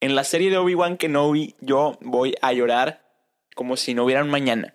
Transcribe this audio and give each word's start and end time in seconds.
En 0.00 0.14
la 0.14 0.24
serie 0.24 0.50
de 0.50 0.58
Obi-Wan 0.58 0.96
Kenobi 0.96 1.56
yo 1.60 1.98
voy 2.00 2.34
a 2.40 2.52
llorar 2.52 3.04
como 3.54 3.76
si 3.76 3.94
no 3.94 4.04
hubiera 4.04 4.22
un 4.22 4.30
mañana. 4.30 4.74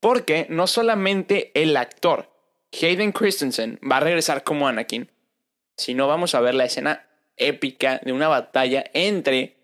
Porque 0.00 0.46
no 0.48 0.66
solamente 0.66 1.50
el 1.54 1.76
actor 1.76 2.30
Hayden 2.72 3.12
Christensen 3.12 3.80
va 3.80 3.96
a 3.96 4.00
regresar 4.00 4.44
como 4.44 4.68
Anakin, 4.68 5.10
sino 5.76 6.06
vamos 6.06 6.34
a 6.34 6.40
ver 6.40 6.54
la 6.54 6.66
escena 6.66 7.08
épica 7.36 8.00
de 8.04 8.12
una 8.12 8.28
batalla 8.28 8.84
entre 8.92 9.56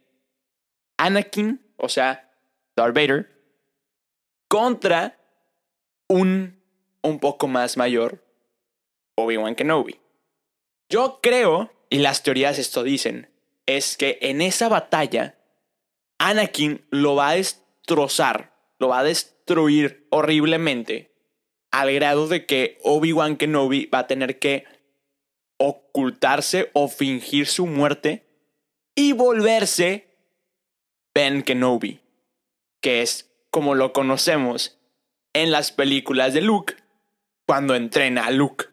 Anakin, 0.96 1.60
o 1.76 1.88
sea, 1.88 2.32
Darth 2.74 2.94
Vader, 2.94 3.30
contra 4.48 5.18
un 6.08 6.64
un 7.04 7.18
poco 7.20 7.46
más 7.46 7.76
mayor 7.76 8.24
Obi-Wan 9.16 9.54
Kenobi. 9.54 10.00
Yo 10.88 11.20
creo, 11.22 11.70
y 11.90 11.98
las 11.98 12.22
teorías 12.22 12.58
esto 12.58 12.82
dicen, 12.82 13.28
es 13.66 13.96
que 13.96 14.18
en 14.20 14.40
esa 14.40 14.68
batalla 14.68 15.38
Anakin 16.18 16.84
lo 16.90 17.16
va 17.16 17.30
a 17.30 17.34
destrozar, 17.34 18.54
lo 18.78 18.88
va 18.88 19.00
a 19.00 19.04
destruir 19.04 20.06
horriblemente, 20.10 21.12
al 21.70 21.92
grado 21.92 22.28
de 22.28 22.46
que 22.46 22.78
Obi-Wan 22.82 23.36
Kenobi 23.36 23.86
va 23.86 24.00
a 24.00 24.06
tener 24.06 24.38
que 24.38 24.64
ocultarse 25.56 26.70
o 26.72 26.88
fingir 26.88 27.46
su 27.46 27.66
muerte 27.66 28.26
y 28.94 29.12
volverse 29.12 30.08
Ben 31.14 31.42
Kenobi, 31.42 32.00
que 32.80 33.02
es 33.02 33.30
como 33.50 33.74
lo 33.74 33.92
conocemos 33.92 34.78
en 35.32 35.50
las 35.50 35.72
películas 35.72 36.32
de 36.32 36.42
Luke 36.42 36.74
cuando 37.46 37.74
entrena 37.74 38.26
a 38.26 38.30
Luke. 38.30 38.66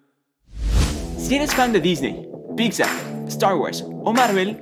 Si 1.18 1.36
eres 1.36 1.54
fan 1.54 1.74
de 1.74 1.82
Disney, 1.82 2.28
Pixar, 2.56 2.90
Star 3.28 3.56
Wars 3.56 3.84
o 3.88 4.14
Marvel, 4.14 4.62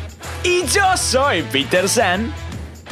y 0.43 0.65
yo 0.67 0.97
soy 0.97 1.43
Peter 1.43 1.87
San. 1.87 2.33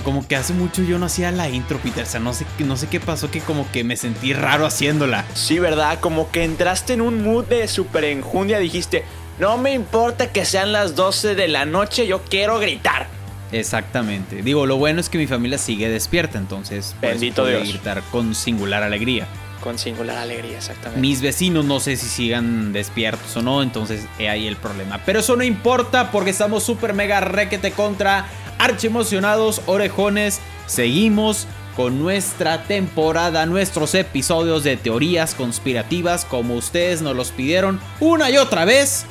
Como 0.04 0.26
que 0.28 0.36
hace 0.36 0.54
mucho 0.54 0.82
yo 0.82 0.98
no 0.98 1.08
hacía 1.08 1.32
la 1.32 1.50
intro, 1.50 1.78
Peter 1.80 2.06
San. 2.06 2.24
No 2.24 2.34
sé, 2.34 2.46
no 2.60 2.78
sé 2.78 2.88
qué 2.88 3.00
pasó, 3.00 3.30
que 3.30 3.42
como 3.42 3.70
que 3.72 3.84
me 3.84 3.98
sentí 3.98 4.34
raro 4.34 4.66
haciéndola. 4.66 5.26
Sí, 5.34 5.60
¿verdad? 5.60 6.00
Como 6.00 6.32
que 6.32 6.44
entraste 6.44 6.94
en 6.94 7.02
un 7.02 7.22
mood 7.24 7.46
de 7.46 7.68
super 7.68 8.06
enjundia. 8.06 8.60
Dijiste, 8.60 9.04
no 9.40 9.58
me 9.58 9.74
importa 9.74 10.32
que 10.32 10.46
sean 10.46 10.72
las 10.72 10.96
12 10.96 11.36
de 11.36 11.48
la 11.50 11.66
noche, 11.66 12.08
yo 12.08 12.22
quiero 12.24 12.60
gritar. 12.60 13.08
Exactamente. 13.52 14.42
Digo, 14.42 14.66
lo 14.66 14.78
bueno 14.78 15.02
es 15.02 15.10
que 15.10 15.18
mi 15.18 15.28
familia 15.28 15.58
sigue 15.58 15.90
despierta, 15.90 16.38
entonces 16.38 16.96
pues, 17.00 17.14
Bendito 17.14 17.46
Dios. 17.46 17.68
gritar 17.68 18.02
con 18.12 18.36
singular 18.36 18.84
alegría. 18.84 19.28
Con 19.62 19.78
singular 19.78 20.18
alegría, 20.18 20.58
exactamente. 20.58 21.02
Mis 21.02 21.22
vecinos 21.22 21.66
no 21.66 21.80
sé 21.80 21.98
si 21.98 22.08
sigan 22.08 22.72
despiertos 22.72 23.36
o 23.36 23.42
no, 23.42 23.62
entonces 23.62 24.06
he 24.18 24.30
ahí 24.30 24.48
el 24.48 24.56
problema. 24.56 25.02
Pero 25.06 25.20
eso 25.20 25.36
no 25.36 25.44
importa 25.44 26.12
porque 26.12 26.30
estamos 26.30 26.64
súper 26.64 26.94
mega 26.94 27.20
requete 27.20 27.72
contra 27.72 28.28
archi 28.58 28.88
emocionados, 28.88 29.62
orejones. 29.66 30.40
Seguimos 30.66 31.48
con 31.76 32.00
nuestra 32.00 32.64
temporada, 32.64 33.46
nuestros 33.46 33.96
episodios 33.96 34.64
de 34.64 34.78
teorías 34.78 35.34
conspirativas 35.34 36.26
como 36.26 36.56
ustedes 36.56 37.02
nos 37.02 37.16
los 37.16 37.32
pidieron 37.32 37.80
una 38.00 38.30
y 38.30 38.38
otra 38.38 38.66
vez. 38.66 39.06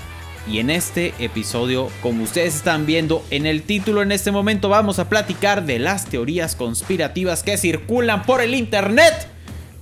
Y 0.46 0.60
en 0.60 0.70
este 0.70 1.14
episodio, 1.18 1.90
como 2.02 2.24
ustedes 2.24 2.56
están 2.56 2.86
viendo 2.86 3.22
en 3.30 3.44
el 3.44 3.62
título 3.62 4.02
en 4.02 4.12
este 4.12 4.30
momento, 4.30 4.68
vamos 4.68 4.98
a 4.98 5.08
platicar 5.08 5.66
de 5.66 5.78
las 5.78 6.06
teorías 6.06 6.56
conspirativas 6.56 7.42
que 7.42 7.58
circulan 7.58 8.22
por 8.22 8.40
el 8.40 8.54
internet 8.54 9.28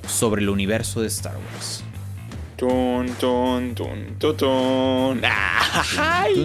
sobre 0.07 0.43
el 0.43 0.49
universo 0.49 1.01
de 1.01 1.09
Star 1.09 1.37
Wars. 1.37 1.83
Tun, 2.57 3.09
tun, 3.21 3.75
tun, 3.75 4.17
tun, 4.19 5.23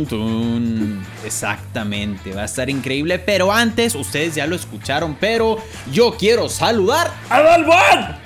tun. 0.07 1.05
Exactamente, 1.23 2.33
va 2.33 2.41
a 2.41 2.45
estar 2.45 2.69
increíble. 2.69 3.17
Pero 3.17 3.51
antes, 3.51 3.95
ustedes 3.95 4.35
ya 4.35 4.45
lo 4.45 4.55
escucharon, 4.55 5.15
pero 5.19 5.57
yo 5.89 6.17
quiero 6.17 6.49
saludar 6.49 7.11
a 7.29 7.41
Dalvan. 7.41 8.19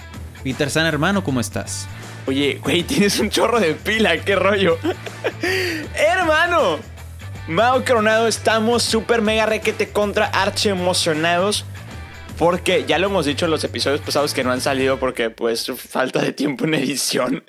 Peter 0.44 0.72
San, 0.72 0.88
hermano, 0.88 1.24
¿cómo 1.24 1.40
estás? 1.40 1.88
Oye, 2.26 2.60
güey, 2.64 2.82
tienes 2.84 3.20
un 3.20 3.30
chorro 3.30 3.60
de 3.60 3.76
pila, 3.76 4.18
qué 4.18 4.36
rollo. 4.36 4.80
Hermano, 5.94 6.80
Mao 7.48 7.86
Coronado, 7.86 8.28
estamos 8.28 8.82
súper 8.82 9.22
mega 9.22 9.46
requete 9.46 9.90
contra 9.90 10.26
arche 10.26 10.70
emocionados 10.70 11.66
porque 12.38 12.86
ya 12.86 13.00
lo 13.00 13.08
hemos 13.08 13.26
dicho 13.26 13.46
en 13.46 13.52
los 13.52 13.64
episodios 13.64 14.02
pasados 14.02 14.34
que 14.34 14.44
no 14.44 14.52
han 14.52 14.62
salido 14.62 15.00
porque 15.00 15.30
pues 15.30 15.72
falta 15.72 16.22
de 16.22 16.34
tiempo 16.34 16.66
en 16.66 16.74
edición. 16.76 17.44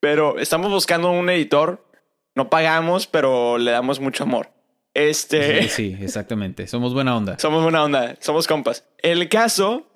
Pero 0.00 0.38
estamos 0.38 0.70
buscando 0.70 1.10
un 1.10 1.28
editor. 1.30 1.86
No 2.34 2.50
pagamos, 2.50 3.06
pero 3.06 3.58
le 3.58 3.70
damos 3.70 4.00
mucho 4.00 4.24
amor. 4.24 4.50
Este. 4.94 5.62
Sí, 5.64 5.68
sí, 5.68 5.96
exactamente. 6.00 6.66
Somos 6.66 6.94
buena 6.94 7.16
onda. 7.16 7.38
Somos 7.40 7.62
buena 7.62 7.82
onda. 7.82 8.16
Somos 8.20 8.46
compas. 8.46 8.84
El 8.98 9.28
caso 9.28 9.86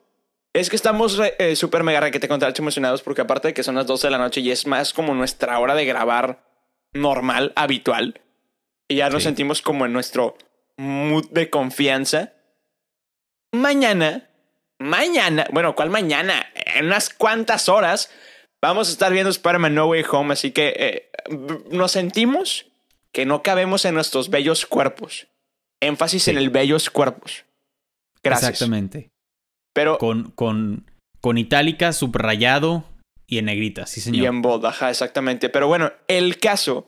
es 0.52 0.70
que 0.70 0.76
estamos 0.76 1.20
eh, 1.38 1.56
súper 1.56 1.82
mega 1.82 2.00
requete 2.00 2.28
contra 2.28 2.52
emocionados 2.56 3.02
porque 3.02 3.22
aparte 3.22 3.48
de 3.48 3.54
que 3.54 3.62
son 3.62 3.74
las 3.74 3.86
12 3.86 4.08
de 4.08 4.10
la 4.10 4.18
noche 4.18 4.40
y 4.40 4.50
es 4.50 4.66
más 4.66 4.92
como 4.92 5.14
nuestra 5.14 5.58
hora 5.58 5.74
de 5.74 5.84
grabar 5.84 6.44
normal, 6.92 7.52
habitual. 7.56 8.20
Y 8.88 8.96
ya 8.96 9.08
nos 9.08 9.22
sentimos 9.22 9.62
como 9.62 9.86
en 9.86 9.92
nuestro 9.92 10.36
mood 10.76 11.30
de 11.30 11.48
confianza 11.48 12.34
mañana, 13.52 14.28
mañana, 14.78 15.46
bueno, 15.52 15.74
¿cuál 15.74 15.90
mañana? 15.90 16.46
En 16.74 16.86
unas 16.86 17.10
cuantas 17.10 17.68
horas 17.68 18.10
vamos 18.62 18.88
a 18.88 18.92
estar 18.92 19.12
viendo 19.12 19.30
Spider-Man 19.30 19.74
No 19.74 19.86
Way 19.86 20.04
Home, 20.10 20.32
así 20.32 20.52
que 20.52 20.74
eh, 20.76 21.10
nos 21.70 21.92
sentimos 21.92 22.66
que 23.12 23.26
no 23.26 23.42
cabemos 23.42 23.84
en 23.84 23.94
nuestros 23.94 24.30
bellos 24.30 24.66
cuerpos. 24.66 25.26
Énfasis 25.80 26.28
en 26.28 26.38
el 26.38 26.50
bellos 26.50 26.90
cuerpos. 26.90 27.44
Gracias. 28.22 28.50
Exactamente. 28.50 29.10
Pero 29.74 29.98
con, 29.98 30.30
con, 30.30 30.90
con 31.20 31.38
itálica, 31.38 31.92
subrayado 31.92 32.84
y 33.26 33.38
en 33.38 33.46
negrita, 33.46 33.86
sí 33.86 34.00
señor. 34.00 34.22
Y 34.22 34.26
en 34.26 34.42
bold, 34.42 34.64
ajá, 34.66 34.90
exactamente. 34.90 35.48
Pero 35.48 35.66
bueno, 35.66 35.92
el 36.08 36.38
caso 36.38 36.86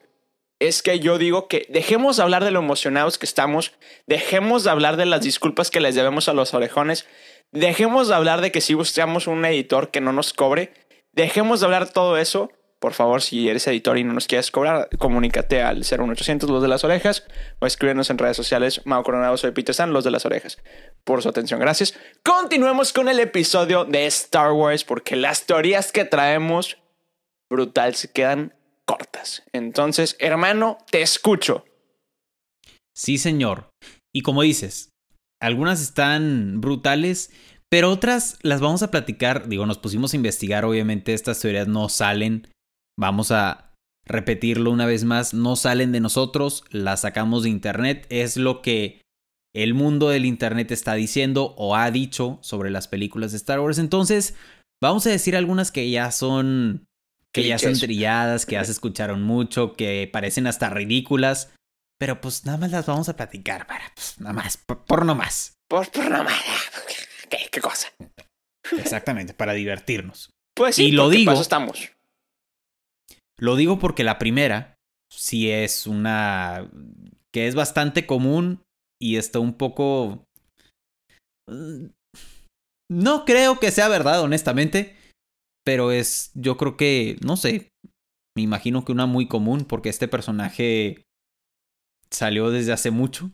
es 0.68 0.82
que 0.82 0.98
yo 1.00 1.18
digo 1.18 1.48
que 1.48 1.66
dejemos 1.68 2.16
de 2.16 2.22
hablar 2.22 2.44
de 2.44 2.50
lo 2.50 2.60
emocionados 2.60 3.18
que 3.18 3.26
estamos, 3.26 3.72
dejemos 4.06 4.64
de 4.64 4.70
hablar 4.70 4.96
de 4.96 5.06
las 5.06 5.20
disculpas 5.20 5.70
que 5.70 5.80
les 5.80 5.94
debemos 5.94 6.28
a 6.28 6.32
los 6.32 6.54
orejones, 6.54 7.06
dejemos 7.52 8.08
de 8.08 8.14
hablar 8.14 8.40
de 8.40 8.50
que 8.50 8.60
si 8.60 8.74
buscamos 8.74 9.26
un 9.26 9.44
editor 9.44 9.90
que 9.90 10.00
no 10.00 10.12
nos 10.12 10.32
cobre, 10.32 10.72
dejemos 11.12 11.60
de 11.60 11.66
hablar 11.66 11.90
todo 11.90 12.16
eso. 12.16 12.50
Por 12.78 12.92
favor, 12.92 13.22
si 13.22 13.48
eres 13.48 13.66
editor 13.66 13.96
y 13.96 14.04
no 14.04 14.12
nos 14.12 14.26
quieres 14.26 14.50
cobrar, 14.50 14.88
comunícate 14.98 15.62
al 15.62 15.78
01800 15.78 16.50
Los 16.50 16.60
de 16.60 16.68
las 16.68 16.84
Orejas 16.84 17.24
o 17.58 17.66
escríbenos 17.66 18.10
en 18.10 18.18
redes 18.18 18.36
sociales. 18.36 18.82
Mao 18.84 19.02
Coronado, 19.02 19.36
soy 19.38 19.52
Peter 19.52 19.74
San, 19.74 19.92
Los 19.92 20.04
de 20.04 20.10
las 20.10 20.26
Orejas. 20.26 20.58
Por 21.02 21.22
su 21.22 21.28
atención, 21.28 21.60
gracias. 21.60 21.94
Continuemos 22.22 22.92
con 22.92 23.08
el 23.08 23.20
episodio 23.20 23.86
de 23.86 24.06
Star 24.06 24.52
Wars 24.52 24.84
porque 24.84 25.16
las 25.16 25.46
teorías 25.46 25.92
que 25.92 26.04
traemos 26.04 26.76
brutal 27.48 27.94
se 27.94 28.12
quedan 28.12 28.52
cortas. 28.86 29.42
Entonces, 29.52 30.16
hermano, 30.18 30.78
te 30.90 31.02
escucho. 31.02 31.64
Sí, 32.94 33.18
señor. 33.18 33.70
Y 34.14 34.22
como 34.22 34.42
dices, 34.42 34.90
algunas 35.40 35.82
están 35.82 36.60
brutales, 36.60 37.32
pero 37.70 37.90
otras 37.90 38.38
las 38.42 38.60
vamos 38.60 38.82
a 38.82 38.90
platicar. 38.90 39.48
Digo, 39.48 39.66
nos 39.66 39.78
pusimos 39.78 40.12
a 40.12 40.16
investigar, 40.16 40.64
obviamente 40.64 41.12
estas 41.12 41.40
teorías 41.40 41.66
no 41.66 41.88
salen. 41.88 42.48
Vamos 42.96 43.32
a 43.32 43.72
repetirlo 44.06 44.70
una 44.70 44.86
vez 44.86 45.04
más, 45.04 45.34
no 45.34 45.56
salen 45.56 45.90
de 45.90 46.00
nosotros, 46.00 46.64
las 46.70 47.00
sacamos 47.00 47.42
de 47.42 47.50
internet. 47.50 48.06
Es 48.10 48.36
lo 48.36 48.62
que 48.62 49.00
el 49.54 49.74
mundo 49.74 50.08
del 50.08 50.26
internet 50.26 50.70
está 50.70 50.94
diciendo 50.94 51.54
o 51.56 51.76
ha 51.76 51.90
dicho 51.90 52.38
sobre 52.42 52.70
las 52.70 52.88
películas 52.88 53.32
de 53.32 53.38
Star 53.38 53.60
Wars. 53.60 53.78
Entonces, 53.78 54.36
vamos 54.82 55.06
a 55.06 55.10
decir 55.10 55.36
algunas 55.36 55.72
que 55.72 55.90
ya 55.90 56.10
son 56.10 56.86
que 57.34 57.48
ya 57.48 57.58
son 57.58 57.78
trilladas, 57.78 58.46
que 58.46 58.52
ya 58.52 58.64
se 58.64 58.72
escucharon 58.72 59.22
mucho, 59.22 59.72
que 59.74 60.08
parecen 60.12 60.46
hasta 60.46 60.70
ridículas. 60.70 61.52
Pero 61.98 62.20
pues 62.20 62.44
nada 62.44 62.58
más 62.58 62.70
las 62.70 62.86
vamos 62.86 63.08
a 63.08 63.16
platicar, 63.16 63.66
para, 63.66 63.92
pues 63.94 64.20
nada 64.20 64.32
más, 64.32 64.56
por, 64.56 64.84
por 64.84 65.04
no 65.04 65.14
más. 65.14 65.54
Por, 65.68 65.90
por 65.90 66.10
no 66.10 66.22
más. 66.22 66.42
¿Qué, 67.28 67.38
¿Qué, 67.50 67.60
cosa? 67.60 67.88
Exactamente, 68.78 69.34
para 69.34 69.52
divertirnos. 69.52 70.30
Pues 70.56 70.76
sí, 70.76 70.86
y 70.86 70.92
lo 70.92 71.08
digo. 71.08 71.32
estamos. 71.32 71.90
Lo 73.38 73.56
digo 73.56 73.78
porque 73.78 74.04
la 74.04 74.18
primera 74.18 74.76
sí 75.10 75.50
es 75.50 75.86
una 75.86 76.70
que 77.32 77.48
es 77.48 77.54
bastante 77.54 78.06
común 78.06 78.62
y 79.00 79.16
está 79.16 79.40
un 79.40 79.54
poco 79.54 80.24
mm, 81.48 81.86
no 82.90 83.24
creo 83.24 83.58
que 83.58 83.70
sea 83.70 83.88
verdad, 83.88 84.20
honestamente. 84.20 84.96
Pero 85.64 85.92
es, 85.92 86.30
yo 86.34 86.56
creo 86.56 86.76
que, 86.76 87.16
no 87.24 87.36
sé, 87.36 87.70
me 88.36 88.42
imagino 88.42 88.84
que 88.84 88.92
una 88.92 89.06
muy 89.06 89.28
común 89.28 89.64
porque 89.64 89.88
este 89.88 90.08
personaje 90.08 91.04
salió 92.10 92.50
desde 92.50 92.72
hace 92.72 92.90
mucho. 92.90 93.30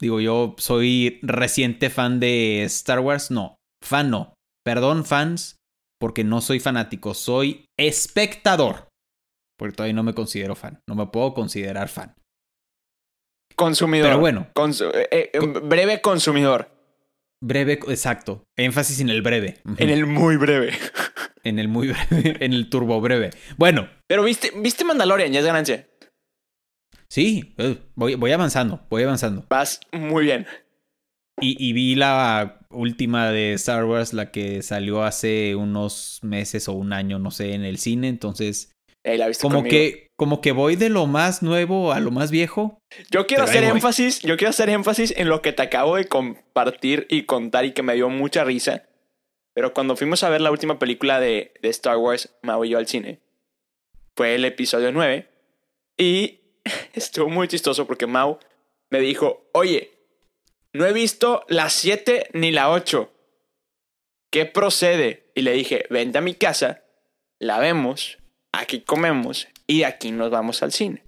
Digo, 0.00 0.20
yo 0.20 0.54
soy 0.58 1.18
reciente 1.22 1.90
fan 1.90 2.20
de 2.20 2.62
Star 2.64 3.00
Wars. 3.00 3.30
No, 3.30 3.56
fan 3.82 4.10
no. 4.10 4.34
Perdón, 4.64 5.04
fans, 5.04 5.56
porque 5.98 6.24
no 6.24 6.40
soy 6.40 6.60
fanático. 6.60 7.14
Soy 7.14 7.66
espectador. 7.78 8.88
Porque 9.58 9.74
todavía 9.74 9.94
no 9.94 10.04
me 10.04 10.14
considero 10.14 10.54
fan. 10.54 10.80
No 10.88 10.94
me 10.94 11.06
puedo 11.06 11.34
considerar 11.34 11.88
fan. 11.88 12.14
Consumidor. 13.56 14.08
Pero 14.08 14.20
bueno. 14.20 14.46
Eh, 15.10 15.30
eh, 15.32 15.40
breve 15.40 16.00
consumidor. 16.00 16.70
Breve, 17.42 17.72
exacto. 17.88 18.44
Énfasis 18.56 19.00
en 19.00 19.10
el 19.10 19.22
breve. 19.22 19.60
En 19.78 19.90
el 19.90 20.06
muy 20.06 20.36
breve. 20.36 20.72
En 21.48 21.58
el 21.58 21.68
muy 21.68 21.88
breve. 22.10 22.36
En 22.44 22.52
el 22.52 22.68
turbo 22.70 23.00
breve. 23.00 23.30
Bueno. 23.56 23.88
Pero 24.06 24.24
viste, 24.24 24.52
viste 24.56 24.84
Mandalorian, 24.84 25.32
ya 25.32 25.40
es 25.40 25.46
ganancia. 25.46 25.88
Sí, 27.08 27.54
eh, 27.58 27.78
voy, 27.94 28.14
voy 28.16 28.32
avanzando, 28.32 28.86
voy 28.90 29.02
avanzando. 29.02 29.46
Vas 29.48 29.80
muy 29.92 30.24
bien. 30.24 30.46
Y, 31.40 31.56
y, 31.64 31.72
vi 31.72 31.94
la 31.94 32.58
última 32.68 33.30
de 33.30 33.52
Star 33.54 33.84
Wars, 33.84 34.12
la 34.12 34.32
que 34.32 34.60
salió 34.62 35.04
hace 35.04 35.54
unos 35.54 36.18
meses 36.22 36.68
o 36.68 36.72
un 36.72 36.92
año, 36.92 37.20
no 37.20 37.30
sé, 37.30 37.54
en 37.54 37.64
el 37.64 37.78
cine. 37.78 38.08
Entonces, 38.08 38.72
como 39.40 39.62
que 39.62 40.08
como 40.16 40.40
que 40.40 40.50
voy 40.50 40.74
de 40.74 40.88
lo 40.88 41.06
más 41.06 41.42
nuevo 41.42 41.92
a 41.92 42.00
lo 42.00 42.10
más 42.10 42.30
viejo. 42.30 42.80
Yo 43.10 43.26
quiero 43.26 43.44
hacer 43.44 43.62
énfasis, 43.62 44.20
yo 44.20 44.36
quiero 44.36 44.50
hacer 44.50 44.68
énfasis 44.68 45.14
en 45.16 45.28
lo 45.28 45.42
que 45.42 45.52
te 45.52 45.62
acabo 45.62 45.96
de 45.96 46.06
compartir 46.06 47.06
y 47.08 47.22
contar 47.22 47.64
y 47.64 47.72
que 47.72 47.82
me 47.82 47.94
dio 47.94 48.08
mucha 48.08 48.42
risa. 48.42 48.87
Pero 49.58 49.74
cuando 49.74 49.96
fuimos 49.96 50.22
a 50.22 50.28
ver 50.28 50.40
la 50.40 50.52
última 50.52 50.78
película 50.78 51.18
de, 51.18 51.50
Star 51.62 51.96
Wars, 51.96 52.32
Mau 52.42 52.64
y 52.64 52.68
yo 52.68 52.78
al 52.78 52.86
cine, 52.86 53.18
fue 54.16 54.36
el 54.36 54.44
episodio 54.44 54.92
9. 54.92 55.28
Y 55.96 56.42
estuvo 56.94 57.28
muy 57.28 57.48
chistoso 57.48 57.84
porque 57.84 58.06
Mau 58.06 58.38
me 58.88 59.00
dijo, 59.00 59.50
oye, 59.52 59.90
no 60.72 60.86
he 60.86 60.92
visto 60.92 61.44
la 61.48 61.70
7 61.70 62.28
ni 62.34 62.52
la 62.52 62.70
8. 62.70 63.12
¿Qué 64.30 64.46
procede? 64.46 65.32
Y 65.34 65.42
le 65.42 65.54
dije, 65.54 65.86
vente 65.90 66.18
a 66.18 66.20
mi 66.20 66.34
casa, 66.34 66.84
la 67.40 67.58
vemos, 67.58 68.18
aquí 68.52 68.82
comemos 68.82 69.48
y 69.66 69.82
aquí 69.82 70.12
nos 70.12 70.30
vamos 70.30 70.62
al 70.62 70.70
cine. 70.70 71.02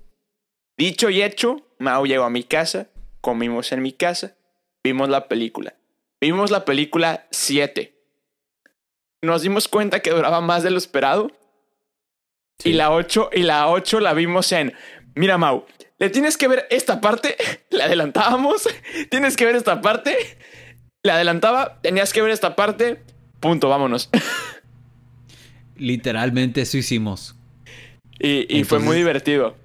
Dicho 0.76 1.08
y 1.08 1.22
hecho, 1.22 1.68
Mau 1.78 2.04
llegó 2.04 2.24
a 2.24 2.30
mi 2.30 2.42
casa, 2.42 2.88
comimos 3.20 3.70
en 3.70 3.80
mi 3.80 3.92
casa, 3.92 4.36
vimos 4.82 5.08
la 5.08 5.28
película. 5.28 5.76
Vimos 6.20 6.50
la 6.50 6.64
película 6.64 7.28
7. 7.30 7.99
Nos 9.22 9.42
dimos 9.42 9.68
cuenta 9.68 10.00
que 10.00 10.10
duraba 10.10 10.40
más 10.40 10.62
de 10.62 10.70
lo 10.70 10.78
esperado. 10.78 11.30
Y 12.64 12.72
la 12.72 12.90
8 12.90 13.30
y 13.32 13.42
la 13.42 13.68
8 13.68 14.00
la 14.00 14.12
vimos 14.12 14.52
en 14.52 14.74
Mira, 15.14 15.38
Mau, 15.38 15.64
le 15.98 16.10
tienes 16.10 16.36
que 16.36 16.48
ver 16.48 16.66
esta 16.70 17.00
parte, 17.00 17.36
la 17.70 17.84
adelantábamos, 17.84 18.68
tienes 19.10 19.36
que 19.36 19.44
ver 19.44 19.56
esta 19.56 19.80
parte, 19.80 20.16
la 21.02 21.14
adelantaba, 21.14 21.80
tenías 21.82 22.12
que 22.12 22.22
ver 22.22 22.30
esta 22.30 22.56
parte, 22.56 23.02
punto, 23.40 23.68
vámonos. 23.68 24.10
Literalmente 25.76 26.62
eso 26.62 26.76
hicimos. 26.76 27.36
Y, 28.18 28.64
fue 28.64 28.80
muy 28.80 28.98
divertido. 28.98 29.56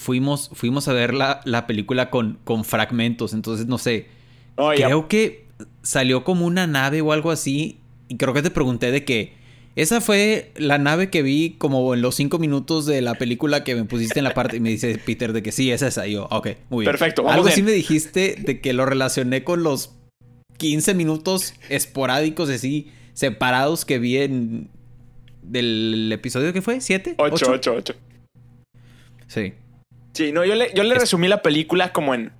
Fuimos, 0.00 0.50
fuimos 0.52 0.88
a 0.88 0.92
ver 0.92 1.14
la, 1.14 1.40
la 1.44 1.68
película 1.68 2.10
con, 2.10 2.40
con 2.42 2.64
fragmentos, 2.64 3.32
entonces 3.32 3.66
no 3.66 3.78
sé. 3.78 4.08
creo 4.56 5.06
que 5.06 5.46
salió 5.82 6.24
como 6.24 6.44
una 6.44 6.66
nave 6.66 7.02
o 7.02 7.12
algo 7.12 7.30
así, 7.30 7.78
y 8.08 8.16
creo 8.16 8.34
que 8.34 8.42
te 8.42 8.50
pregunté 8.50 8.90
de 8.90 9.04
que 9.04 9.32
esa 9.76 10.00
fue 10.00 10.52
la 10.56 10.78
nave 10.78 11.10
que 11.10 11.20
vi 11.20 11.56
como 11.58 11.92
en 11.92 12.00
los 12.00 12.14
cinco 12.14 12.38
minutos 12.38 12.86
de 12.86 13.02
la 13.02 13.14
película 13.14 13.62
que 13.62 13.74
me 13.74 13.84
pusiste 13.84 14.18
en 14.18 14.24
la 14.24 14.32
parte 14.32 14.56
y 14.56 14.60
me 14.60 14.70
dice 14.70 14.98
Peter 15.04 15.34
de 15.34 15.42
que 15.42 15.52
sí, 15.52 15.70
es 15.70 15.82
esa. 15.82 16.06
Y 16.06 16.12
yo, 16.12 16.28
ok, 16.30 16.48
muy 16.70 16.84
bien. 16.84 16.92
Perfecto, 16.92 17.22
vamos 17.22 17.36
Algo 17.36 17.48
así 17.48 17.62
me 17.62 17.72
dijiste 17.72 18.36
de 18.38 18.60
que 18.62 18.72
lo 18.72 18.86
relacioné 18.86 19.44
con 19.44 19.62
los 19.62 19.94
15 20.56 20.94
minutos 20.94 21.52
esporádicos 21.68 22.48
así 22.48 22.90
separados 23.12 23.84
que 23.84 23.98
vi 23.98 24.16
en 24.16 24.70
del 25.42 26.10
episodio 26.10 26.52
que 26.52 26.62
fue, 26.62 26.80
¿siete? 26.80 27.14
Ocho, 27.18 27.50
ocho, 27.50 27.74
ocho. 27.74 27.94
Sí. 29.26 29.52
Sí, 30.12 30.32
no, 30.32 30.44
yo 30.44 30.54
le, 30.54 30.72
yo 30.74 30.82
le 30.84 30.94
resumí 30.94 31.28
la 31.28 31.42
película 31.42 31.92
como 31.92 32.14
en... 32.14 32.32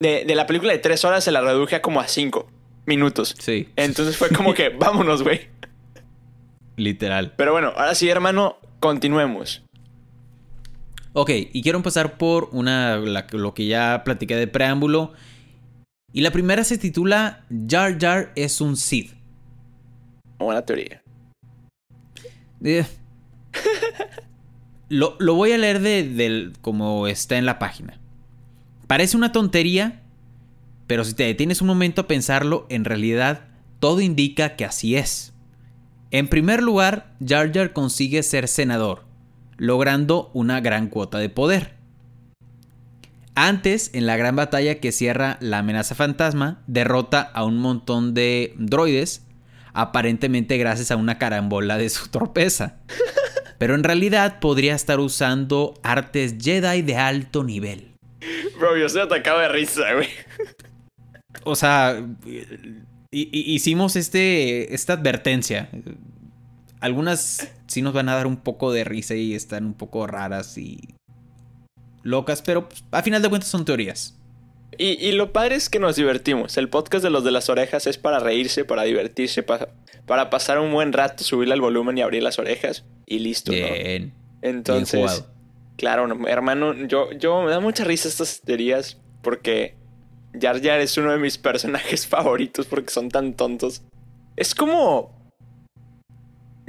De, 0.00 0.24
de 0.24 0.34
la 0.34 0.46
película 0.46 0.72
de 0.72 0.78
tres 0.78 1.04
horas 1.04 1.24
se 1.24 1.32
la 1.32 1.40
reduje 1.40 1.76
a 1.76 1.82
como 1.82 2.00
a 2.00 2.08
cinco 2.08 2.48
minutos. 2.90 3.34
Sí. 3.38 3.68
Entonces 3.76 4.16
fue 4.16 4.28
como 4.28 4.52
que, 4.52 4.68
vámonos, 4.78 5.22
güey. 5.22 5.48
Literal. 6.76 7.32
Pero 7.36 7.52
bueno, 7.52 7.72
ahora 7.76 7.94
sí, 7.94 8.08
hermano, 8.08 8.58
continuemos. 8.80 9.62
Ok, 11.12 11.30
y 11.52 11.62
quiero 11.62 11.78
empezar 11.78 12.18
por 12.18 12.48
una, 12.52 12.96
lo 12.96 13.54
que 13.54 13.66
ya 13.66 14.02
platiqué 14.04 14.36
de 14.36 14.46
preámbulo. 14.46 15.12
Y 16.12 16.22
la 16.22 16.30
primera 16.30 16.64
se 16.64 16.78
titula 16.78 17.44
Jar 17.68 17.98
Jar 17.98 18.32
es 18.34 18.60
un 18.60 18.76
Sith. 18.76 19.12
Buena 20.38 20.62
teoría. 20.62 21.02
Eh. 22.64 22.84
lo, 24.88 25.16
lo, 25.18 25.34
voy 25.34 25.52
a 25.52 25.58
leer 25.58 25.80
de, 25.80 26.52
como 26.60 27.06
está 27.06 27.38
en 27.38 27.46
la 27.46 27.58
página. 27.58 27.98
Parece 28.86 29.16
una 29.16 29.32
tontería, 29.32 30.02
pero 30.90 31.04
si 31.04 31.14
te 31.14 31.22
detienes 31.22 31.60
un 31.60 31.68
momento 31.68 32.00
a 32.00 32.08
pensarlo, 32.08 32.66
en 32.68 32.84
realidad 32.84 33.44
todo 33.78 34.00
indica 34.00 34.56
que 34.56 34.64
así 34.64 34.96
es. 34.96 35.32
En 36.10 36.26
primer 36.26 36.64
lugar, 36.64 37.14
Jar 37.24 37.52
Jar 37.54 37.72
consigue 37.72 38.24
ser 38.24 38.48
senador, 38.48 39.04
logrando 39.56 40.32
una 40.34 40.60
gran 40.60 40.88
cuota 40.88 41.18
de 41.18 41.28
poder. 41.28 41.76
Antes, 43.36 43.92
en 43.94 44.04
la 44.04 44.16
gran 44.16 44.34
batalla 44.34 44.80
que 44.80 44.90
cierra 44.90 45.38
la 45.40 45.58
amenaza 45.58 45.94
fantasma, 45.94 46.64
derrota 46.66 47.20
a 47.20 47.44
un 47.44 47.58
montón 47.58 48.12
de 48.12 48.54
droides, 48.58 49.24
aparentemente 49.72 50.58
gracias 50.58 50.90
a 50.90 50.96
una 50.96 51.18
carambola 51.18 51.78
de 51.78 51.88
su 51.88 52.08
torpeza. 52.10 52.80
Pero 53.58 53.76
en 53.76 53.84
realidad 53.84 54.40
podría 54.40 54.74
estar 54.74 54.98
usando 54.98 55.74
artes 55.84 56.34
Jedi 56.40 56.82
de 56.82 56.96
alto 56.96 57.44
nivel. 57.44 57.92
Bro, 58.58 58.76
yo 58.76 58.88
se 58.88 59.00
atacaba 59.00 59.42
de 59.42 59.50
risa, 59.50 59.94
güey. 59.94 60.08
O 61.44 61.54
sea, 61.56 62.02
hicimos 63.10 63.96
este, 63.96 64.74
esta 64.74 64.94
advertencia. 64.94 65.68
Algunas 66.80 67.48
sí 67.66 67.82
nos 67.82 67.92
van 67.92 68.08
a 68.08 68.14
dar 68.14 68.26
un 68.26 68.36
poco 68.36 68.72
de 68.72 68.84
risa 68.84 69.14
y 69.14 69.34
están 69.34 69.64
un 69.66 69.74
poco 69.74 70.06
raras 70.06 70.56
y 70.58 70.80
locas, 72.02 72.42
pero 72.42 72.68
pues, 72.68 72.84
a 72.90 73.02
final 73.02 73.22
de 73.22 73.28
cuentas 73.28 73.50
son 73.50 73.64
teorías. 73.64 74.16
Y, 74.78 75.12
lo 75.12 75.32
padre 75.32 75.56
es 75.56 75.68
que 75.68 75.78
nos 75.78 75.96
divertimos. 75.96 76.56
El 76.56 76.70
podcast 76.70 77.04
de 77.04 77.10
los 77.10 77.22
de 77.22 77.32
las 77.32 77.50
orejas 77.50 77.86
es 77.86 77.98
para 77.98 78.18
reírse, 78.18 78.64
para 78.64 78.84
divertirse, 78.84 79.42
para, 79.42 79.68
para 80.06 80.30
pasar 80.30 80.58
un 80.58 80.72
buen 80.72 80.92
rato, 80.92 81.22
subirle 81.22 81.52
al 81.52 81.60
volumen 81.60 81.98
y 81.98 82.02
abrir 82.02 82.22
las 82.22 82.38
orejas 82.38 82.84
y 83.04 83.18
listo. 83.18 83.52
Bien. 83.52 84.14
Entonces, 84.40 85.24
claro, 85.76 86.08
hermano, 86.26 86.74
yo, 86.86 87.12
yo 87.12 87.42
me 87.42 87.50
da 87.50 87.60
mucha 87.60 87.84
risa 87.84 88.08
estas 88.08 88.40
teorías 88.40 88.98
porque 89.22 89.76
Jar 90.38 90.60
Jar 90.62 90.80
es 90.80 90.96
uno 90.96 91.12
de 91.12 91.18
mis 91.18 91.38
personajes 91.38 92.06
favoritos 92.08 92.66
porque 92.66 92.90
son 92.90 93.08
tan 93.08 93.34
tontos. 93.34 93.82
Es 94.36 94.54
como. 94.54 95.18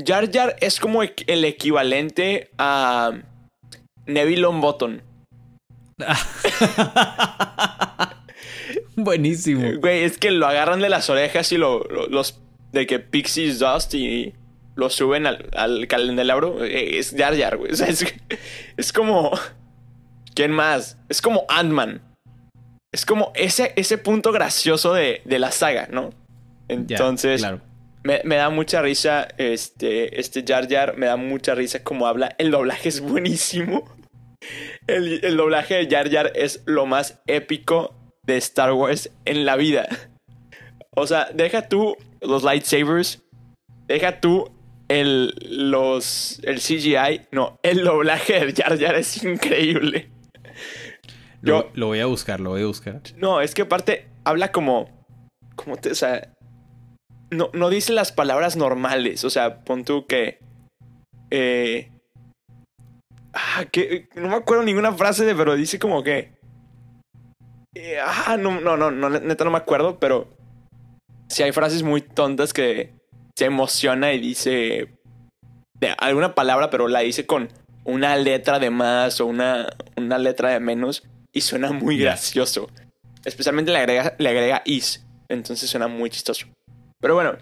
Jar 0.03 0.31
Jar 0.31 0.55
es 0.61 0.79
como 0.79 1.03
el 1.03 1.45
equivalente 1.45 2.49
a 2.57 3.11
Neville 4.05 4.41
Longbottom. 4.41 4.99
Buenísimo. 8.95 9.79
Güey, 9.79 10.03
es 10.03 10.17
que 10.17 10.31
lo 10.31 10.47
agarran 10.47 10.79
de 10.79 10.89
las 10.89 11.09
orejas 11.09 11.51
y 11.51 11.57
lo, 11.57 11.83
los. 11.83 12.39
de 12.71 12.87
que 12.87 12.99
Pixies 12.99 13.59
Dust 13.59 13.93
y 13.93 14.33
lo 14.75 14.89
suben 14.89 15.27
al, 15.27 15.49
al 15.55 15.87
candelabro. 15.87 16.63
Eh, 16.63 16.97
es 16.97 17.13
Jar 17.15 17.37
Jar, 17.37 17.57
güey. 17.57 17.71
O 17.73 17.75
sea, 17.75 17.87
es, 17.87 18.05
es 18.77 18.91
como. 18.91 19.31
¿Quién 20.33 20.51
más? 20.51 20.97
Es 21.09 21.21
como 21.21 21.45
Ant-Man 21.49 22.01
es 22.91 23.05
como 23.05 23.31
ese, 23.35 23.73
ese 23.75 23.97
punto 23.97 24.31
gracioso 24.31 24.93
de, 24.93 25.21
la 25.25 25.51
saga, 25.51 25.87
¿no? 25.91 26.11
Entonces, 26.67 27.45
me, 28.03 28.35
da 28.35 28.49
mucha 28.49 28.81
risa 28.81 29.27
este, 29.37 30.19
este 30.19 30.43
Jar 30.45 30.67
Jar, 30.69 30.97
me 30.97 31.05
da 31.05 31.15
mucha 31.15 31.55
risa 31.55 31.83
como 31.83 32.07
habla. 32.07 32.35
El 32.37 32.51
doblaje 32.51 32.89
es 32.89 33.01
buenísimo. 33.01 33.83
El, 34.87 35.23
el 35.23 35.37
doblaje 35.37 35.75
de 35.75 35.89
Jar 35.89 36.09
Jar 36.09 36.31
es 36.35 36.63
lo 36.65 36.85
más 36.85 37.21
épico 37.27 37.95
de 38.23 38.37
Star 38.37 38.73
Wars 38.73 39.11
en 39.25 39.45
la 39.45 39.55
vida. 39.55 39.87
O 40.95 41.07
sea, 41.07 41.29
deja 41.33 41.69
tú 41.69 41.95
los 42.19 42.43
lightsabers, 42.43 43.21
deja 43.87 44.19
tú 44.19 44.51
el, 44.89 45.33
los, 45.49 46.39
el 46.43 46.59
CGI, 46.59 47.27
no, 47.31 47.59
el 47.63 47.83
doblaje 47.83 48.45
de 48.45 48.53
Jar 48.53 48.77
Jar 48.77 48.95
es 48.95 49.23
increíble. 49.23 50.09
Yo, 51.41 51.69
lo, 51.73 51.87
voy 51.87 51.99
a 51.99 52.05
buscar, 52.05 52.39
lo 52.39 52.51
voy 52.51 52.61
a 52.61 52.67
buscar. 52.67 53.01
No, 53.17 53.41
es 53.41 53.53
que 53.53 53.63
aparte 53.63 54.07
habla 54.23 54.51
como. 54.51 54.89
¿Cómo 55.55 55.77
te.? 55.77 55.91
O 55.91 55.95
sea. 55.95 56.33
No, 57.31 57.49
no 57.53 57.69
dice 57.69 57.93
las 57.93 58.11
palabras 58.11 58.55
normales. 58.55 59.23
O 59.23 59.29
sea, 59.29 59.63
pon 59.63 59.83
tú 59.83 60.05
que. 60.05 60.39
Eh. 61.31 61.91
Ah, 63.33 63.65
que. 63.71 64.07
No 64.15 64.29
me 64.29 64.35
acuerdo 64.35 64.63
ninguna 64.63 64.91
frase 64.93 65.25
de, 65.25 65.35
pero 65.35 65.55
dice 65.55 65.79
como 65.79 66.03
que. 66.03 66.33
Eh, 67.73 67.97
ah, 68.05 68.37
no, 68.37 68.59
no, 68.59 68.77
no, 68.77 68.91
no, 68.91 69.09
neta 69.09 69.43
no 69.43 69.51
me 69.51 69.57
acuerdo, 69.57 69.99
pero. 69.99 70.29
Si 71.27 71.43
hay 71.43 71.53
frases 71.53 71.81
muy 71.81 72.01
tontas 72.01 72.53
que 72.53 72.93
se 73.35 73.45
emociona 73.45 74.13
y 74.13 74.19
dice. 74.19 74.97
De 75.79 75.95
alguna 75.97 76.35
palabra, 76.35 76.69
pero 76.69 76.87
la 76.87 76.99
dice 76.99 77.25
con 77.25 77.49
una 77.83 78.15
letra 78.15 78.59
de 78.59 78.69
más 78.69 79.19
o 79.19 79.25
una, 79.25 79.67
una 79.97 80.19
letra 80.19 80.49
de 80.49 80.59
menos 80.59 81.03
y 81.31 81.41
suena 81.41 81.71
muy 81.71 81.97
gracioso. 81.97 82.69
Especialmente 83.25 83.71
le 83.71 83.77
agrega, 83.77 84.15
le 84.17 84.29
agrega 84.29 84.61
is, 84.65 85.05
entonces 85.29 85.69
suena 85.69 85.87
muy 85.87 86.09
chistoso. 86.09 86.47
Pero 86.99 87.15
bueno, 87.15 87.37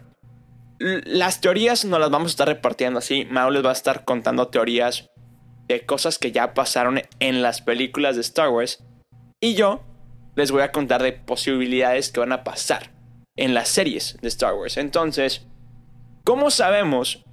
las 0.79 1.41
teorías 1.41 1.85
no 1.85 1.99
las 1.99 2.09
vamos 2.09 2.27
a 2.27 2.33
estar 2.33 2.47
repartiendo 2.47 2.99
así. 2.99 3.25
Mao 3.25 3.49
les 3.49 3.63
va 3.63 3.69
a 3.69 3.73
estar 3.73 4.05
contando 4.05 4.47
teorías 4.47 5.09
de 5.67 5.85
cosas 5.85 6.17
que 6.17 6.31
ya 6.31 6.53
pasaron 6.53 7.01
en 7.19 7.41
las 7.41 7.61
películas 7.61 8.15
de 8.15 8.21
Star 8.21 8.49
Wars. 8.49 8.83
Y 9.41 9.55
yo 9.55 9.83
les 10.35 10.51
voy 10.51 10.61
a 10.61 10.71
contar 10.71 11.03
de 11.03 11.13
posibilidades 11.13 12.11
que 12.11 12.19
van 12.19 12.31
a 12.31 12.43
pasar 12.43 12.91
en 13.35 13.53
las 13.53 13.69
series 13.69 14.17
de 14.21 14.27
Star 14.29 14.53
Wars. 14.53 14.77
Entonces, 14.77 15.45
¿cómo 16.23 16.49
sabemos 16.49 17.25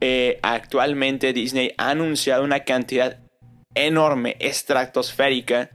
eh, 0.00 0.38
actualmente 0.42 1.32
Disney 1.32 1.72
ha 1.78 1.90
anunciado 1.90 2.44
una 2.44 2.64
cantidad 2.64 3.18
enorme, 3.74 4.36
estratosférica, 4.38 5.70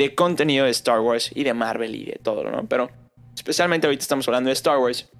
de 0.00 0.14
contenido 0.14 0.64
de 0.64 0.70
Star 0.70 1.00
Wars 1.00 1.30
y 1.34 1.44
de 1.44 1.52
Marvel 1.52 1.94
y 1.94 2.06
de 2.06 2.18
todo, 2.22 2.42
¿no? 2.44 2.66
Pero 2.66 2.90
especialmente 3.34 3.86
ahorita 3.86 4.00
estamos 4.00 4.26
hablando 4.26 4.48
de 4.48 4.54
Star 4.54 4.78
Wars. 4.78 5.10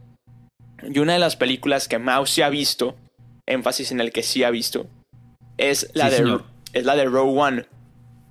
Y 0.83 0.99
una 1.01 1.13
de 1.13 1.19
las 1.19 1.37
películas 1.37 1.87
que 1.87 1.99
Mouse 1.99 2.31
sí 2.31 2.41
ha 2.41 2.49
visto, 2.49 2.97
énfasis 3.45 3.93
en 3.93 4.01
el 4.01 4.11
que 4.11 4.23
sí 4.23 4.43
ha 4.43 4.51
visto, 4.51 4.87
es 5.59 5.91
la, 5.93 6.09
de, 6.09 6.41
es 6.73 6.85
la 6.87 6.97
de 6.97 7.05
Row 7.05 7.39
One. 7.39 7.67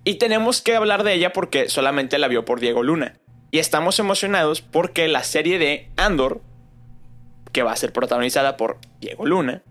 Y 0.03 0.15
tenemos 0.15 0.63
que 0.63 0.75
hablar 0.75 1.03
de 1.03 1.13
ella 1.13 1.33
porque 1.33 1.69
solamente 1.69 2.17
la 2.17 2.27
vio 2.27 2.45
por 2.45 2.59
Diego 2.59 2.81
Luna. 2.81 3.19
Y 3.51 3.59
estamos 3.59 3.99
emocionados 3.99 4.61
porque 4.61 5.07
la 5.07 5.23
serie 5.23 5.59
de 5.59 5.91
Andor, 5.97 6.41
que 7.51 7.61
va 7.61 7.73
a 7.73 7.75
ser 7.75 7.93
protagonizada 7.93 8.57
por 8.57 8.79
Diego 8.99 9.27
Luna, 9.27 9.61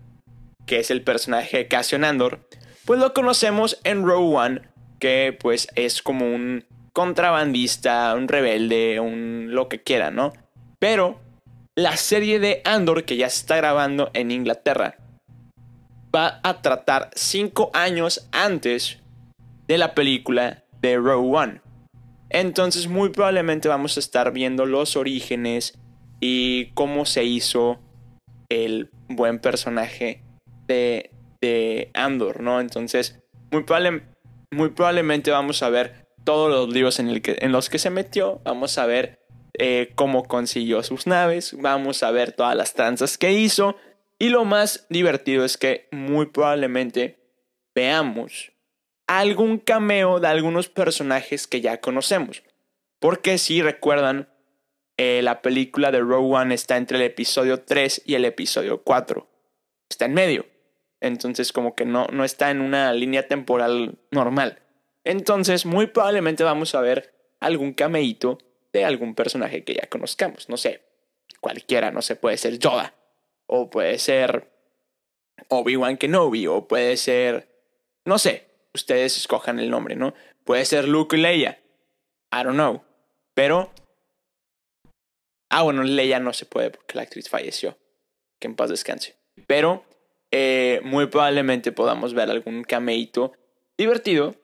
que 0.64 0.78
es 0.78 0.92
el 0.92 1.02
personaje 1.02 1.56
de 1.56 1.66
Cassian 1.66 2.04
Andor, 2.04 2.46
pues 2.84 3.00
lo 3.00 3.12
conocemos 3.14 3.80
en 3.82 4.06
Row 4.06 4.36
One, 4.36 4.62
que 4.98 5.36
pues 5.38 5.68
es 5.74 6.02
como 6.02 6.26
un 6.26 6.64
contrabandista, 6.92 8.14
un 8.14 8.28
rebelde, 8.28 9.00
un 9.00 9.48
lo 9.50 9.68
que 9.68 9.82
quiera, 9.82 10.10
¿no? 10.10 10.32
Pero 10.78 11.20
la 11.74 11.96
serie 11.96 12.40
de 12.40 12.60
Andor, 12.64 13.04
que 13.04 13.16
ya 13.16 13.30
se 13.30 13.40
está 13.40 13.56
grabando 13.56 14.10
en 14.14 14.30
Inglaterra, 14.30 14.96
va 16.14 16.40
a 16.42 16.60
tratar 16.62 17.10
cinco 17.14 17.70
años 17.74 18.28
antes 18.32 18.98
de 19.66 19.78
la 19.78 19.94
película 19.94 20.64
de 20.80 20.96
Row 20.96 21.36
One. 21.36 21.60
Entonces 22.30 22.88
muy 22.88 23.10
probablemente 23.10 23.68
vamos 23.68 23.96
a 23.96 24.00
estar 24.00 24.32
viendo 24.32 24.66
los 24.66 24.96
orígenes 24.96 25.78
y 26.20 26.66
cómo 26.72 27.04
se 27.04 27.24
hizo 27.24 27.78
el 28.48 28.90
buen 29.08 29.38
personaje 29.38 30.22
de, 30.66 31.10
Andor, 31.94 32.40
¿no? 32.40 32.60
Entonces, 32.60 33.20
muy, 33.52 33.64
muy 34.50 34.70
probablemente 34.70 35.30
vamos 35.30 35.62
a 35.62 35.70
ver 35.70 36.08
todos 36.24 36.50
los 36.50 36.72
libros 36.72 36.98
en, 36.98 37.52
los 37.52 37.70
que 37.70 37.78
se 37.78 37.90
metió, 37.90 38.40
vamos 38.44 38.76
a 38.78 38.86
ver 38.86 39.26
eh, 39.54 39.92
cómo 39.94 40.24
consiguió 40.24 40.82
sus 40.82 41.06
naves, 41.06 41.56
vamos 41.58 42.02
a 42.02 42.10
ver 42.10 42.32
todas 42.32 42.54
las 42.54 42.74
tranzas 42.74 43.16
que 43.16 43.32
hizo, 43.32 43.76
y 44.18 44.28
lo 44.28 44.44
más 44.44 44.86
divertido 44.90 45.44
es 45.44 45.56
que 45.56 45.88
muy 45.92 46.26
probablemente 46.26 47.18
veamos 47.74 48.52
algún 49.06 49.58
cameo 49.58 50.20
de 50.20 50.28
algunos 50.28 50.68
personajes 50.68 51.46
que 51.46 51.60
ya 51.60 51.80
conocemos. 51.80 52.42
Porque 53.00 53.38
si 53.38 53.62
recuerdan, 53.62 54.28
eh, 54.96 55.22
la 55.22 55.40
película 55.40 55.92
de 55.92 56.00
Rogue 56.00 56.34
One 56.34 56.54
está 56.54 56.76
entre 56.76 56.98
el 56.98 57.04
episodio 57.04 57.62
3 57.62 58.02
y 58.04 58.14
el 58.14 58.24
episodio 58.24 58.82
4. 58.82 59.28
Está 59.88 60.06
en 60.06 60.14
medio. 60.14 60.46
Entonces 61.00 61.52
como 61.52 61.74
que 61.74 61.84
no, 61.84 62.06
no 62.12 62.24
está 62.24 62.50
en 62.50 62.60
una 62.60 62.92
línea 62.92 63.28
temporal 63.28 63.98
normal. 64.10 64.60
Entonces 65.04 65.64
muy 65.66 65.86
probablemente 65.86 66.44
vamos 66.44 66.74
a 66.74 66.80
ver 66.80 67.14
algún 67.40 67.72
cameíto 67.72 68.38
de 68.72 68.84
algún 68.84 69.14
personaje 69.14 69.64
que 69.64 69.74
ya 69.74 69.88
conozcamos. 69.88 70.48
No 70.48 70.56
sé, 70.56 70.82
cualquiera, 71.40 71.90
no 71.90 72.02
sé, 72.02 72.16
puede 72.16 72.36
ser 72.36 72.58
Yoda. 72.58 72.94
O 73.46 73.70
puede 73.70 73.98
ser 73.98 74.50
Obi-Wan 75.48 75.96
Kenobi. 75.96 76.46
O 76.46 76.68
puede 76.68 76.96
ser, 76.96 77.48
no 78.04 78.18
sé, 78.18 78.48
ustedes 78.74 79.16
escojan 79.16 79.58
el 79.58 79.70
nombre, 79.70 79.96
¿no? 79.96 80.14
Puede 80.44 80.64
ser 80.64 80.88
Luke 80.88 81.16
y 81.16 81.20
Leia. 81.20 81.58
I 82.32 82.44
don't 82.44 82.54
know. 82.54 82.82
Pero... 83.34 83.72
Ah, 85.50 85.62
bueno, 85.62 85.82
Leia 85.82 86.20
no 86.20 86.34
se 86.34 86.44
puede 86.44 86.70
porque 86.70 86.96
la 86.96 87.02
actriz 87.02 87.28
falleció. 87.28 87.78
Que 88.38 88.48
en 88.48 88.54
paz 88.54 88.68
descanse. 88.68 89.16
Pero 89.46 89.84
eh, 90.30 90.80
muy 90.84 91.06
probablemente 91.06 91.72
podamos 91.72 92.14
ver 92.14 92.30
algún 92.30 92.64
cameito 92.64 93.32
divertido. 93.76 94.34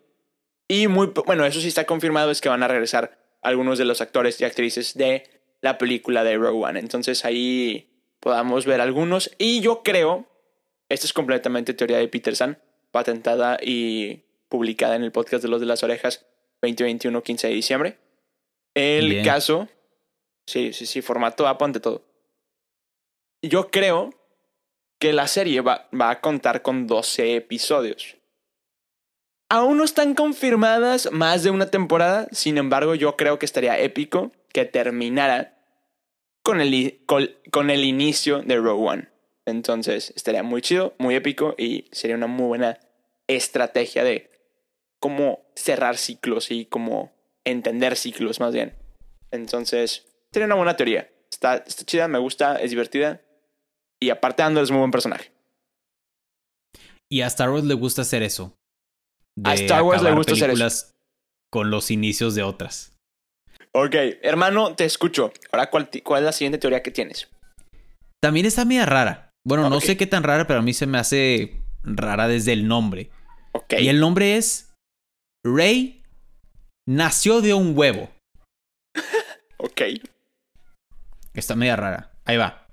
Y 0.68 0.88
muy, 0.88 1.12
bueno, 1.26 1.44
eso 1.44 1.60
sí 1.60 1.68
está 1.68 1.84
confirmado, 1.84 2.30
es 2.30 2.40
que 2.40 2.48
van 2.48 2.62
a 2.62 2.68
regresar 2.68 3.18
algunos 3.42 3.78
de 3.78 3.84
los 3.84 4.00
actores 4.00 4.40
y 4.40 4.44
actrices 4.44 4.94
de 4.94 5.24
la 5.60 5.78
película 5.78 6.24
de 6.24 6.36
Rogue 6.36 6.64
One. 6.64 6.80
Entonces 6.80 7.24
ahí 7.24 7.90
podamos 8.20 8.64
ver 8.64 8.80
algunos. 8.80 9.30
Y 9.38 9.60
yo 9.60 9.82
creo, 9.82 10.26
esta 10.88 11.06
es 11.06 11.12
completamente 11.12 11.74
teoría 11.74 11.98
de 11.98 12.08
Peterson, 12.08 12.58
patentada 12.90 13.58
y 13.62 14.22
publicada 14.48 14.96
en 14.96 15.04
el 15.04 15.12
podcast 15.12 15.42
de 15.42 15.50
los 15.50 15.60
de 15.60 15.66
las 15.66 15.82
orejas 15.82 16.26
2021, 16.62 17.22
15 17.22 17.48
de 17.48 17.54
diciembre. 17.54 17.98
El 18.74 19.22
caso, 19.22 19.68
sí, 20.46 20.72
sí, 20.72 20.86
sí, 20.86 21.02
formato 21.02 21.46
Apo 21.46 21.64
ante 21.64 21.80
todo. 21.80 22.04
Yo 23.42 23.70
creo 23.70 24.10
que 24.98 25.12
la 25.12 25.28
serie 25.28 25.60
va, 25.60 25.88
a 26.00 26.20
contar 26.20 26.62
con 26.62 26.86
12 26.86 27.36
episodios. 27.36 28.16
Aún 29.48 29.76
no 29.76 29.84
están 29.84 30.14
confirmadas 30.14 31.10
más 31.12 31.42
de 31.42 31.50
una 31.50 31.70
temporada, 31.70 32.26
sin 32.32 32.58
embargo 32.58 32.94
yo 32.94 33.16
creo 33.16 33.38
que 33.38 33.46
estaría 33.46 33.78
épico 33.78 34.32
que 34.52 34.64
terminara 34.64 35.54
con 36.42 36.60
el, 36.60 37.00
con, 37.06 37.70
el 37.70 37.84
inicio 37.84 38.42
de 38.42 38.56
Rogue 38.56 38.88
One. 38.88 39.08
Entonces 39.46 40.12
estaría 40.16 40.42
muy 40.42 40.62
chido, 40.62 40.94
muy 40.98 41.14
épico 41.14 41.54
y 41.58 41.88
sería 41.92 42.16
una 42.16 42.26
muy 42.26 42.46
buena 42.46 42.78
estrategia 43.26 44.04
de 44.04 44.30
cómo 44.98 45.44
cerrar 45.54 45.98
ciclos 45.98 46.50
y 46.50 46.64
cómo 46.66 47.12
entender 47.44 47.96
ciclos 47.96 48.40
más 48.40 48.54
bien. 48.54 48.74
Entonces, 49.30 50.06
sería 50.32 50.46
una 50.46 50.54
buena 50.54 50.76
teoría. 50.76 51.10
Está, 51.30 51.56
está 51.56 51.84
chida, 51.84 52.08
me 52.08 52.18
gusta, 52.18 52.56
es 52.56 52.70
divertida. 52.70 53.20
Y 54.04 54.10
aparte 54.10 54.42
Andor 54.42 54.64
es 54.64 54.70
muy 54.70 54.80
buen 54.80 54.90
personaje. 54.90 55.32
Y 57.10 57.22
a 57.22 57.26
Star 57.26 57.50
Wars 57.50 57.64
le 57.64 57.74
gusta 57.74 58.02
hacer 58.02 58.22
eso. 58.22 58.54
a 59.42 59.54
Star 59.54 59.82
Wars 59.82 60.02
le 60.02 60.12
gusta 60.12 60.34
hacer 60.34 60.50
eso. 60.50 60.90
Con 61.50 61.70
los 61.70 61.90
inicios 61.90 62.34
de 62.34 62.42
otras. 62.42 62.92
Ok, 63.72 63.94
hermano, 64.22 64.74
te 64.74 64.84
escucho. 64.84 65.32
Ahora, 65.52 65.70
¿cuál, 65.70 65.88
cuál 66.04 66.22
es 66.22 66.26
la 66.26 66.32
siguiente 66.32 66.58
teoría 66.58 66.82
que 66.82 66.90
tienes? 66.90 67.30
También 68.20 68.44
está 68.44 68.64
media 68.64 68.84
rara. 68.84 69.30
Bueno, 69.46 69.70
no 69.70 69.80
sé 69.80 69.96
qué 69.96 70.06
tan 70.06 70.22
rara, 70.22 70.46
pero 70.46 70.60
a 70.60 70.62
mí 70.62 70.74
se 70.74 70.86
me 70.86 70.98
hace 70.98 71.60
rara 71.82 72.28
desde 72.28 72.52
el 72.52 72.68
nombre. 72.68 73.10
Ok. 73.52 73.74
Y 73.80 73.88
el 73.88 74.00
nombre 74.00 74.36
es 74.36 74.74
Rey 75.44 76.02
nació 76.86 77.40
de 77.40 77.54
un 77.54 77.76
huevo. 77.76 78.10
ok. 79.58 79.82
Está 81.32 81.56
media 81.56 81.76
rara. 81.76 82.12
Ahí 82.26 82.36
va. 82.36 82.63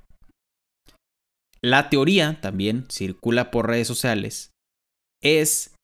La 1.64 1.90
teoría 1.90 2.40
también 2.42 2.90
circula 2.90 3.52
por 3.52 3.68
redes 3.68 3.88
sociales. 3.88 4.52
Es, 5.22 5.76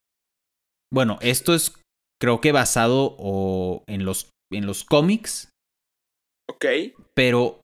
bueno, 0.91 1.19
esto 1.21 1.53
es 1.53 1.73
creo 2.19 2.41
que 2.41 2.51
basado 2.51 3.15
o 3.19 3.83
en 3.87 4.05
los, 4.05 4.29
en 4.51 4.65
los 4.65 4.83
cómics. 4.83 5.49
Ok. 6.49 6.65
Pero 7.13 7.61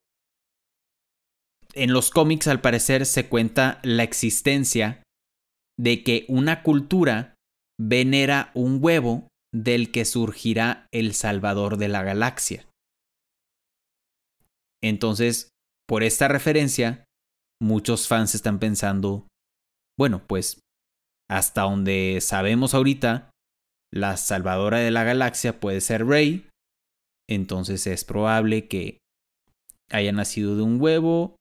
en 1.74 1.92
los 1.92 2.12
cómics 2.12 2.48
al 2.48 2.62
parecer 2.62 3.06
se 3.06 3.28
cuenta 3.30 3.80
la 3.84 4.04
existencia 4.04 5.02
de 5.80 6.04
que 6.04 6.26
una 6.28 6.62
cultura 6.62 7.36
venera 7.80 8.52
un 8.54 8.78
huevo 8.80 9.28
del 9.52 9.92
que 9.92 10.06
surgirá 10.06 10.88
el 10.92 11.14
salvador 11.14 11.78
de 11.78 11.88
la 11.88 12.04
galaxia. 12.04 12.68
Entonces, 14.84 15.50
por 15.88 16.04
esta 16.04 16.28
referencia, 16.28 17.06
muchos 17.62 18.08
fans 18.08 18.36
están 18.36 18.60
pensando, 18.60 19.28
bueno, 19.98 20.26
pues 20.28 20.60
hasta 21.30 21.62
donde 21.64 22.20
sabemos 22.22 22.74
ahorita, 22.74 23.32
la 23.92 24.18
salvadora 24.18 24.80
de 24.80 24.92
la 24.92 25.04
galaxia 25.04 25.60
puede 25.60 25.82
ser 25.82 26.06
Rey, 26.06 26.48
entonces 27.30 27.88
es 27.88 28.04
probable 28.04 28.68
que 28.68 28.98
haya 29.92 30.12
nacido 30.12 30.56
de 30.56 30.64
un 30.64 30.82
huevo, 30.82 31.36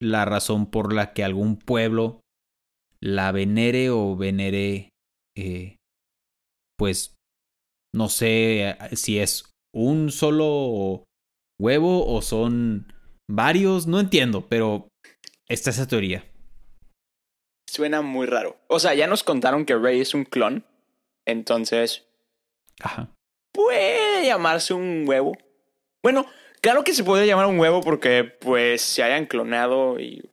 la 0.00 0.24
razón 0.24 0.66
por 0.66 0.92
la 0.92 1.12
que 1.12 1.24
algún 1.24 1.56
pueblo 1.56 2.20
la 3.00 3.32
venere 3.32 3.90
o 3.90 4.16
venere, 4.16 4.90
eh, 5.36 5.76
pues 6.78 7.14
no 7.94 8.08
sé 8.08 8.70
eh, 8.70 8.76
si 8.96 9.18
es 9.18 9.50
un 9.74 10.10
solo 10.10 11.04
huevo 11.60 12.06
o 12.06 12.22
son 12.22 12.92
varios, 13.30 13.86
no 13.86 14.00
entiendo, 14.00 14.48
pero 14.48 14.88
esta 15.52 15.70
es 15.70 15.76
esa 15.76 15.86
teoría. 15.86 16.24
Suena 17.68 18.02
muy 18.02 18.26
raro. 18.26 18.56
O 18.68 18.78
sea, 18.78 18.94
ya 18.94 19.06
nos 19.06 19.22
contaron 19.22 19.64
que 19.64 19.76
Rey 19.76 20.00
es 20.00 20.14
un 20.14 20.24
clon, 20.24 20.64
entonces... 21.24 22.04
Ajá. 22.80 23.08
Puede 23.52 24.26
llamarse 24.26 24.74
un 24.74 25.04
huevo. 25.06 25.36
Bueno, 26.02 26.26
claro 26.60 26.84
que 26.84 26.94
se 26.94 27.04
puede 27.04 27.26
llamar 27.26 27.46
un 27.46 27.58
huevo 27.58 27.80
porque 27.82 28.24
pues 28.24 28.82
se 28.82 29.02
hayan 29.02 29.26
clonado 29.26 30.00
y 30.00 30.32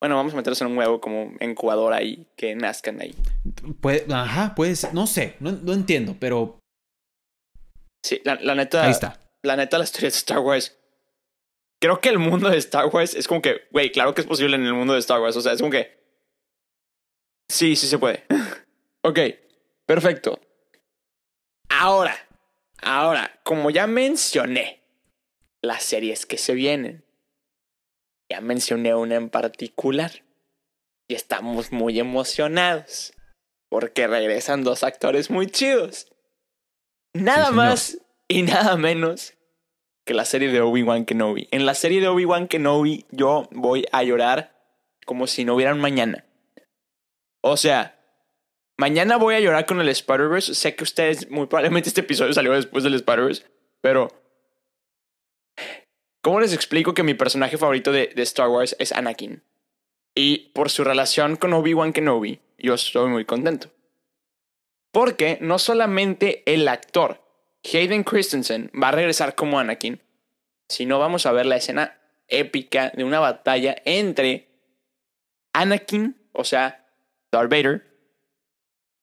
bueno, 0.00 0.16
vamos 0.16 0.32
a 0.32 0.36
meterlos 0.36 0.60
en 0.62 0.68
un 0.68 0.78
huevo 0.78 1.00
como 1.00 1.34
incubadora 1.40 2.02
y 2.02 2.26
que 2.34 2.54
nazcan 2.54 3.02
ahí. 3.02 3.14
Puede, 3.82 4.06
ajá, 4.12 4.54
puede 4.54 4.74
ser. 4.74 4.94
No 4.94 5.06
sé, 5.06 5.36
no, 5.40 5.52
no 5.52 5.74
entiendo, 5.74 6.16
pero. 6.18 6.58
Sí, 8.02 8.22
la, 8.24 8.36
la, 8.36 8.54
neta. 8.54 8.84
Ahí 8.84 8.92
está. 8.92 9.20
La 9.42 9.56
neta, 9.56 9.76
la 9.76 9.84
historia 9.84 10.08
de 10.08 10.16
Star 10.16 10.38
Wars. 10.38 10.79
Creo 11.80 12.00
que 12.00 12.10
el 12.10 12.18
mundo 12.18 12.50
de 12.50 12.58
Star 12.58 12.86
Wars 12.86 13.14
es 13.14 13.26
como 13.26 13.40
que, 13.40 13.62
güey, 13.70 13.90
claro 13.90 14.14
que 14.14 14.20
es 14.20 14.26
posible 14.26 14.56
en 14.56 14.64
el 14.64 14.74
mundo 14.74 14.92
de 14.92 14.98
Star 14.98 15.20
Wars. 15.20 15.36
O 15.36 15.40
sea, 15.40 15.52
es 15.52 15.60
como 15.60 15.72
que. 15.72 15.98
Sí, 17.48 17.74
sí 17.74 17.86
se 17.86 17.98
puede. 17.98 18.26
ok, 19.02 19.18
perfecto. 19.86 20.38
Ahora, 21.70 22.14
ahora, 22.82 23.40
como 23.44 23.70
ya 23.70 23.86
mencioné, 23.86 24.82
las 25.62 25.82
series 25.82 26.26
que 26.26 26.36
se 26.36 26.52
vienen. 26.52 27.04
Ya 28.30 28.42
mencioné 28.42 28.94
una 28.94 29.16
en 29.16 29.30
particular. 29.30 30.22
Y 31.08 31.14
estamos 31.14 31.72
muy 31.72 31.98
emocionados. 31.98 33.14
Porque 33.70 34.06
regresan 34.06 34.64
dos 34.64 34.84
actores 34.84 35.30
muy 35.30 35.46
chidos. 35.46 36.12
Nada 37.14 37.48
Sí, 37.48 37.54
más 37.54 37.98
y 38.28 38.42
nada 38.42 38.76
menos 38.76 39.34
que 40.04 40.14
la 40.14 40.24
serie 40.24 40.50
de 40.50 40.60
Obi-Wan 40.60 41.04
Kenobi. 41.04 41.48
En 41.50 41.66
la 41.66 41.74
serie 41.74 42.00
de 42.00 42.08
Obi-Wan 42.08 42.48
Kenobi 42.48 43.06
yo 43.10 43.48
voy 43.50 43.86
a 43.92 44.02
llorar 44.02 44.52
como 45.06 45.26
si 45.26 45.44
no 45.44 45.54
hubiera 45.54 45.74
un 45.74 45.80
mañana. 45.80 46.24
O 47.42 47.56
sea, 47.56 47.98
mañana 48.76 49.16
voy 49.16 49.34
a 49.34 49.40
llorar 49.40 49.66
con 49.66 49.80
el 49.80 49.88
Spider-Verse. 49.88 50.54
Sé 50.54 50.74
que 50.74 50.84
ustedes, 50.84 51.30
muy 51.30 51.46
probablemente 51.46 51.88
este 51.88 52.02
episodio 52.02 52.32
salió 52.32 52.52
después 52.52 52.84
del 52.84 52.94
Spider-Verse, 52.94 53.44
pero 53.80 54.08
¿Cómo 56.22 56.40
les 56.40 56.52
explico 56.52 56.92
que 56.92 57.02
mi 57.02 57.14
personaje 57.14 57.56
favorito 57.56 57.92
de, 57.92 58.08
de, 58.08 58.22
Star 58.22 58.48
Wars 58.48 58.76
es 58.78 58.92
Anakin? 58.92 59.42
Y 60.14 60.50
por 60.50 60.68
su 60.68 60.84
relación 60.84 61.36
con 61.36 61.54
Obi-Wan 61.54 61.94
Kenobi, 61.94 62.40
yo 62.58 62.74
estoy 62.74 63.08
muy 63.08 63.24
contento. 63.24 63.70
Porque 64.92 65.38
no 65.40 65.58
solamente 65.58 66.42
el 66.44 66.68
actor 66.68 67.19
Hayden 67.64 68.04
Christensen 68.04 68.70
va 68.80 68.88
a 68.88 68.92
regresar 68.92 69.34
como 69.34 69.58
Anakin, 69.58 70.00
sino 70.68 70.98
vamos 70.98 71.26
a 71.26 71.32
ver 71.32 71.46
la 71.46 71.56
escena 71.56 71.98
épica 72.28 72.90
de 72.90 73.04
una 73.04 73.20
batalla 73.20 73.76
entre 73.84 74.48
Anakin, 75.52 76.16
o 76.32 76.44
sea, 76.44 76.86
Darth 77.30 77.50
Vader, 77.50 77.86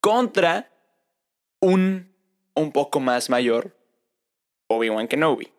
contra 0.02 0.72
un 1.60 2.08
un 2.58 2.72
poco 2.72 3.00
más 3.00 3.30
mayor 3.30 3.78
Obi-Wan 4.68 5.08
Kenobi. 5.08 5.54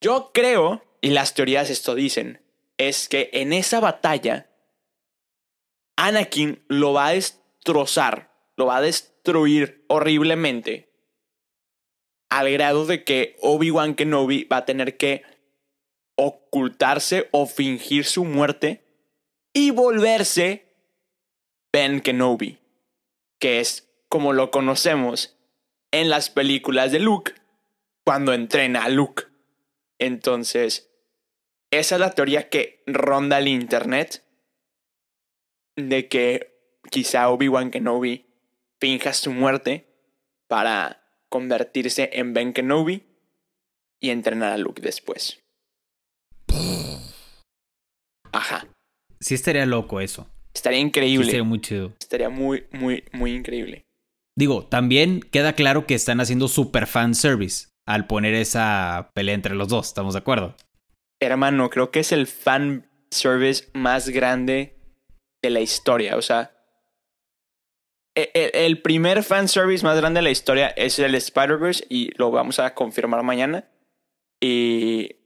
Yo 0.00 0.30
creo, 0.32 0.82
y 1.00 1.10
las 1.10 1.34
teorías 1.34 1.70
esto 1.70 1.94
dicen, 1.94 2.42
es 2.78 3.08
que 3.08 3.30
en 3.32 3.52
esa 3.52 3.80
batalla 3.80 4.50
Anakin 5.96 6.64
lo 6.68 6.94
va 6.94 7.08
a 7.08 7.12
destrozar, 7.12 8.32
lo 8.56 8.66
va 8.66 8.78
a 8.78 8.82
destruir 8.82 9.84
horriblemente, 9.88 10.85
al 12.28 12.50
grado 12.50 12.86
de 12.86 13.04
que 13.04 13.36
Obi-Wan 13.40 13.94
Kenobi 13.94 14.44
va 14.44 14.58
a 14.58 14.64
tener 14.64 14.96
que 14.96 15.22
ocultarse 16.16 17.28
o 17.30 17.46
fingir 17.46 18.04
su 18.04 18.24
muerte 18.24 18.84
y 19.52 19.70
volverse 19.70 20.66
Ben 21.72 22.00
Kenobi, 22.00 22.58
que 23.38 23.60
es 23.60 23.88
como 24.08 24.32
lo 24.32 24.50
conocemos 24.50 25.36
en 25.90 26.08
las 26.08 26.30
películas 26.30 26.92
de 26.92 27.00
Luke 27.00 27.32
cuando 28.04 28.32
entrena 28.32 28.84
a 28.84 28.88
Luke. 28.88 29.24
Entonces, 29.98 30.90
esa 31.70 31.96
es 31.96 32.00
la 32.00 32.10
teoría 32.10 32.48
que 32.48 32.82
ronda 32.86 33.38
el 33.38 33.48
internet 33.48 34.24
de 35.76 36.08
que 36.08 36.56
quizá 36.90 37.28
Obi-Wan 37.28 37.70
Kenobi 37.70 38.26
finja 38.78 39.12
su 39.12 39.32
muerte 39.32 39.86
para 40.48 41.05
convertirse 41.30 42.10
en 42.12 42.34
Ben 42.34 42.52
Kenobi 42.52 43.02
y 44.00 44.10
entrenar 44.10 44.52
a 44.52 44.58
Luke 44.58 44.82
después. 44.82 45.40
Ajá. 48.32 48.66
Sí 49.20 49.34
estaría 49.34 49.66
loco 49.66 50.00
eso. 50.00 50.28
Estaría 50.54 50.78
increíble. 50.78 51.24
Sí 51.24 51.30
estaría 51.30 51.44
muy 51.44 51.60
chido. 51.60 51.92
Estaría 52.00 52.28
muy, 52.28 52.66
muy, 52.72 53.04
muy 53.12 53.34
increíble. 53.34 53.86
Digo, 54.38 54.66
también 54.66 55.20
queda 55.20 55.54
claro 55.54 55.86
que 55.86 55.94
están 55.94 56.20
haciendo 56.20 56.48
super 56.48 56.86
fan 56.86 57.14
service 57.14 57.68
al 57.86 58.06
poner 58.06 58.34
esa 58.34 59.10
pelea 59.14 59.34
entre 59.34 59.54
los 59.54 59.68
dos, 59.68 59.86
¿estamos 59.86 60.14
de 60.14 60.18
acuerdo? 60.18 60.54
Hermano, 61.20 61.70
creo 61.70 61.90
que 61.90 62.00
es 62.00 62.12
el 62.12 62.26
fan 62.26 62.90
service 63.10 63.68
más 63.72 64.08
grande 64.10 64.76
de 65.42 65.50
la 65.50 65.60
historia. 65.60 66.16
O 66.16 66.22
sea, 66.22 66.55
el, 68.16 68.50
el 68.54 68.82
primer 68.82 69.22
fan 69.22 69.46
service 69.48 69.84
más 69.84 69.96
grande 69.96 70.18
de 70.18 70.24
la 70.24 70.30
historia 70.30 70.68
es 70.68 70.98
el 70.98 71.14
Spider-Verse 71.14 71.86
y 71.88 72.10
lo 72.16 72.30
vamos 72.30 72.58
a 72.58 72.74
confirmar 72.74 73.22
mañana. 73.22 73.68
Y 74.40 75.16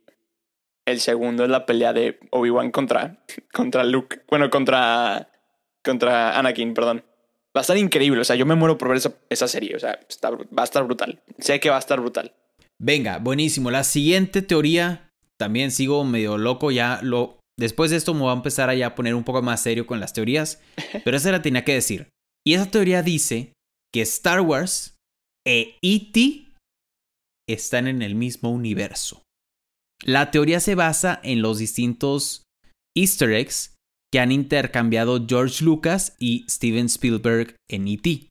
el 0.87 1.01
segundo 1.01 1.45
es 1.45 1.51
la 1.51 1.67
pelea 1.67 1.93
de 1.93 2.19
Obi-Wan 2.31 2.71
contra, 2.71 3.23
contra 3.53 3.85
Luke. 3.85 4.23
Bueno, 4.29 4.51
contra, 4.51 5.31
contra 5.85 6.39
Anakin, 6.39 6.75
perdón. 6.75 7.05
Va 7.57 7.61
a 7.61 7.63
estar 7.63 7.77
increíble. 7.77 8.21
O 8.21 8.25
sea, 8.25 8.37
yo 8.37 8.47
me 8.47 8.55
muero 8.55 8.79
por 8.79 8.89
ver 8.89 8.99
esa, 8.99 9.15
esa 9.29 9.49
serie. 9.49 9.75
O 9.75 9.79
sea, 9.79 9.99
está, 10.09 10.31
va 10.31 10.63
a 10.63 10.65
estar 10.65 10.85
brutal. 10.85 11.21
Sé 11.39 11.59
que 11.59 11.71
va 11.71 11.77
a 11.77 11.81
estar 11.81 12.01
brutal. 12.01 12.33
Venga, 12.79 13.19
buenísimo. 13.19 13.71
La 13.71 13.85
siguiente 13.85 14.43
teoría, 14.43 15.11
también 15.37 15.71
sigo 15.71 16.05
medio 16.05 16.39
loco, 16.39 16.71
ya 16.71 17.01
lo... 17.03 17.39
Después 17.59 17.91
de 17.91 17.99
esto 17.99 18.15
me 18.15 18.21
voy 18.21 18.31
a 18.31 18.35
empezar 18.35 18.71
a 18.71 18.75
ya 18.75 18.95
poner 18.95 19.15
un 19.15 19.25
poco 19.25 19.43
más 19.43 19.61
serio 19.61 19.87
con 19.87 20.01
las 20.01 20.15
teorías, 20.15 20.63
pero 21.05 21.17
esa 21.17 21.31
la 21.31 21.43
tenía 21.43 21.65
que 21.65 21.75
decir. 21.75 22.09
Y 22.47 22.55
esa 22.55 22.71
teoría 22.71 23.03
dice 23.03 23.53
que 23.93 24.03
Star 24.03 24.41
Wars 24.41 24.97
e 25.47 25.77
E.T. 25.83 26.47
están 27.49 27.87
en 27.87 28.03
el 28.03 28.15
mismo 28.15 28.51
universo. 28.51 29.23
La 30.03 30.31
teoría 30.31 30.61
se 30.61 30.75
basa 30.75 31.21
en 31.23 31.43
los 31.43 31.59
distintos 31.59 32.45
easter 32.97 33.33
eggs 33.33 33.75
que 34.13 34.21
han 34.21 34.33
intercambiado 34.33 35.25
George 35.27 35.65
Lucas 35.65 36.17
y 36.19 36.45
Steven 36.49 36.87
Spielberg 36.87 37.57
en 37.71 37.89
E.T. 37.89 38.29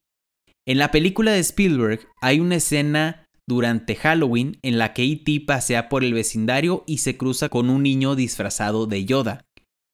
En 0.67 0.77
la 0.77 0.91
película 0.91 1.31
de 1.31 1.39
Spielberg 1.39 2.07
hay 2.21 2.39
una 2.39 2.55
escena 2.55 3.25
durante 3.47 3.95
Halloween 3.95 4.59
en 4.61 4.77
la 4.77 4.93
que 4.93 5.03
E.T. 5.03 5.41
pasea 5.47 5.89
por 5.89 6.03
el 6.03 6.13
vecindario 6.13 6.83
y 6.85 6.99
se 6.99 7.17
cruza 7.17 7.49
con 7.49 7.69
un 7.69 7.83
niño 7.83 8.15
disfrazado 8.15 8.85
de 8.85 9.05
Yoda. 9.05 9.45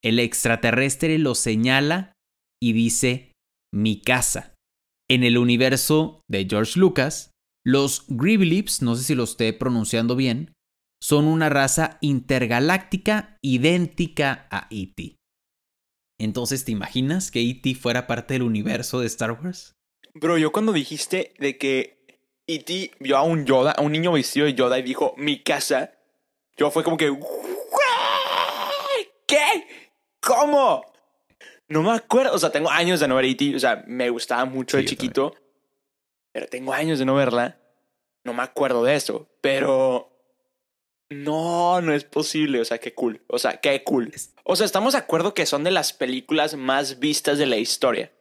El 0.03 0.19
extraterrestre 0.19 1.17
lo 1.17 1.35
señala 1.35 2.13
y 2.61 2.73
dice 2.73 3.31
mi 3.75 3.99
casa. 4.01 4.55
En 5.09 5.23
el 5.23 5.37
universo 5.37 6.23
de 6.27 6.47
George 6.49 6.79
Lucas, 6.79 7.31
los 7.63 8.05
Gribbleeps, 8.07 8.81
no 8.81 8.95
sé 8.95 9.03
si 9.03 9.15
lo 9.15 9.25
esté 9.25 9.51
pronunciando 9.53 10.15
bien, 10.15 10.53
son 11.01 11.25
una 11.25 11.49
raza 11.49 11.97
intergaláctica 12.01 13.37
idéntica 13.41 14.47
a 14.49 14.67
E.T. 14.71 15.17
Entonces, 16.19 16.63
¿te 16.63 16.71
imaginas 16.71 17.29
que 17.31 17.41
E.T. 17.41 17.75
fuera 17.75 18.07
parte 18.07 18.35
del 18.35 18.43
universo 18.43 19.01
de 19.01 19.07
Star 19.07 19.31
Wars? 19.33 19.73
Bro, 20.13 20.37
yo 20.37 20.53
cuando 20.53 20.71
dijiste 20.71 21.33
de 21.37 21.57
que 21.57 22.05
E.T. 22.47 22.91
vio 23.01 23.17
a 23.17 23.23
un 23.23 23.45
Yoda, 23.45 23.71
a 23.71 23.81
un 23.81 23.91
niño 23.91 24.13
vestido 24.13 24.45
de 24.45 24.53
Yoda 24.53 24.79
y 24.79 24.83
dijo, 24.83 25.13
mi 25.17 25.43
casa. 25.43 25.91
Yo 26.57 26.71
fue 26.71 26.85
como 26.85 26.95
que, 26.95 27.11
¿qué? 29.27 29.67
¿Cómo? 30.21 30.94
No 31.67 31.81
me 31.81 31.91
acuerdo, 31.91 32.33
o 32.33 32.37
sea, 32.37 32.51
tengo 32.51 32.69
años 32.69 32.99
de 32.99 33.07
no 33.07 33.15
ver 33.15 33.25
E.T., 33.25 33.55
o 33.55 33.59
sea, 33.59 33.83
me 33.87 34.09
gustaba 34.09 34.45
mucho 34.45 34.77
Sí, 34.77 34.83
de 34.83 34.89
chiquito, 34.89 35.35
pero 36.31 36.47
tengo 36.47 36.73
años 36.73 36.99
de 36.99 37.05
no 37.05 37.15
verla. 37.15 37.59
No 38.23 38.33
me 38.33 38.43
acuerdo 38.43 38.83
de 38.83 38.95
eso, 38.95 39.27
pero 39.41 40.11
no, 41.09 41.81
no 41.81 41.93
es 41.93 42.03
posible, 42.03 42.59
o 42.59 42.65
sea, 42.65 42.79
qué 42.79 42.93
cool, 42.93 43.21
o 43.27 43.37
sea, 43.39 43.57
qué 43.57 43.83
cool. 43.83 44.11
O 44.43 44.55
sea, 44.55 44.65
estamos 44.65 44.93
de 44.93 44.99
acuerdo 44.99 45.33
que 45.33 45.45
son 45.45 45.63
de 45.63 45.71
las 45.71 45.93
películas 45.93 46.55
más 46.55 46.99
vistas 46.99 47.37
de 47.37 47.45
la 47.45 47.57
historia. 47.57 48.11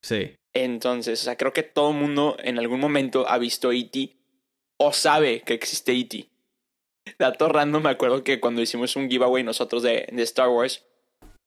Sí. 0.00 0.34
Entonces, 0.54 1.20
o 1.20 1.24
sea, 1.24 1.36
creo 1.36 1.52
que 1.52 1.62
todo 1.62 1.90
el 1.90 1.96
mundo 1.96 2.36
en 2.40 2.58
algún 2.58 2.80
momento 2.80 3.28
ha 3.28 3.38
visto 3.38 3.72
E.T. 3.72 4.16
o 4.76 4.92
sabe 4.92 5.42
que 5.42 5.54
existe 5.54 5.92
E.T. 5.92 6.28
dato 7.18 7.48
random, 7.48 7.82
me 7.82 7.90
acuerdo 7.90 8.24
que 8.24 8.40
cuando 8.40 8.62
hicimos 8.62 8.96
un 8.96 9.10
giveaway 9.10 9.42
nosotros 9.42 9.82
de, 9.82 10.08
de 10.10 10.22
Star 10.22 10.48
Wars, 10.48 10.84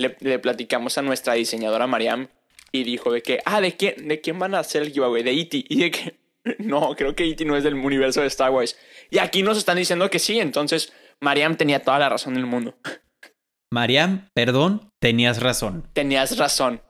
le, 0.01 0.15
le, 0.19 0.39
platicamos 0.39 0.97
a 0.97 1.01
nuestra 1.01 1.33
diseñadora 1.33 1.87
Mariam 1.87 2.27
y 2.71 2.83
dijo 2.83 3.11
de 3.11 3.21
que, 3.21 3.39
ah, 3.45 3.61
¿de 3.61 3.75
quién, 3.75 4.07
¿de 4.07 4.21
quién 4.21 4.39
van 4.39 4.55
a 4.55 4.59
hacer 4.59 4.81
el 4.83 4.91
giveaway? 4.91 5.23
De 5.23 5.31
E.T. 5.31 5.65
Y 5.67 5.81
de 5.81 5.91
que, 5.91 6.15
no, 6.59 6.95
creo 6.95 7.15
que 7.15 7.25
E.T. 7.25 7.45
no 7.45 7.55
es 7.55 7.63
del 7.63 7.75
universo 7.75 8.21
de 8.21 8.27
Star 8.27 8.51
Wars. 8.51 8.77
Y 9.09 9.19
aquí 9.19 9.43
nos 9.43 9.57
están 9.57 9.77
diciendo 9.77 10.09
que 10.09 10.19
sí, 10.19 10.39
entonces 10.39 10.93
Mariam 11.19 11.55
tenía 11.55 11.81
toda 11.81 11.99
la 11.99 12.09
razón 12.09 12.33
del 12.33 12.45
mundo. 12.45 12.75
Mariam, 13.73 14.27
perdón, 14.33 14.91
tenías 15.01 15.41
razón. 15.41 15.87
Tenías 15.93 16.37
razón. 16.37 16.81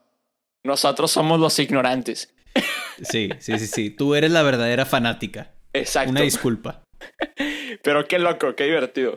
Nosotros 0.63 1.11
somos 1.11 1.39
los 1.39 1.57
ignorantes. 1.59 2.33
Sí, 3.03 3.29
sí, 3.39 3.57
sí, 3.57 3.65
sí. 3.65 3.89
Tú 3.89 4.13
eres 4.13 4.29
la 4.29 4.43
verdadera 4.43 4.85
fanática. 4.85 5.55
Exacto. 5.73 6.11
Una 6.11 6.21
disculpa. 6.21 6.83
Pero 7.81 8.07
qué 8.07 8.19
loco, 8.19 8.55
qué 8.55 8.65
divertido. 8.65 9.15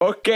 Ok. 0.00 0.28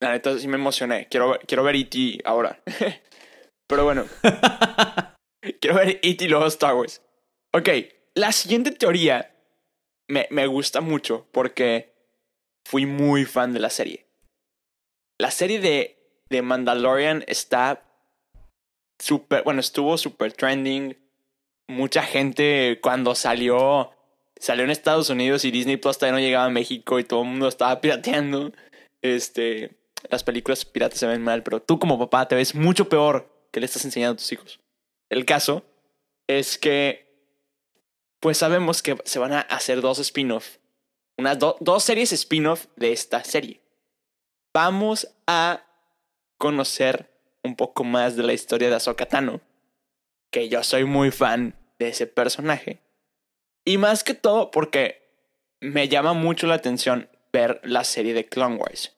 La 0.00 0.12
neta 0.12 0.38
sí 0.38 0.48
me 0.48 0.56
emocioné. 0.56 1.08
Quiero, 1.08 1.38
quiero 1.46 1.62
ver 1.62 1.76
E.T. 1.76 2.20
ahora. 2.24 2.62
Pero 3.68 3.84
bueno. 3.84 4.06
quiero 5.60 5.76
ver 5.76 6.00
E.T. 6.02 6.28
luego 6.28 6.46
Star 6.46 6.74
Wars. 6.74 7.02
Ok. 7.52 7.68
La 8.14 8.32
siguiente 8.32 8.72
teoría 8.72 9.36
me, 10.08 10.26
me 10.30 10.46
gusta 10.46 10.80
mucho 10.80 11.28
porque 11.32 11.94
fui 12.66 12.86
muy 12.86 13.24
fan 13.24 13.52
de 13.52 13.60
la 13.60 13.70
serie. 13.70 14.06
La 15.18 15.30
serie 15.30 15.60
de, 15.60 15.98
de 16.30 16.42
Mandalorian 16.42 17.24
está 17.26 17.84
súper, 18.98 19.42
bueno, 19.42 19.60
estuvo 19.60 19.98
súper 19.98 20.32
trending. 20.32 20.96
Mucha 21.68 22.02
gente 22.02 22.80
cuando 22.82 23.14
salió, 23.14 23.92
salió 24.36 24.64
en 24.64 24.70
Estados 24.70 25.10
Unidos 25.10 25.44
y 25.44 25.50
Disney 25.50 25.76
Plus 25.76 25.98
todavía 25.98 26.18
no 26.20 26.26
llegaba 26.26 26.46
a 26.46 26.50
México 26.50 26.98
y 26.98 27.04
todo 27.04 27.22
el 27.22 27.28
mundo 27.28 27.48
estaba 27.48 27.80
pirateando. 27.80 28.52
Este, 29.02 29.79
las 30.08 30.24
películas 30.24 30.64
piratas 30.64 30.98
se 30.98 31.06
ven 31.06 31.22
mal, 31.22 31.42
pero 31.42 31.60
tú 31.60 31.78
como 31.78 31.98
papá 31.98 32.28
te 32.28 32.34
ves 32.34 32.54
mucho 32.54 32.88
peor 32.88 33.46
que 33.50 33.60
le 33.60 33.66
estás 33.66 33.84
enseñando 33.84 34.14
a 34.14 34.16
tus 34.16 34.32
hijos. 34.32 34.60
El 35.08 35.24
caso 35.24 35.64
es 36.26 36.58
que, 36.58 37.10
pues 38.20 38.38
sabemos 38.38 38.82
que 38.82 38.96
se 39.04 39.18
van 39.18 39.32
a 39.32 39.40
hacer 39.40 39.80
dos 39.80 39.98
spin-off, 39.98 40.58
unas 41.18 41.38
dos 41.38 41.84
series 41.84 42.12
spin-off 42.12 42.66
de 42.76 42.92
esta 42.92 43.24
serie. 43.24 43.60
Vamos 44.54 45.08
a 45.26 45.64
conocer 46.38 47.10
un 47.42 47.56
poco 47.56 47.84
más 47.84 48.16
de 48.16 48.22
la 48.22 48.32
historia 48.32 48.68
de 48.68 48.76
Ahsoka 48.76 49.06
Tano, 49.06 49.40
que 50.30 50.48
yo 50.48 50.62
soy 50.62 50.84
muy 50.84 51.10
fan 51.10 51.56
de 51.78 51.88
ese 51.88 52.06
personaje. 52.06 52.80
Y 53.64 53.78
más 53.78 54.04
que 54.04 54.14
todo 54.14 54.50
porque 54.50 55.00
me 55.60 55.88
llama 55.88 56.12
mucho 56.12 56.46
la 56.46 56.54
atención 56.54 57.10
ver 57.32 57.60
la 57.62 57.84
serie 57.84 58.14
de 58.14 58.26
Clone 58.26 58.56
Wars. 58.56 58.96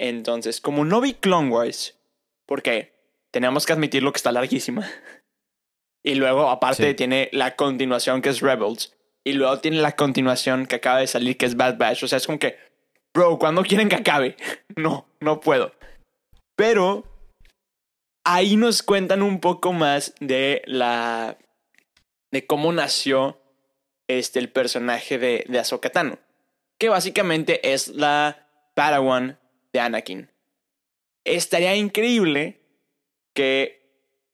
Entonces, 0.00 0.62
como 0.62 0.86
no 0.86 1.02
vi 1.02 1.12
Clone 1.12 1.50
Wars, 1.50 2.00
porque 2.46 2.94
tenemos 3.30 3.66
que 3.66 3.74
admitir 3.74 4.02
lo 4.02 4.12
que 4.12 4.16
está 4.16 4.32
larguísima. 4.32 4.88
y 6.02 6.14
luego, 6.14 6.48
aparte, 6.48 6.88
sí. 6.88 6.94
tiene 6.94 7.28
la 7.32 7.54
continuación 7.54 8.22
que 8.22 8.30
es 8.30 8.40
Rebels. 8.40 8.96
Y 9.24 9.34
luego 9.34 9.58
tiene 9.60 9.76
la 9.82 9.96
continuación 9.96 10.64
que 10.64 10.76
acaba 10.76 11.00
de 11.00 11.06
salir 11.06 11.36
que 11.36 11.44
es 11.44 11.54
Bad 11.54 11.76
Batch. 11.76 12.02
O 12.02 12.08
sea, 12.08 12.16
es 12.16 12.24
como 12.24 12.38
que, 12.38 12.56
bro, 13.12 13.38
¿cuándo 13.38 13.62
quieren 13.62 13.90
que 13.90 13.96
acabe? 13.96 14.36
no, 14.74 15.06
no 15.20 15.40
puedo. 15.40 15.74
Pero 16.56 17.04
ahí 18.24 18.56
nos 18.56 18.82
cuentan 18.82 19.20
un 19.20 19.38
poco 19.38 19.74
más 19.74 20.14
de 20.18 20.62
la. 20.64 21.36
de 22.30 22.46
cómo 22.46 22.72
nació 22.72 23.38
este, 24.08 24.38
el 24.38 24.48
personaje 24.50 25.18
de, 25.18 25.44
de 25.46 25.58
Ahsoka 25.58 25.90
Tano. 25.90 26.18
Que 26.78 26.88
básicamente 26.88 27.74
es 27.74 27.88
la 27.88 28.48
Padawan 28.74 29.38
de 29.72 29.80
Anakin. 29.80 30.30
Estaría 31.24 31.76
increíble 31.76 32.60
que 33.34 33.80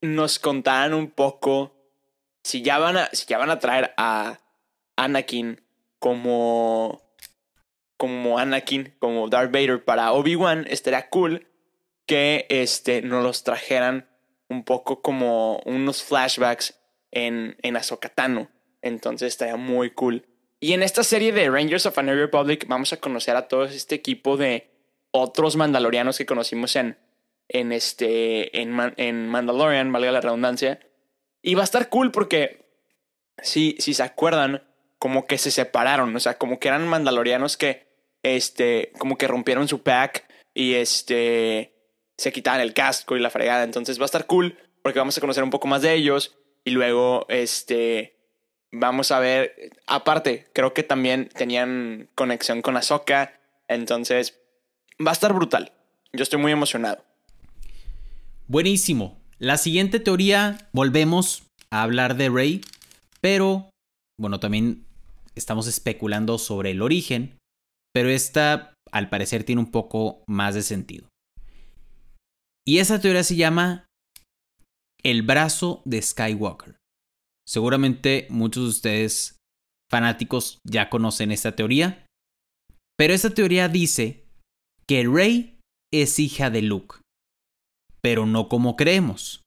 nos 0.01 0.39
contaran 0.39 0.95
un 0.95 1.11
poco 1.11 1.77
si 2.43 2.63
ya 2.63 2.79
van 2.79 2.97
a, 2.97 3.07
si 3.13 3.27
ya 3.27 3.39
van 3.39 3.51
a 3.51 3.59
traer 3.59 3.93
a 3.97 4.41
Anakin 4.97 5.61
como 5.99 7.03
como 7.97 8.39
Anakin, 8.39 8.95
como 8.99 9.29
Darth 9.29 9.51
Vader 9.51 9.83
para 9.85 10.13
Obi-Wan, 10.13 10.67
estaría 10.69 11.09
cool 11.09 11.49
que 12.05 12.47
este, 12.51 13.03
nos 13.03 13.23
los 13.23 13.43
trajeran 13.43 14.09
un 14.49 14.65
poco 14.65 15.03
como 15.03 15.61
unos 15.65 16.03
flashbacks 16.03 16.79
en, 17.11 17.57
en 17.63 17.77
Ahsoka 17.77 18.09
Tano. 18.09 18.51
Entonces 18.83 19.29
estaría 19.29 19.57
muy 19.57 19.91
cool. 19.91 20.27
Y 20.61 20.73
en 20.73 20.83
esta 20.83 21.03
serie 21.03 21.33
de 21.33 21.51
Rangers 21.51 21.87
of 21.87 21.99
a 21.99 22.03
New 22.03 22.15
Republic 22.15 22.67
vamos 22.69 22.93
a 22.93 22.99
conocer 22.99 23.35
a 23.37 23.49
todo 23.49 23.65
este 23.65 23.95
equipo 23.95 24.37
de 24.37 24.76
otros 25.17 25.57
mandalorianos 25.57 26.19
que 26.19 26.27
conocimos 26.27 26.77
en, 26.77 26.99
en, 27.49 27.73
este, 27.73 28.61
en, 28.61 28.77
en 28.97 29.29
Mandalorian, 29.29 29.93
valga 29.93 30.13
la 30.13 30.21
redundancia. 30.21 30.81
Y 31.43 31.55
va 31.55 31.63
a 31.63 31.65
estar 31.65 31.89
cool 31.89 32.11
porque, 32.11 32.67
si, 33.43 33.77
si 33.79 33.95
se 33.95 34.03
acuerdan, 34.03 34.63
como 34.99 35.27
que 35.27 35.39
se 35.39 35.51
separaron, 35.51 36.15
o 36.15 36.21
sea, 36.21 36.39
como 36.39 36.59
que 36.59 36.69
eran 36.69 36.89
mandalorianos 36.89 37.57
que, 37.57 37.87
este, 38.23 38.93
como 38.99 39.17
que 39.17 39.29
rompieron 39.29 39.69
su 39.69 39.83
pack 39.83 40.25
y 40.55 40.75
este, 40.75 41.75
se 42.17 42.33
quitaban 42.33 42.61
el 42.61 42.75
casco 42.75 43.17
y 43.17 43.21
la 43.21 43.31
fregada. 43.31 43.63
Entonces 43.63 43.99
va 43.99 44.05
a 44.05 44.07
estar 44.07 44.27
cool 44.27 44.59
porque 44.83 44.99
vamos 44.99 45.17
a 45.17 45.21
conocer 45.21 45.45
un 45.45 45.51
poco 45.51 45.69
más 45.69 45.83
de 45.83 45.95
ellos 45.95 46.37
y 46.65 46.71
luego, 46.71 47.27
este, 47.29 48.17
vamos 48.73 49.13
a 49.13 49.21
ver, 49.21 49.71
aparte, 49.87 50.47
creo 50.53 50.75
que 50.75 50.83
también 50.83 51.29
tenían 51.29 52.09
conexión 52.15 52.63
con 52.63 52.77
Ahsoka, 52.77 53.39
entonces 53.69 54.41
va 55.05 55.11
a 55.11 55.13
estar 55.13 55.33
brutal. 55.33 55.73
Yo 56.13 56.23
estoy 56.23 56.41
muy 56.41 56.53
emocionado. 56.53 57.05
Buenísimo. 58.49 59.19
La 59.39 59.59
siguiente 59.59 60.01
teoría, 60.01 60.69
volvemos 60.73 61.45
a 61.71 61.83
hablar 61.83 62.17
de 62.17 62.31
Rey, 62.31 62.61
pero 63.21 63.71
bueno, 64.19 64.41
también 64.41 64.87
estamos 65.35 65.67
especulando 65.67 66.39
sobre 66.39 66.71
el 66.71 66.81
origen, 66.81 67.39
pero 67.93 68.09
esta 68.09 68.73
al 68.93 69.11
parecer 69.11 69.45
tiene 69.45 69.61
un 69.61 69.71
poco 69.71 70.23
más 70.27 70.55
de 70.55 70.63
sentido. 70.63 71.09
Y 72.67 72.79
esa 72.79 73.01
teoría 73.01 73.25
se 73.25 73.37
llama 73.37 73.87
el 75.03 75.23
brazo 75.23 75.83
de 75.85 76.01
Skywalker. 76.01 76.77
Seguramente 77.47 78.27
muchos 78.31 78.65
de 78.65 78.71
ustedes 78.71 79.37
fanáticos 79.91 80.59
ya 80.65 80.89
conocen 80.89 81.31
esta 81.31 81.55
teoría, 81.55 82.07
pero 82.97 83.13
esta 83.13 83.31
teoría 83.31 83.69
dice 83.69 84.26
que 84.89 85.05
Rey 85.05 85.59
es 85.93 86.19
hija 86.19 86.51
de 86.51 86.63
Luke, 86.63 86.97
pero 88.01 88.27
no 88.27 88.49
como 88.49 88.77
creemos. 88.77 89.43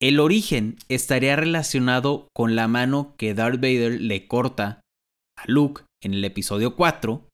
El 0.00 0.20
origen 0.20 0.76
estaría 0.88 1.36
relacionado 1.36 2.28
con 2.34 2.54
la 2.54 2.68
mano 2.68 3.14
que 3.16 3.34
Darth 3.34 3.56
Vader 3.56 4.00
le 4.00 4.28
corta 4.28 4.80
a 5.36 5.44
Luke 5.46 5.82
en 6.02 6.14
el 6.14 6.24
episodio 6.24 6.76
4, 6.76 7.28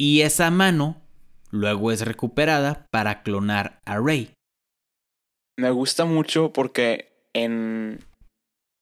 y 0.00 0.22
esa 0.22 0.50
mano 0.50 1.02
luego 1.50 1.92
es 1.92 2.02
recuperada 2.02 2.86
para 2.90 3.22
clonar 3.22 3.80
a 3.84 3.98
Rey. 3.98 4.32
Me 5.58 5.70
gusta 5.70 6.04
mucho 6.04 6.52
porque 6.52 7.12
en, 7.34 7.98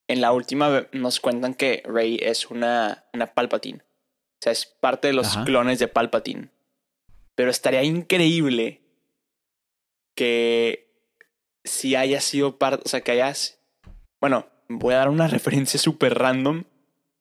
en 0.07 0.21
la 0.21 0.31
última 0.31 0.87
nos 0.91 1.19
cuentan 1.19 1.55
que 1.55 1.81
Rey 1.85 2.19
es 2.21 2.51
una, 2.51 3.05
una 3.13 3.27
Palpatine. 3.27 3.79
O 3.79 4.43
sea, 4.43 4.51
es 4.51 4.65
parte 4.65 5.07
de 5.07 5.13
los 5.13 5.35
Ajá. 5.35 5.45
clones 5.45 5.79
de 5.79 5.87
Palpatine. 5.87 6.49
Pero 7.37 7.51
estaría 7.51 7.83
increíble 7.83 8.81
que 10.15 10.89
si 11.63 11.95
haya 11.95 12.19
sido 12.19 12.57
parte, 12.57 12.81
o 12.83 12.89
sea, 12.89 13.01
que 13.01 13.11
hayas... 13.11 13.61
Bueno, 14.19 14.47
voy 14.67 14.95
a 14.95 14.97
dar 14.97 15.09
una 15.09 15.27
referencia 15.27 15.79
súper 15.79 16.17
random, 16.17 16.63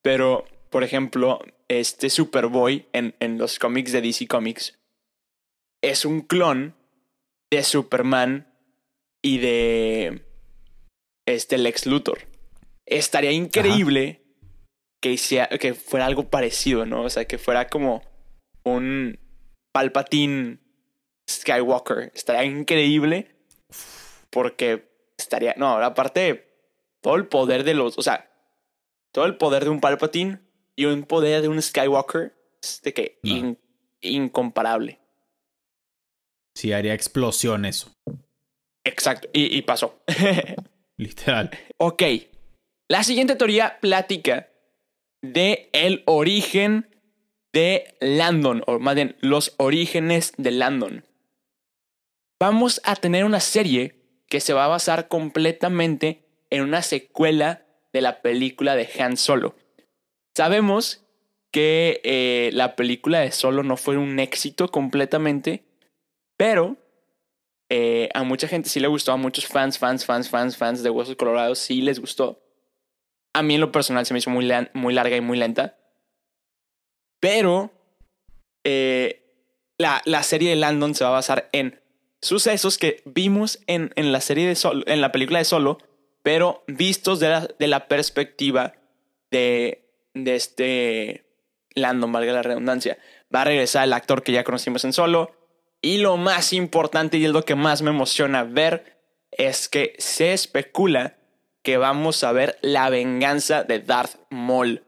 pero, 0.00 0.46
por 0.70 0.84
ejemplo, 0.84 1.44
este 1.68 2.08
Superboy 2.08 2.86
en, 2.94 3.14
en 3.20 3.36
los 3.36 3.58
cómics 3.58 3.92
de 3.92 4.00
DC 4.00 4.26
Comics 4.26 4.78
es 5.82 6.06
un 6.06 6.22
clon 6.22 6.74
de 7.52 7.62
Superman 7.62 8.50
y 9.22 9.36
de 9.38 10.24
este 11.26 11.58
Lex 11.58 11.84
Luthor. 11.84 12.20
Estaría 12.86 13.32
increíble 13.32 14.22
que, 15.02 15.12
hiciera, 15.12 15.48
que 15.48 15.74
fuera 15.74 16.06
algo 16.06 16.30
parecido, 16.30 16.86
¿no? 16.86 17.02
O 17.02 17.10
sea, 17.10 17.26
que 17.26 17.36
fuera 17.36 17.68
como 17.68 18.02
un 18.64 19.18
Palpatine 19.76 20.58
Skywalker. 21.28 22.10
Estaría 22.14 22.44
increíble 22.44 23.36
porque 24.30 24.88
estaría, 25.18 25.52
no, 25.58 25.76
aparte 25.76 26.48
todo 27.02 27.16
el 27.16 27.26
poder 27.26 27.62
de 27.62 27.74
los, 27.74 27.98
o 27.98 28.02
sea, 28.02 28.32
todo 29.12 29.26
el 29.26 29.36
poder 29.36 29.64
de 29.64 29.68
un 29.68 29.82
Palpatine 29.82 30.40
y 30.76 30.86
un 30.86 31.02
poder 31.02 31.42
de 31.42 31.48
un 31.48 31.60
Skywalker 31.60 32.34
es 32.62 32.80
de 32.80 32.94
que 32.94 33.20
no. 33.22 33.36
in, 33.36 33.58
incomparable. 34.00 34.98
Sí, 36.54 36.72
haría 36.72 36.94
explosión 36.94 37.66
eso. 37.66 37.92
Exacto, 38.82 39.28
y, 39.34 39.58
y 39.58 39.60
pasó. 39.60 40.00
Literal. 40.96 41.50
Ok. 41.76 42.02
La 42.88 43.04
siguiente 43.04 43.36
teoría 43.36 43.78
plática 43.78 44.48
de 45.20 45.68
el 45.74 46.02
origen 46.06 46.95
de 47.56 47.96
Landon, 48.00 48.62
o 48.66 48.78
más 48.78 48.94
bien 48.96 49.16
los 49.20 49.54
orígenes 49.56 50.34
de 50.36 50.50
Landon. 50.50 51.06
Vamos 52.38 52.82
a 52.84 52.96
tener 52.96 53.24
una 53.24 53.40
serie 53.40 53.94
que 54.28 54.40
se 54.40 54.52
va 54.52 54.66
a 54.66 54.68
basar 54.68 55.08
completamente 55.08 56.26
en 56.50 56.60
una 56.60 56.82
secuela 56.82 57.64
de 57.94 58.02
la 58.02 58.20
película 58.20 58.76
de 58.76 58.90
Han 58.98 59.16
Solo. 59.16 59.56
Sabemos 60.36 61.06
que 61.50 62.02
eh, 62.04 62.50
la 62.52 62.76
película 62.76 63.20
de 63.20 63.32
Solo 63.32 63.62
no 63.62 63.78
fue 63.78 63.96
un 63.96 64.18
éxito 64.18 64.70
completamente, 64.70 65.64
pero 66.36 66.76
eh, 67.70 68.10
a 68.12 68.22
mucha 68.22 68.48
gente 68.48 68.68
sí 68.68 68.80
le 68.80 68.88
gustó, 68.88 69.12
a 69.12 69.16
muchos 69.16 69.46
fans, 69.46 69.78
fans, 69.78 70.04
fans, 70.04 70.28
fans, 70.28 70.58
fans 70.58 70.82
de 70.82 70.90
Huesos 70.90 71.16
Colorados 71.16 71.58
sí 71.58 71.80
les 71.80 72.00
gustó. 72.00 72.42
A 73.32 73.42
mí 73.42 73.54
en 73.54 73.62
lo 73.62 73.72
personal 73.72 74.04
se 74.04 74.12
me 74.12 74.18
hizo 74.18 74.28
muy, 74.28 74.46
muy 74.74 74.92
larga 74.92 75.16
y 75.16 75.22
muy 75.22 75.38
lenta. 75.38 75.78
Pero 77.20 77.70
eh, 78.64 79.22
la, 79.78 80.02
la, 80.04 80.22
serie 80.22 80.50
de 80.50 80.56
Landon 80.56 80.94
se 80.94 81.04
va 81.04 81.10
a 81.10 81.14
basar 81.14 81.48
en 81.52 81.80
sucesos 82.20 82.78
que 82.78 83.02
vimos 83.04 83.60
en, 83.66 83.92
en 83.96 84.12
la 84.12 84.20
serie 84.20 84.46
de 84.46 84.54
Solo, 84.54 84.84
en 84.86 85.00
la 85.00 85.12
película 85.12 85.38
de 85.38 85.44
Solo, 85.44 85.78
pero 86.22 86.64
vistos 86.66 87.20
de 87.20 87.28
la, 87.28 87.48
de 87.58 87.66
la 87.68 87.88
perspectiva 87.88 88.74
de, 89.30 89.88
de 90.14 90.34
este 90.34 91.26
Landon, 91.74 92.10
valga 92.10 92.32
la 92.32 92.42
redundancia. 92.42 92.98
Va 93.34 93.42
a 93.42 93.44
regresar 93.44 93.84
el 93.84 93.92
actor 93.92 94.22
que 94.22 94.32
ya 94.32 94.44
conocimos 94.44 94.84
en 94.84 94.92
Solo. 94.92 95.32
Y 95.82 95.98
lo 95.98 96.16
más 96.16 96.52
importante 96.52 97.18
y 97.18 97.26
es 97.26 97.30
lo 97.30 97.44
que 97.44 97.54
más 97.54 97.82
me 97.82 97.90
emociona 97.90 98.42
ver 98.42 98.96
es 99.30 99.68
que 99.68 99.94
se 99.98 100.32
especula 100.32 101.16
que 101.62 101.76
vamos 101.76 102.24
a 102.24 102.32
ver 102.32 102.58
la 102.62 102.88
venganza 102.90 103.62
de 103.62 103.80
Darth 103.80 104.16
Maul. 104.30 104.85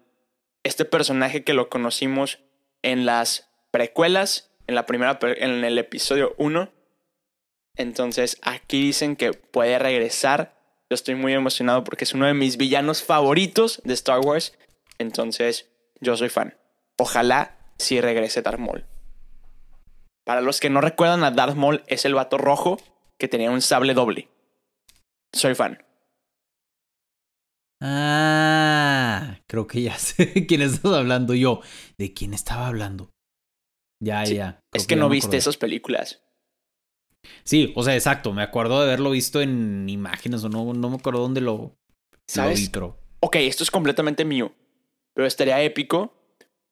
Este 0.68 0.85
personaje 0.85 1.44
que 1.44 1.54
lo 1.54 1.70
conocimos 1.70 2.40
en 2.83 3.07
las 3.07 3.48
precuelas, 3.70 4.50
en 4.66 4.74
la 4.74 4.85
primera 4.85 5.18
en 5.22 5.64
el 5.64 5.78
episodio 5.78 6.35
1. 6.37 6.70
Entonces, 7.76 8.37
aquí 8.42 8.83
dicen 8.83 9.16
que 9.16 9.33
puede 9.33 9.78
regresar. 9.78 10.61
Yo 10.90 10.94
estoy 10.94 11.14
muy 11.14 11.33
emocionado 11.33 11.85
porque 11.85 12.04
es 12.04 12.12
uno 12.12 12.26
de 12.26 12.35
mis 12.35 12.59
villanos 12.59 13.02
favoritos 13.02 13.81
de 13.87 13.94
Star 13.94 14.20
Wars. 14.20 14.59
Entonces, 14.98 15.70
yo 16.02 16.18
soy 16.18 16.28
fan. 16.28 16.59
Ojalá 16.98 17.57
si 17.78 18.02
regrese 18.02 18.42
Darth 18.42 18.59
Maul. 18.59 18.85
Para 20.24 20.42
los 20.42 20.61
que 20.61 20.68
no 20.68 20.83
recuerdan 20.83 21.24
a 21.24 21.31
Darth 21.31 21.57
Maul, 21.57 21.83
es 21.87 22.04
el 22.04 22.12
vato 22.12 22.37
rojo 22.37 22.78
que 23.16 23.26
tenía 23.26 23.50
un 23.50 23.62
sable 23.62 23.94
doble. 23.94 24.28
Soy 25.33 25.54
fan. 25.54 25.83
Ah, 27.80 29.40
creo 29.46 29.66
que 29.66 29.82
ya 29.82 29.94
sé 29.98 30.46
quién 30.46 30.62
estás 30.62 30.92
hablando 30.92 31.34
yo. 31.34 31.60
¿De 31.96 32.12
quién 32.12 32.34
estaba 32.34 32.66
hablando? 32.66 33.10
Ya, 34.02 34.24
ya. 34.24 34.60
Es 34.72 34.86
que, 34.86 34.96
no 34.96 35.08
viste 35.08 35.36
esas 35.36 35.56
películas. 35.56 36.22
Sí, 37.44 37.72
o 37.74 37.82
sea, 37.82 37.94
exacto. 37.94 38.32
Me 38.32 38.42
acuerdo 38.42 38.78
de 38.78 38.86
haberlo 38.86 39.10
visto 39.10 39.40
en 39.40 39.88
imágenes 39.88 40.44
o 40.44 40.48
no, 40.48 40.72
no 40.72 40.90
me 40.90 40.96
acuerdo 40.96 41.20
dónde 41.20 41.40
lo, 41.40 41.78
¿Sabes? 42.28 42.70
Ok, 43.20 43.36
esto 43.36 43.64
es 43.64 43.70
completamente 43.70 44.24
mío. 44.24 44.52
Pero 45.14 45.26
estaría 45.26 45.62
épico 45.62 46.14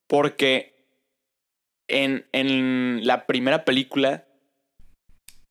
porque 0.06 0.86
en, 1.88 2.26
en 2.32 3.06
la 3.06 3.26
primera 3.26 3.64
película 3.64 4.28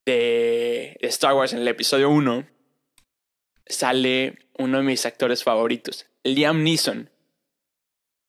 de 0.05 0.97
Star 1.01 1.33
Wars, 1.33 1.53
en 1.53 1.59
el 1.59 1.67
episodio 1.67 2.09
1, 2.09 2.47
sale 3.65 4.44
uno 4.57 4.77
de 4.77 4.83
mis 4.83 5.05
actores 5.05 5.43
favoritos, 5.43 6.05
Liam 6.23 6.63
Neeson. 6.63 7.09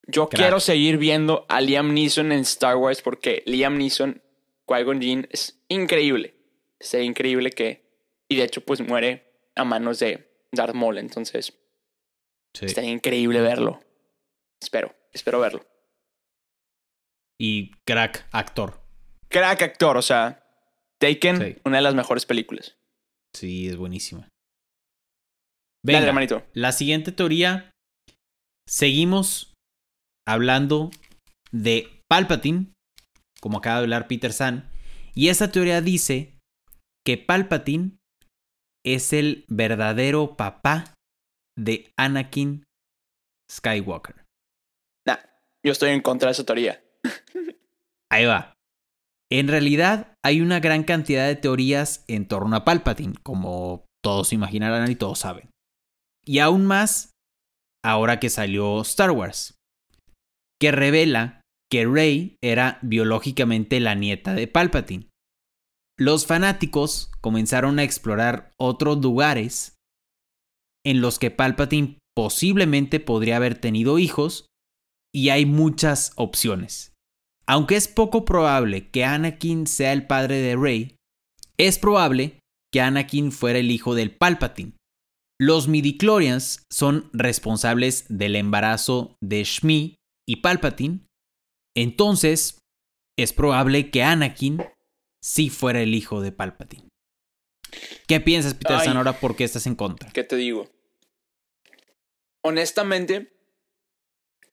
Yo 0.06 0.28
quiero 0.28 0.60
seguir 0.60 0.98
viendo 0.98 1.46
a 1.48 1.60
Liam 1.60 1.92
Neeson 1.92 2.30
en 2.30 2.40
Star 2.40 2.76
Wars 2.76 3.02
porque 3.02 3.42
Liam 3.46 3.76
Neeson, 3.76 4.22
Qui-Gon 4.66 5.00
Jinn, 5.00 5.28
es 5.30 5.60
increíble. 5.68 6.34
Es 6.78 6.94
increíble 6.94 7.50
que... 7.50 7.84
Y 8.28 8.36
de 8.36 8.44
hecho, 8.44 8.60
pues 8.60 8.80
muere 8.80 9.32
a 9.56 9.64
manos 9.64 9.98
de 9.98 10.30
Darth 10.52 10.74
Maul, 10.74 10.98
entonces... 10.98 11.58
Sí. 12.54 12.66
Estaría 12.66 12.90
increíble 12.90 13.40
verlo. 13.40 13.80
Espero, 14.60 14.94
espero 15.12 15.40
verlo. 15.40 15.66
Y 17.38 17.72
crack 17.84 18.26
actor. 18.32 18.80
Crack 19.28 19.62
actor, 19.62 19.96
o 19.96 20.02
sea, 20.02 20.46
Taken, 20.98 21.60
una 21.64 21.76
de 21.76 21.82
las 21.82 21.94
mejores 21.94 22.24
películas. 22.24 22.76
Sí, 23.34 23.68
es 23.68 23.76
buenísima. 23.76 24.28
Venga, 25.84 26.46
La 26.52 26.72
siguiente 26.72 27.12
teoría, 27.12 27.70
seguimos 28.68 29.54
hablando 30.26 30.90
de 31.52 32.02
Palpatine, 32.08 32.72
como 33.40 33.58
acaba 33.58 33.76
de 33.76 33.84
hablar 33.84 34.08
Peter 34.08 34.32
San, 34.32 34.68
y 35.14 35.28
esta 35.28 35.52
teoría 35.52 35.80
dice 35.80 36.38
que 37.04 37.16
Palpatine 37.18 37.98
es 38.84 39.12
el 39.12 39.44
verdadero 39.48 40.36
papá 40.36 40.94
de 41.58 41.90
Anakin 41.96 42.64
Skywalker. 43.50 44.24
Nah, 45.06 45.18
yo 45.64 45.72
estoy 45.72 45.90
en 45.90 46.02
contra 46.02 46.28
de 46.28 46.32
esa 46.32 46.44
teoría. 46.44 46.82
Ahí 48.10 48.24
va. 48.26 48.54
En 49.30 49.48
realidad 49.48 50.14
hay 50.24 50.40
una 50.40 50.60
gran 50.60 50.84
cantidad 50.84 51.26
de 51.26 51.36
teorías 51.36 52.04
en 52.06 52.28
torno 52.28 52.54
a 52.56 52.64
Palpatine, 52.64 53.14
como 53.22 53.86
todos 54.02 54.32
imaginarán 54.32 54.90
y 54.90 54.96
todos 54.96 55.18
saben. 55.18 55.50
Y 56.26 56.40
aún 56.40 56.66
más 56.66 57.12
ahora 57.84 58.18
que 58.18 58.30
salió 58.30 58.80
Star 58.82 59.12
Wars, 59.12 59.54
que 60.60 60.72
revela 60.72 61.40
que 61.70 61.86
Rey 61.86 62.36
era 62.42 62.78
biológicamente 62.82 63.80
la 63.80 63.94
nieta 63.94 64.34
de 64.34 64.48
Palpatine. 64.48 65.08
Los 65.98 66.26
fanáticos 66.26 67.10
comenzaron 67.20 67.78
a 67.78 67.84
explorar 67.84 68.50
otros 68.58 68.98
lugares 68.98 69.76
en 70.84 71.00
los 71.00 71.18
que 71.18 71.30
Palpatine 71.30 71.98
posiblemente 72.14 73.00
podría 73.00 73.36
haber 73.36 73.58
tenido 73.58 73.98
hijos 73.98 74.46
y 75.14 75.30
hay 75.30 75.46
muchas 75.46 76.12
opciones. 76.16 76.92
Aunque 77.46 77.76
es 77.76 77.88
poco 77.88 78.24
probable 78.24 78.90
que 78.90 79.04
Anakin 79.04 79.66
sea 79.66 79.92
el 79.92 80.06
padre 80.06 80.36
de 80.36 80.56
Rey, 80.56 80.96
es 81.56 81.78
probable 81.78 82.40
que 82.72 82.80
Anakin 82.80 83.32
fuera 83.32 83.58
el 83.58 83.70
hijo 83.70 83.94
del 83.94 84.14
Palpatine. 84.14 84.72
Los 85.38 85.68
midichlorians 85.68 86.64
son 86.72 87.10
responsables 87.12 88.06
del 88.08 88.36
embarazo 88.36 89.16
de 89.20 89.44
Shmi 89.44 89.96
y 90.26 90.36
Palpatine, 90.36 91.06
entonces 91.76 92.58
es 93.18 93.32
probable 93.32 93.90
que 93.90 94.02
Anakin 94.02 94.62
sí 95.22 95.50
fuera 95.50 95.82
el 95.82 95.94
hijo 95.94 96.20
de 96.22 96.32
Palpatine. 96.32 96.88
¿Qué 98.06 98.20
piensas, 98.20 98.54
Peter 98.54 98.80
San, 98.80 98.96
ahora 98.96 99.20
por 99.20 99.36
qué 99.36 99.44
estás 99.44 99.66
en 99.66 99.74
contra? 99.74 100.10
¿Qué 100.10 100.24
te 100.24 100.36
digo? 100.36 100.70
Honestamente, 102.42 103.32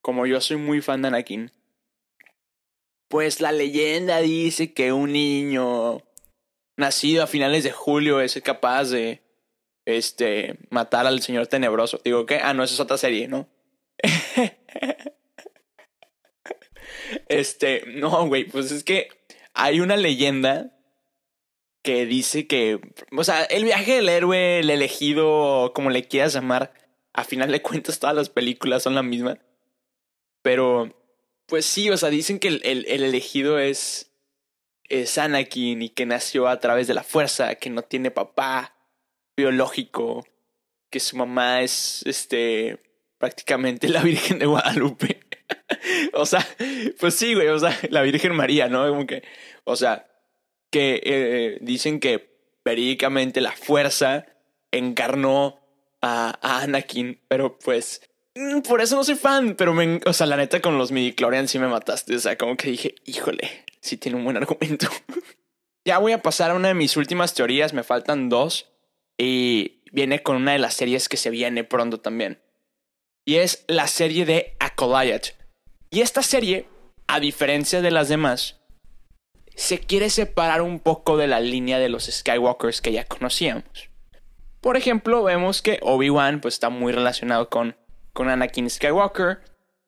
como 0.02 0.26
yo 0.26 0.42
soy 0.42 0.58
muy 0.58 0.82
fan 0.82 1.02
de 1.02 1.08
Anakin, 1.10 1.52
pues 3.08 3.40
la 3.40 3.52
leyenda 3.52 4.20
dice 4.20 4.74
que 4.74 4.92
un 4.92 5.14
niño 5.14 6.02
nacido 6.78 7.24
a 7.24 7.28
finales 7.28 7.64
de 7.64 7.72
julio 7.72 8.20
es 8.20 8.40
capaz 8.44 8.86
de 8.90 9.23
este, 9.86 10.60
matar 10.70 11.08
al 11.08 11.22
señor 11.22 11.48
tenebroso. 11.48 12.00
Digo, 12.04 12.26
¿qué? 12.26 12.40
Ah, 12.42 12.54
no, 12.54 12.64
esa 12.64 12.74
es 12.74 12.80
otra 12.80 12.98
serie, 12.98 13.28
¿no? 13.28 13.50
este, 17.28 17.84
no, 17.88 18.28
güey, 18.28 18.46
pues 18.46 18.72
es 18.72 18.84
que 18.84 19.10
hay 19.54 19.80
una 19.80 19.98
leyenda 19.98 20.72
que 21.84 22.06
dice 22.06 22.48
que, 22.48 22.80
o 23.16 23.24
sea, 23.24 23.44
el 23.44 23.66
viaje 23.66 23.96
del 23.96 24.10
héroe, 24.10 24.60
el 24.60 24.70
elegido, 24.70 25.74
como 25.76 25.90
le 25.90 26.08
quieras 26.08 26.34
llamar, 26.34 26.74
a 27.14 27.24
final 27.26 27.52
de 27.52 27.62
cuentas 27.62 28.00
todas 28.00 28.16
las 28.16 28.30
películas 28.30 28.84
son 28.84 28.96
la 28.96 29.04
misma. 29.04 29.38
Pero, 30.42 30.98
pues 31.46 31.66
sí, 31.66 31.90
o 31.90 31.98
sea, 31.98 32.10
dicen 32.10 32.40
que 32.40 32.48
el, 32.48 32.62
el, 32.64 32.86
el 32.88 33.04
elegido 33.04 33.60
es, 33.60 34.14
es 34.88 35.18
Anakin 35.18 35.82
y 35.82 35.90
que 35.90 36.06
nació 36.06 36.48
a 36.48 36.60
través 36.60 36.88
de 36.88 36.94
la 36.94 37.04
fuerza, 37.04 37.56
que 37.56 37.70
no 37.70 37.82
tiene 37.82 38.12
papá 38.12 38.73
biológico, 39.36 40.26
que 40.90 41.00
su 41.00 41.18
mamá 41.18 41.62
es 41.62 42.04
este 42.06 42.80
prácticamente 43.18 43.88
la 43.88 44.02
Virgen 44.02 44.40
de 44.40 44.46
Guadalupe. 44.46 45.22
o 46.14 46.26
sea, 46.26 46.46
pues 47.00 47.16
sí, 47.16 47.34
güey, 47.34 47.48
o 47.48 47.60
sea, 47.60 47.78
la 47.90 48.02
Virgen 48.02 48.36
María, 48.36 48.68
¿no? 48.68 48.88
Como 48.88 49.08
que, 49.08 49.24
o 49.64 49.76
sea, 49.76 50.08
que 50.72 51.02
eh, 51.04 51.58
dicen 51.62 52.00
que 52.00 52.34
verídicamente 52.66 53.42
la 53.42 53.52
fuerza 53.52 54.26
encarnó 54.72 55.62
a, 56.02 56.38
a, 56.42 56.64
Anakin, 56.64 57.22
pero 57.28 57.58
pues 57.60 58.02
mm, 58.36 58.62
por 58.62 58.82
eso 58.82 58.96
no 58.96 59.04
soy 59.04 59.16
fan, 59.16 59.56
pero 59.56 59.74
me, 59.74 60.02
o 60.06 60.14
sea, 60.14 60.28
la 60.28 60.38
neta 60.38 60.62
con 60.62 60.78
los 60.78 60.92
midichlorians 60.92 61.52
sí 61.52 61.60
me 61.60 61.68
mataste, 61.68 62.16
o 62.16 62.20
sea, 62.20 62.38
como 62.38 62.58
que 62.58 62.72
dije, 62.72 62.96
híjole, 63.06 63.64
sí 63.80 63.98
tiene 63.98 64.18
un 64.18 64.24
buen 64.26 64.38
argumento. 64.38 64.88
ya 65.86 65.98
voy 66.00 66.12
a 66.12 66.22
pasar 66.22 66.52
a 66.52 66.56
una 66.56 66.70
de 66.70 66.74
mis 66.74 66.98
últimas 66.98 67.34
teorías, 67.34 67.74
me 67.74 67.84
faltan 67.84 68.30
dos. 68.30 68.73
Y 69.24 69.84
viene 69.92 70.22
con 70.22 70.36
una 70.36 70.54
de 70.54 70.60
las 70.60 70.74
series 70.74 71.08
que 71.08 71.18
se 71.18 71.30
viene 71.30 71.64
pronto 71.64 72.00
también. 72.00 72.42
Y 73.26 73.36
es 73.36 73.64
la 73.68 73.88
serie 73.88 74.26
de 74.26 74.56
Acolyte. 74.60 75.36
Y 75.90 76.02
esta 76.02 76.22
serie 76.24 76.68
a 77.08 77.20
diferencia 77.20 77.82
de 77.82 77.92
las 77.92 78.10
demás, 78.10 78.60
se 79.56 79.80
quiere 79.80 80.10
separar 80.10 80.62
un 80.62 80.80
poco 80.80 81.18
de 81.18 81.28
la 81.28 81.40
línea 81.40 81.80
de 81.80 81.90
los 81.90 82.06
Skywalkers 82.06 82.82
que 82.82 82.92
ya 82.92 83.06
conocíamos. 83.06 83.90
Por 84.62 84.78
ejemplo, 84.78 85.24
vemos 85.24 85.62
que 85.62 85.80
Obi-Wan 85.84 86.42
pues, 86.42 86.56
está 86.56 86.70
muy 86.70 86.92
relacionado 86.92 87.50
con, 87.50 87.76
con 88.14 88.30
Anakin 88.30 88.70
Skywalker, 88.70 89.42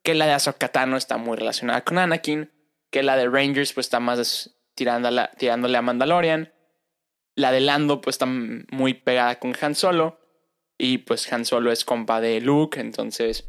que 0.03 0.13
la 0.13 0.27
de 0.27 0.33
Ahsoka 0.33 0.67
Tano 0.67 0.97
está 0.97 1.17
muy 1.17 1.37
relacionada 1.37 1.83
con 1.83 1.97
Anakin, 1.97 2.51
que 2.91 3.01
la 3.01 3.17
de 3.17 3.27
Rangers 3.27 3.73
pues 3.73 3.87
está 3.87 3.99
más 3.99 4.55
tirándole, 4.75 5.29
tirándole 5.37 5.77
a 5.77 5.81
Mandalorian, 5.81 6.53
la 7.35 7.51
de 7.51 7.59
Lando 7.59 8.01
pues 8.01 8.15
está 8.15 8.25
muy 8.25 8.93
pegada 8.93 9.39
con 9.39 9.55
Han 9.59 9.75
Solo, 9.75 10.19
y 10.77 10.99
pues 10.99 11.31
Han 11.31 11.45
Solo 11.45 11.71
es 11.71 11.85
compa 11.85 12.21
de 12.21 12.41
Luke, 12.41 12.79
entonces 12.79 13.45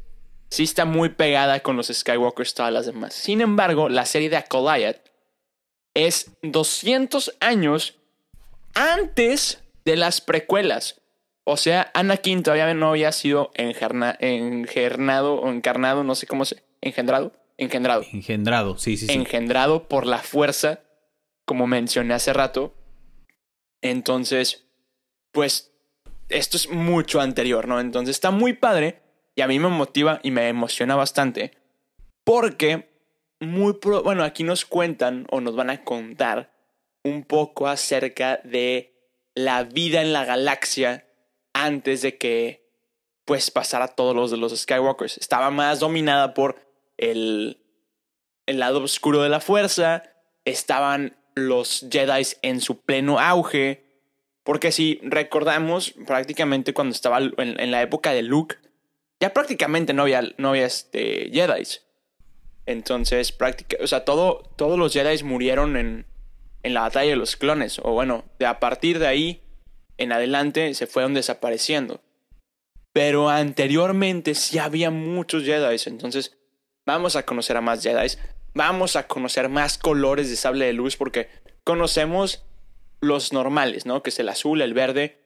sí 0.50 0.64
está 0.64 0.84
muy 0.84 1.10
pegada 1.10 1.60
con 1.60 1.76
los 1.76 1.88
Skywalkers 1.88 2.54
todas 2.54 2.72
las 2.72 2.86
demás. 2.86 3.14
Sin 3.14 3.40
embargo, 3.40 3.88
la 3.88 4.06
serie 4.06 4.30
de 4.30 4.36
Acolyte 4.36 5.02
es 5.94 6.30
200 6.42 7.36
años 7.40 7.98
antes 8.74 9.62
de 9.84 9.96
las 9.96 10.20
precuelas. 10.20 11.00
O 11.44 11.56
sea, 11.56 11.90
Anakin 11.94 12.42
todavía 12.42 12.74
no 12.74 12.90
había 12.90 13.12
sido 13.12 13.50
engendrado 13.54 15.34
o 15.34 15.48
encarnado, 15.50 16.04
no 16.04 16.14
sé 16.14 16.26
cómo 16.26 16.44
se... 16.44 16.62
Engendrado. 16.80 17.32
Engendrado. 17.56 18.04
Engendrado, 18.12 18.76
sí, 18.78 18.96
sí, 18.96 19.06
sí. 19.06 19.12
Engendrado 19.12 19.88
por 19.88 20.06
la 20.06 20.18
fuerza, 20.18 20.80
como 21.44 21.66
mencioné 21.66 22.14
hace 22.14 22.32
rato. 22.32 22.74
Entonces, 23.82 24.66
pues, 25.32 25.72
esto 26.28 26.56
es 26.56 26.68
mucho 26.70 27.20
anterior, 27.20 27.68
¿no? 27.68 27.80
Entonces 27.80 28.16
está 28.16 28.30
muy 28.30 28.54
padre 28.54 29.02
y 29.34 29.42
a 29.42 29.46
mí 29.46 29.58
me 29.58 29.68
motiva 29.68 30.20
y 30.22 30.30
me 30.30 30.48
emociona 30.48 30.96
bastante. 30.96 31.52
Porque, 32.24 32.90
muy 33.38 33.78
bueno, 34.02 34.24
aquí 34.24 34.42
nos 34.42 34.64
cuentan 34.64 35.26
o 35.30 35.40
nos 35.40 35.54
van 35.54 35.70
a 35.70 35.84
contar 35.84 36.52
un 37.04 37.24
poco 37.24 37.68
acerca 37.68 38.40
de 38.42 38.96
la 39.34 39.62
vida 39.64 40.02
en 40.02 40.12
la 40.12 40.24
galaxia 40.24 41.06
antes 41.52 42.02
de 42.02 42.16
que 42.16 42.66
pues 43.24 43.50
pasara 43.50 43.88
todos 43.88 44.14
los 44.14 44.30
de 44.30 44.36
los 44.36 44.56
Skywalkers. 44.56 45.18
Estaba 45.18 45.50
más 45.50 45.80
dominada 45.80 46.32
por 46.32 46.56
el, 46.96 47.62
el 48.46 48.58
lado 48.58 48.82
oscuro 48.82 49.22
de 49.22 49.28
la 49.28 49.40
fuerza, 49.40 50.04
estaban 50.44 51.16
los 51.36 51.86
Jedi 51.90 52.26
en 52.42 52.60
su 52.60 52.80
pleno 52.80 53.20
auge, 53.20 53.84
porque 54.42 54.72
si 54.72 54.98
recordamos 55.02 55.94
prácticamente 56.06 56.72
cuando 56.72 56.92
estaba 56.92 57.18
en, 57.18 57.70
la 57.70 57.82
época 57.82 58.12
de 58.12 58.22
Luke, 58.22 58.56
ya 59.20 59.32
prácticamente 59.32 59.92
no 59.92 60.02
había, 60.02 60.22
no 60.38 60.50
había 60.50 60.66
este, 60.66 61.30
Jedi. 61.32 61.62
Entonces, 62.64 63.30
prácticamente, 63.32 63.84
o 63.84 63.86
sea, 63.86 64.04
todo, 64.04 64.42
todos 64.56 64.78
los 64.78 64.92
Jedi 64.92 65.22
murieron 65.22 65.76
en, 65.76 66.06
en 66.62 66.74
la 66.74 66.80
batalla 66.80 67.10
de 67.10 67.16
los 67.16 67.36
clones, 67.36 67.78
o 67.82 67.92
bueno, 67.92 68.24
de 68.38 68.46
a 68.46 68.58
partir 68.58 68.98
de 68.98 69.06
ahí 69.06 69.42
en 69.98 70.12
adelante 70.12 70.74
se 70.74 70.86
fueron 70.86 71.14
desapareciendo. 71.14 72.00
Pero 72.92 73.28
anteriormente 73.28 74.34
sí 74.34 74.58
había 74.58 74.90
muchos 74.90 75.44
Jedi, 75.44 75.76
entonces 75.86 76.36
vamos 76.86 77.14
a 77.14 77.24
conocer 77.24 77.56
a 77.58 77.60
más 77.60 77.82
Jedi, 77.82 78.08
vamos 78.56 78.96
a 78.96 79.06
conocer 79.06 79.50
más 79.50 79.76
colores 79.76 80.30
de 80.30 80.36
sable 80.36 80.64
de 80.64 80.72
luz 80.72 80.96
porque 80.96 81.28
conocemos 81.62 82.42
los 83.00 83.34
normales, 83.34 83.84
¿no? 83.84 84.02
Que 84.02 84.08
es 84.08 84.18
el 84.18 84.30
azul, 84.30 84.62
el 84.62 84.72
verde, 84.72 85.20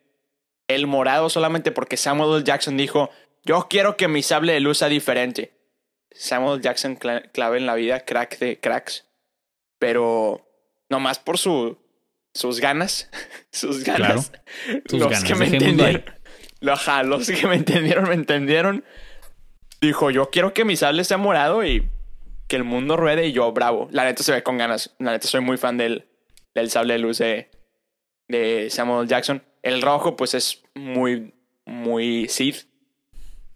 el 0.67 0.89
morado 0.89 1.31
solamente 1.31 1.71
porque 1.71 1.97
Samuel 1.97 2.43
Jackson 2.43 2.77
dijo, 2.77 3.11
yo 3.45 3.69
quiero 3.71 3.97
que 3.97 4.09
mi 4.09 4.25
sable 4.25 4.53
de 4.53 4.61
luz 4.61 4.79
sea 4.79 4.89
diferente. 4.89 5.57
Samuel 6.11 6.61
Jackson 6.61 6.97
clave 6.97 7.59
en 7.59 7.67
la 7.67 7.77
vida, 7.77 8.01
crack 8.01 8.39
de 8.41 8.59
cracks, 8.59 9.07
pero 9.79 10.45
nomás 10.89 11.21
por 11.21 11.39
su 11.39 11.79
sus 12.35 12.59
ganas, 12.59 13.11
sus 13.53 13.85
ganas. 13.85 14.33
los 14.91 15.23
que 15.23 15.35
me 15.37 15.47
entendieron. 15.47 16.05
Ajá, 16.69 17.05
los 17.05 17.31
que 17.31 17.47
me 17.47 17.55
entendieron, 17.55 18.09
me 18.09 18.15
entendieron. 18.15 18.85
Dijo, 19.81 20.11
yo 20.11 20.31
quiero 20.31 20.53
que 20.53 20.65
mi 20.65 20.75
sable 20.75 21.05
sea 21.05 21.17
morado 21.17 21.65
y 21.65 21.89
que 22.51 22.57
el 22.57 22.65
mundo 22.65 22.97
ruede 22.97 23.29
y 23.29 23.33
yo, 23.33 23.53
bravo. 23.53 23.89
La 23.93 24.05
neta 24.05 24.25
se 24.25 24.33
ve 24.33 24.43
con 24.43 24.59
ganas. 24.59 24.93
La 24.99 25.13
neta 25.13 25.29
soy 25.29 25.41
muy 25.41 25.57
fan 25.57 25.79
del, 25.79 26.09
del 26.53 26.69
sable 26.69 26.95
de 26.95 26.99
luz 26.99 27.19
de, 27.19 27.49
de 28.27 28.69
Samuel 28.71 29.07
Jackson. 29.07 29.45
El 29.63 29.81
rojo 29.81 30.17
pues 30.17 30.35
es 30.35 30.65
muy, 30.75 31.33
muy 31.65 32.29
Sith. 32.29 32.67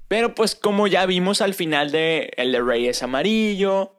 Pero 0.07 0.37
pues 0.37 0.55
como 0.55 0.87
ya 0.87 1.07
vimos 1.07 1.41
al 1.41 1.55
final 1.55 1.91
de 1.91 2.33
el 2.37 2.53
de 2.53 2.61
Rey 2.63 2.87
es 2.87 3.03
amarillo. 3.03 3.97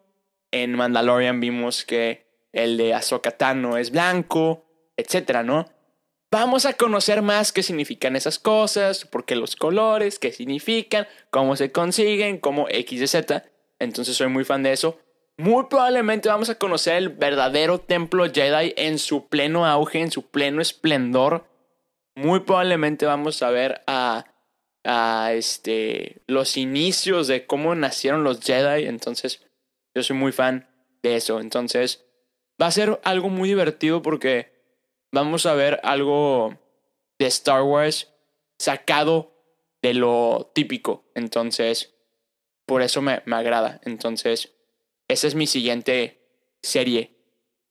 En 0.52 0.72
Mandalorian 0.72 1.42
vimos 1.42 1.84
que 1.84 2.26
el 2.54 2.78
de 2.78 2.94
Ahsoka 2.94 3.32
Tano 3.32 3.76
es 3.76 3.92
blanco 3.92 4.66
etcétera, 4.96 5.44
¿no? 5.44 5.66
Vamos 6.32 6.66
a 6.66 6.72
conocer 6.72 7.22
más 7.22 7.52
qué 7.52 7.64
significan 7.64 8.16
esas 8.16 8.40
cosas, 8.40 9.04
por 9.04 9.26
qué 9.26 9.36
los 9.36 9.58
colores, 9.58 10.20
qué 10.20 10.32
significan, 10.32 11.06
cómo 11.32 11.58
se 11.58 11.74
consiguen, 11.74 12.40
cómo 12.40 12.68
X 12.70 13.02
y 13.02 13.08
Z. 13.08 13.44
Entonces 13.80 14.16
soy 14.16 14.28
muy 14.28 14.44
fan 14.44 14.64
de 14.64 14.74
eso. 14.74 15.00
Muy 15.38 15.66
probablemente 15.66 16.30
vamos 16.30 16.50
a 16.50 16.58
conocer 16.58 16.96
el 16.96 17.10
verdadero 17.10 17.80
templo 17.80 18.32
Jedi 18.32 18.74
en 18.78 19.00
su 19.00 19.28
pleno 19.28 19.66
auge, 19.66 20.00
en 20.00 20.12
su 20.12 20.30
pleno 20.30 20.62
esplendor. 20.62 21.46
Muy 22.16 22.42
probablemente 22.42 23.06
vamos 23.06 23.44
a 23.44 23.50
ver 23.50 23.82
a, 23.86 24.26
a 24.86 25.34
este, 25.34 26.22
los 26.28 26.56
inicios 26.56 27.28
de 27.28 27.46
cómo 27.46 27.76
nacieron 27.76 28.24
los 28.24 28.40
Jedi. 28.40 28.86
Entonces, 28.86 29.44
yo 29.94 30.04
soy 30.04 30.16
muy 30.16 30.32
fan 30.32 30.70
de 31.04 31.18
eso. 31.18 31.42
Entonces, 31.42 32.06
va 32.62 32.68
a 32.68 32.72
ser 32.72 33.02
algo 33.04 33.28
muy 33.30 33.50
divertido 33.50 34.02
porque 34.02 34.54
vamos 35.12 35.46
a 35.46 35.54
ver 35.54 35.82
algo 35.84 36.58
de 37.20 37.28
Star 37.28 37.64
Wars 37.64 38.14
sacado 38.58 39.34
de 39.82 39.94
lo 39.94 40.52
típico. 40.54 41.04
Entonces, 41.14 41.95
por 42.66 42.82
eso 42.82 43.02
me, 43.02 43.22
me 43.26 43.36
agrada. 43.36 43.82
Entonces, 43.84 44.54
esa 45.08 45.28
es 45.28 45.36
mi 45.36 45.48
siguiente 45.48 46.22
serie 46.62 47.16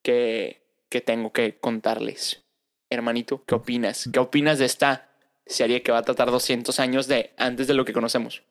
que, 0.03 0.63
que 0.89 1.01
tengo 1.01 1.33
que 1.33 1.59
contarles. 1.59 2.45
Hermanito, 2.91 3.45
¿qué 3.45 3.55
opinas? 3.55 4.09
¿Qué 4.13 4.19
opinas 4.19 4.59
de 4.59 4.67
esta 4.67 5.11
serie 5.47 5.83
que 5.83 5.93
va 5.93 5.99
a 5.99 6.03
tratar 6.03 6.31
200 6.31 6.79
años 6.81 7.07
de 7.07 7.33
antes 7.37 7.67
de 7.67 7.75
lo 7.75 7.85
que 7.85 7.93
conocemos? 7.93 8.43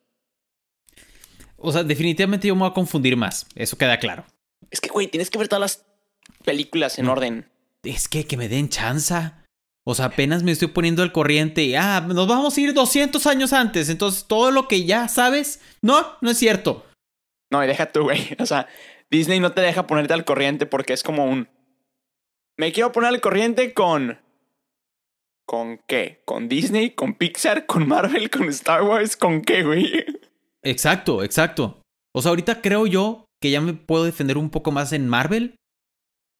O 1.57 1.71
sea, 1.71 1.83
definitivamente 1.83 2.47
yo 2.47 2.55
me 2.55 2.61
voy 2.61 2.71
a 2.71 2.73
confundir 2.73 3.15
más. 3.15 3.45
Eso 3.55 3.77
queda 3.77 3.97
claro. 3.97 4.25
Es 4.69 4.81
que, 4.81 4.89
güey, 4.89 5.07
tienes 5.07 5.29
que 5.29 5.37
ver 5.37 5.47
todas 5.47 5.61
las 5.61 5.85
películas 6.43 6.99
en 6.99 7.07
orden 7.07 7.53
es 7.83 8.07
que, 8.07 8.25
que 8.25 8.37
me 8.37 8.49
den 8.49 8.69
chanza. 8.69 9.42
O 9.85 9.95
sea, 9.95 10.05
apenas 10.05 10.43
me 10.43 10.51
estoy 10.51 10.69
poniendo 10.69 11.03
al 11.03 11.11
corriente 11.11 11.63
y, 11.63 11.75
ah, 11.75 12.05
nos 12.07 12.27
vamos 12.27 12.57
a 12.57 12.61
ir 12.61 12.73
200 12.73 13.25
años 13.27 13.51
antes. 13.51 13.89
Entonces, 13.89 14.25
todo 14.25 14.51
lo 14.51 14.67
que 14.67 14.85
ya 14.85 15.07
sabes, 15.07 15.61
no, 15.81 16.05
no 16.21 16.31
es 16.31 16.37
cierto. 16.37 16.85
No, 17.51 17.63
y 17.63 17.67
deja 17.67 17.91
tú, 17.91 18.03
güey. 18.03 18.35
O 18.39 18.45
sea, 18.45 18.67
Disney 19.11 19.39
no 19.39 19.51
te 19.51 19.61
deja 19.61 19.85
ponerte 19.85 20.13
al 20.13 20.25
corriente 20.25 20.65
porque 20.65 20.93
es 20.93 21.03
como 21.03 21.25
un... 21.25 21.49
Me 22.57 22.71
quiero 22.71 22.91
poner 22.91 23.09
al 23.09 23.21
corriente 23.21 23.73
con... 23.73 24.19
¿Con 25.45 25.79
qué? 25.87 26.21
¿Con 26.25 26.47
Disney? 26.47 26.91
¿Con 26.91 27.15
Pixar? 27.15 27.65
¿Con 27.65 27.87
Marvel? 27.87 28.29
¿Con 28.29 28.47
Star 28.49 28.83
Wars? 28.83 29.17
¿Con 29.17 29.41
qué, 29.41 29.63
güey? 29.63 30.05
Exacto, 30.61 31.23
exacto. 31.23 31.81
O 32.15 32.21
sea, 32.21 32.29
ahorita 32.29 32.61
creo 32.61 32.87
yo 32.87 33.25
que 33.41 33.51
ya 33.51 33.59
me 33.59 33.73
puedo 33.73 34.05
defender 34.05 34.37
un 34.37 34.49
poco 34.49 34.71
más 34.71 34.93
en 34.93 35.09
Marvel 35.09 35.55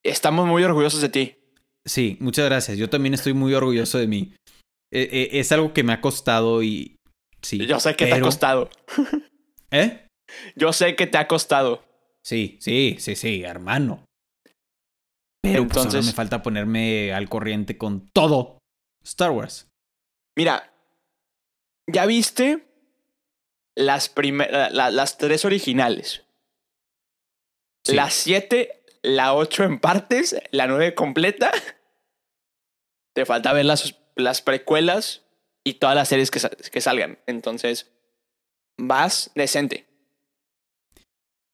Estamos 0.04 0.46
muy 0.46 0.62
orgullosos 0.64 1.00
de 1.00 1.08
ti. 1.08 1.38
Sí, 1.86 2.18
muchas 2.20 2.46
gracias. 2.46 2.78
Yo 2.78 2.90
también 2.90 3.14
estoy 3.14 3.34
muy 3.34 3.54
orgulloso 3.54 3.98
de 3.98 4.08
mí. 4.08 4.34
E, 4.92 5.02
e, 5.02 5.40
es 5.40 5.52
algo 5.52 5.74
que 5.74 5.84
me 5.84 5.94
ha 5.94 6.02
costado 6.02 6.64
y... 6.64 6.96
Sí, 7.42 7.66
Yo 7.66 7.80
sé 7.80 7.96
que 7.96 8.06
te 8.06 8.14
ha 8.14 8.22
costado. 8.22 8.70
¿Eh? 9.72 10.08
Yo 10.56 10.72
sé 10.72 10.96
que 10.96 11.08
te 11.08 11.18
ha 11.18 11.28
costado. 11.28 11.84
Sí, 12.24 12.58
sí, 12.62 12.96
sí, 13.00 13.16
sí, 13.16 13.44
hermano. 13.44 14.06
Pero 15.42 15.68
pues, 15.68 15.76
Entonces, 15.76 16.06
me 16.06 16.14
falta 16.14 16.42
ponerme 16.42 17.12
al 17.12 17.28
corriente 17.28 17.78
con 17.78 18.08
todo 18.14 18.60
Star 19.04 19.32
Wars. 19.32 19.68
Mira, 20.38 20.74
¿ya 21.92 22.06
viste 22.06 22.66
las, 23.76 24.14
las 24.72 25.18
tres 25.18 25.44
originales? 25.44 26.24
Las 27.86 28.14
siete 28.14 28.84
la 29.04 29.36
8 29.36 29.66
en 29.66 29.80
partes, 29.80 30.36
la 30.52 30.66
9 30.66 30.96
completa. 30.96 31.52
Te 33.16 33.26
falta 33.26 33.54
ver 33.54 33.66
las, 33.66 34.00
las 34.16 34.42
precuelas 34.42 35.26
y 35.64 35.76
todas 35.76 35.96
las 35.96 36.10
series 36.10 36.32
que, 36.32 36.40
que 36.72 36.82
salgan. 36.82 37.20
Entonces, 37.28 37.92
vas 38.78 39.32
decente. 39.36 39.88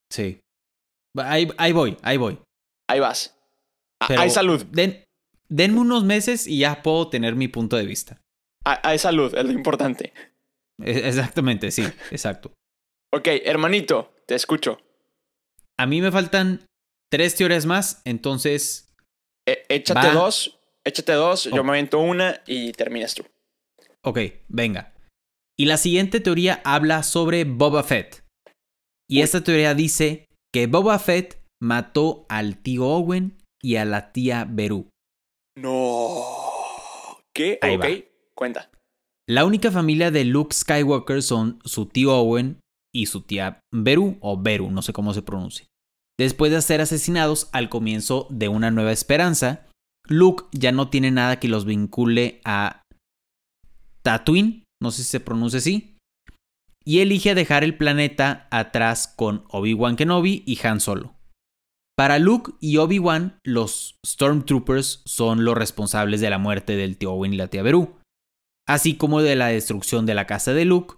Sí. 0.09 0.41
Ahí, 1.17 1.49
ahí 1.57 1.71
voy, 1.71 1.97
ahí 2.01 2.17
voy. 2.17 2.39
Ahí 2.89 2.99
vas. 2.99 3.37
hay 3.99 4.29
salud. 4.29 4.65
Den, 4.71 5.03
denme 5.47 5.79
unos 5.79 6.03
meses 6.03 6.47
y 6.47 6.59
ya 6.59 6.81
puedo 6.81 7.09
tener 7.09 7.35
mi 7.35 7.47
punto 7.47 7.75
de 7.75 7.85
vista. 7.85 8.21
Hay 8.65 8.99
salud, 8.99 9.33
es 9.35 9.45
lo 9.45 9.51
importante. 9.51 10.13
E, 10.81 11.07
exactamente, 11.07 11.71
sí, 11.71 11.83
exacto. 12.11 12.53
ok, 13.13 13.27
hermanito, 13.43 14.13
te 14.27 14.35
escucho. 14.35 14.79
A 15.77 15.85
mí 15.85 16.01
me 16.01 16.11
faltan 16.11 16.65
tres 17.09 17.35
teorías 17.35 17.65
más, 17.65 18.01
entonces. 18.05 18.93
Eh, 19.47 19.63
échate 19.69 20.11
dos, 20.11 20.58
échate 20.89 21.13
dos, 21.13 21.45
yo 21.45 21.63
me 21.63 21.71
avento 21.71 21.99
una 21.99 22.41
y 22.45 22.71
terminas 22.73 23.15
tú. 23.15 23.23
Ok, 24.03 24.19
venga. 24.47 24.93
Y 25.57 25.65
la 25.65 25.77
siguiente 25.77 26.19
teoría 26.19 26.61
habla 26.63 27.03
sobre 27.03 27.43
Boba 27.43 27.83
Fett. 27.83 28.23
Y 29.09 29.21
esta 29.21 29.43
teoría 29.43 29.73
dice 29.73 30.27
que 30.53 30.67
Boba 30.67 30.99
Fett 30.99 31.41
mató 31.61 32.25
al 32.29 32.57
tío 32.57 32.87
Owen 32.87 33.37
y 33.61 33.75
a 33.75 33.85
la 33.85 34.11
tía 34.11 34.45
Beru. 34.49 34.87
No. 35.57 36.23
¿Qué? 37.33 37.59
ok, 37.61 38.35
cuenta. 38.35 38.69
La 39.27 39.45
única 39.45 39.71
familia 39.71 40.11
de 40.11 40.25
Luke 40.25 40.55
Skywalker 40.55 41.21
son 41.21 41.59
su 41.63 41.85
tío 41.85 42.15
Owen 42.15 42.59
y 42.93 43.05
su 43.05 43.21
tía 43.21 43.59
Beru, 43.71 44.17
o 44.21 44.41
Beru, 44.41 44.71
no 44.71 44.81
sé 44.81 44.93
cómo 44.93 45.13
se 45.13 45.21
pronuncia. 45.21 45.67
Después 46.17 46.51
de 46.51 46.61
ser 46.61 46.81
asesinados 46.81 47.49
al 47.51 47.69
comienzo 47.69 48.27
de 48.29 48.47
una 48.47 48.71
nueva 48.71 48.91
esperanza, 48.91 49.68
Luke 50.07 50.45
ya 50.51 50.71
no 50.71 50.89
tiene 50.89 51.11
nada 51.11 51.39
que 51.39 51.47
los 51.47 51.65
vincule 51.65 52.41
a 52.45 52.83
Tatooine, 54.01 54.63
no 54.81 54.91
sé 54.91 55.03
si 55.03 55.09
se 55.09 55.19
pronuncia 55.19 55.59
así, 55.59 55.97
y 56.85 56.99
elige 56.99 57.35
dejar 57.35 57.63
el 57.63 57.77
planeta 57.77 58.47
atrás 58.49 59.13
con 59.15 59.43
Obi-Wan 59.49 59.95
Kenobi 59.95 60.43
y 60.45 60.65
Han 60.65 60.79
Solo. 60.79 61.15
Para 61.95 62.17
Luke 62.17 62.53
y 62.61 62.77
Obi-Wan, 62.77 63.37
los 63.43 63.95
Stormtroopers 64.05 65.01
son 65.05 65.43
los 65.43 65.55
responsables 65.55 66.21
de 66.21 66.29
la 66.29 66.37
muerte 66.37 66.77
del 66.77 66.97
tío 66.97 67.11
Owen 67.11 67.33
y 67.33 67.37
la 67.37 67.49
tía 67.49 67.61
Beru, 67.61 67.97
así 68.67 68.95
como 68.95 69.21
de 69.21 69.35
la 69.35 69.47
destrucción 69.47 70.05
de 70.05 70.15
la 70.15 70.25
casa 70.25 70.53
de 70.53 70.63
Luke. 70.63 70.95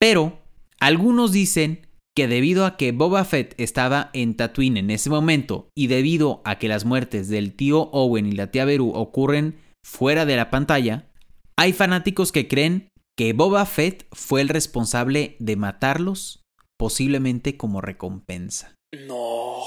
Pero 0.00 0.42
algunos 0.80 1.32
dicen 1.32 1.87
que 2.18 2.26
debido 2.26 2.66
a 2.66 2.76
que 2.76 2.90
Boba 2.90 3.24
Fett 3.24 3.54
estaba 3.58 4.10
en 4.12 4.36
Tatooine 4.36 4.78
en 4.78 4.90
ese 4.90 5.08
momento 5.08 5.68
y 5.76 5.86
debido 5.86 6.42
a 6.44 6.58
que 6.58 6.66
las 6.66 6.84
muertes 6.84 7.28
del 7.28 7.54
tío 7.54 7.90
Owen 7.92 8.26
y 8.26 8.32
la 8.32 8.50
tía 8.50 8.64
Beru 8.64 8.90
ocurren 8.92 9.60
fuera 9.86 10.26
de 10.26 10.34
la 10.34 10.50
pantalla, 10.50 11.12
hay 11.56 11.72
fanáticos 11.72 12.32
que 12.32 12.48
creen 12.48 12.88
que 13.16 13.34
Boba 13.34 13.64
Fett 13.66 14.08
fue 14.10 14.40
el 14.40 14.48
responsable 14.48 15.36
de 15.38 15.54
matarlos, 15.54 16.42
posiblemente 16.76 17.56
como 17.56 17.82
recompensa. 17.82 18.74
No, 19.06 19.62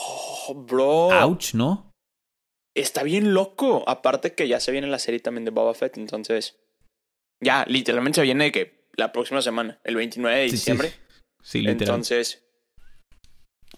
bro. 0.53 1.17
Ouch, 1.23 1.53
¿no? 1.53 1.89
Está 2.75 3.03
bien 3.03 3.33
loco. 3.33 3.85
Aparte 3.87 4.35
que 4.35 4.49
ya 4.49 4.59
se 4.59 4.73
viene 4.73 4.87
la 4.87 4.99
serie 4.99 5.21
también 5.21 5.45
de 5.45 5.51
Boba 5.51 5.73
Fett, 5.73 5.97
entonces. 5.97 6.59
Ya, 7.41 7.63
literalmente 7.69 8.19
se 8.19 8.23
viene 8.23 8.43
de 8.43 8.51
que 8.51 8.81
la 8.97 9.13
próxima 9.13 9.41
semana, 9.41 9.79
el 9.85 9.95
29 9.95 10.37
de 10.37 10.43
diciembre. 10.43 10.89
Sí, 10.89 10.95
Entonces. 11.53 12.43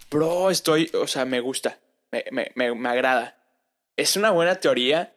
Bro, 0.09 0.49
estoy. 0.49 0.89
O 0.93 1.07
sea, 1.07 1.25
me 1.25 1.39
gusta. 1.39 1.79
Me, 2.11 2.25
me, 2.31 2.51
me, 2.55 2.73
me 2.75 2.89
agrada. 2.89 3.37
Es 3.97 4.15
una 4.17 4.31
buena 4.31 4.55
teoría. 4.55 5.13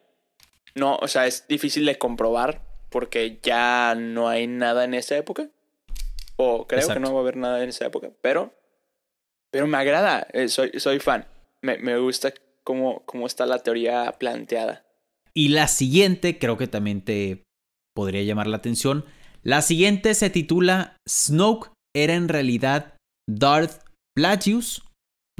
No, 0.75 0.95
o 0.97 1.07
sea, 1.07 1.27
es 1.27 1.47
difícil 1.47 1.85
de 1.85 1.97
comprobar 1.97 2.61
porque 2.89 3.39
ya 3.41 3.95
no 3.95 4.29
hay 4.29 4.47
nada 4.47 4.83
en 4.83 4.93
esa 4.93 5.17
época. 5.17 5.49
O 6.35 6.67
creo 6.67 6.87
que 6.87 6.99
no 6.99 7.13
va 7.13 7.19
a 7.19 7.21
haber 7.23 7.37
nada 7.37 7.63
en 7.63 7.69
esa 7.69 7.85
época. 7.87 8.11
Pero 8.21 8.53
pero 9.51 9.67
me 9.67 9.77
agrada, 9.77 10.27
eh, 10.33 10.49
soy, 10.49 10.71
soy 10.77 10.99
fan. 10.99 11.25
Me, 11.61 11.77
me 11.77 11.97
gusta 11.97 12.33
cómo, 12.63 13.03
cómo 13.05 13.27
está 13.27 13.45
la 13.45 13.59
teoría 13.59 14.13
planteada. 14.19 14.85
Y 15.33 15.49
la 15.49 15.67
siguiente, 15.67 16.37
creo 16.37 16.57
que 16.57 16.67
también 16.67 17.01
te 17.01 17.43
podría 17.95 18.23
llamar 18.23 18.47
la 18.47 18.57
atención. 18.57 19.05
La 19.43 19.61
siguiente 19.61 20.13
se 20.13 20.29
titula 20.29 20.97
Snoke 21.07 21.71
era 22.03 22.15
en 22.15 22.29
realidad 22.29 22.95
Darth 23.29 23.83
Plagueis. 24.15 24.81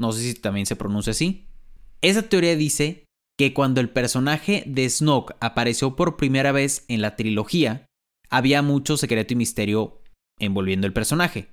No 0.00 0.12
sé 0.12 0.22
si 0.22 0.34
también 0.34 0.66
se 0.66 0.76
pronuncia 0.76 1.10
así. 1.10 1.46
Esa 2.02 2.28
teoría 2.28 2.54
dice 2.56 3.04
que 3.38 3.54
cuando 3.54 3.80
el 3.80 3.90
personaje 3.90 4.64
de 4.66 4.88
Snoke 4.88 5.34
apareció 5.40 5.96
por 5.96 6.16
primera 6.16 6.52
vez 6.52 6.84
en 6.88 7.02
la 7.02 7.16
trilogía, 7.16 7.86
había 8.30 8.62
mucho 8.62 8.96
secreto 8.96 9.32
y 9.32 9.36
misterio 9.36 10.02
envolviendo 10.38 10.86
el 10.86 10.92
personaje. 10.92 11.48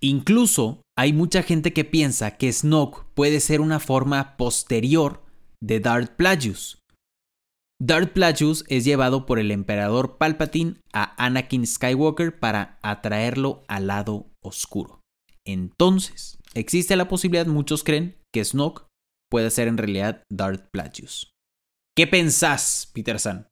Incluso 0.00 0.82
hay 0.98 1.12
mucha 1.12 1.42
gente 1.42 1.72
que 1.72 1.84
piensa 1.84 2.36
que 2.36 2.52
Snoke 2.52 3.04
puede 3.14 3.40
ser 3.40 3.60
una 3.60 3.80
forma 3.80 4.36
posterior 4.36 5.22
de 5.62 5.80
Darth 5.80 6.16
Plagueis. 6.16 6.78
Darth 7.82 8.12
Plagueis 8.12 8.62
es 8.68 8.84
llevado 8.84 9.24
por 9.24 9.38
el 9.38 9.50
emperador 9.50 10.18
Palpatine 10.18 10.76
a 10.92 11.14
Anakin 11.24 11.66
Skywalker 11.66 12.38
para 12.38 12.78
atraerlo 12.82 13.64
al 13.68 13.86
lado 13.86 14.26
oscuro. 14.42 15.00
Entonces, 15.46 16.38
existe 16.52 16.94
la 16.94 17.08
posibilidad, 17.08 17.46
muchos 17.46 17.82
creen, 17.82 18.18
que 18.34 18.44
Snoke 18.44 18.86
puede 19.30 19.50
ser 19.50 19.66
en 19.66 19.78
realidad 19.78 20.24
Darth 20.30 20.68
Plagueis. 20.70 21.32
¿Qué 21.96 22.06
pensás, 22.06 22.90
Peter 22.92 23.18
San? 23.18 23.48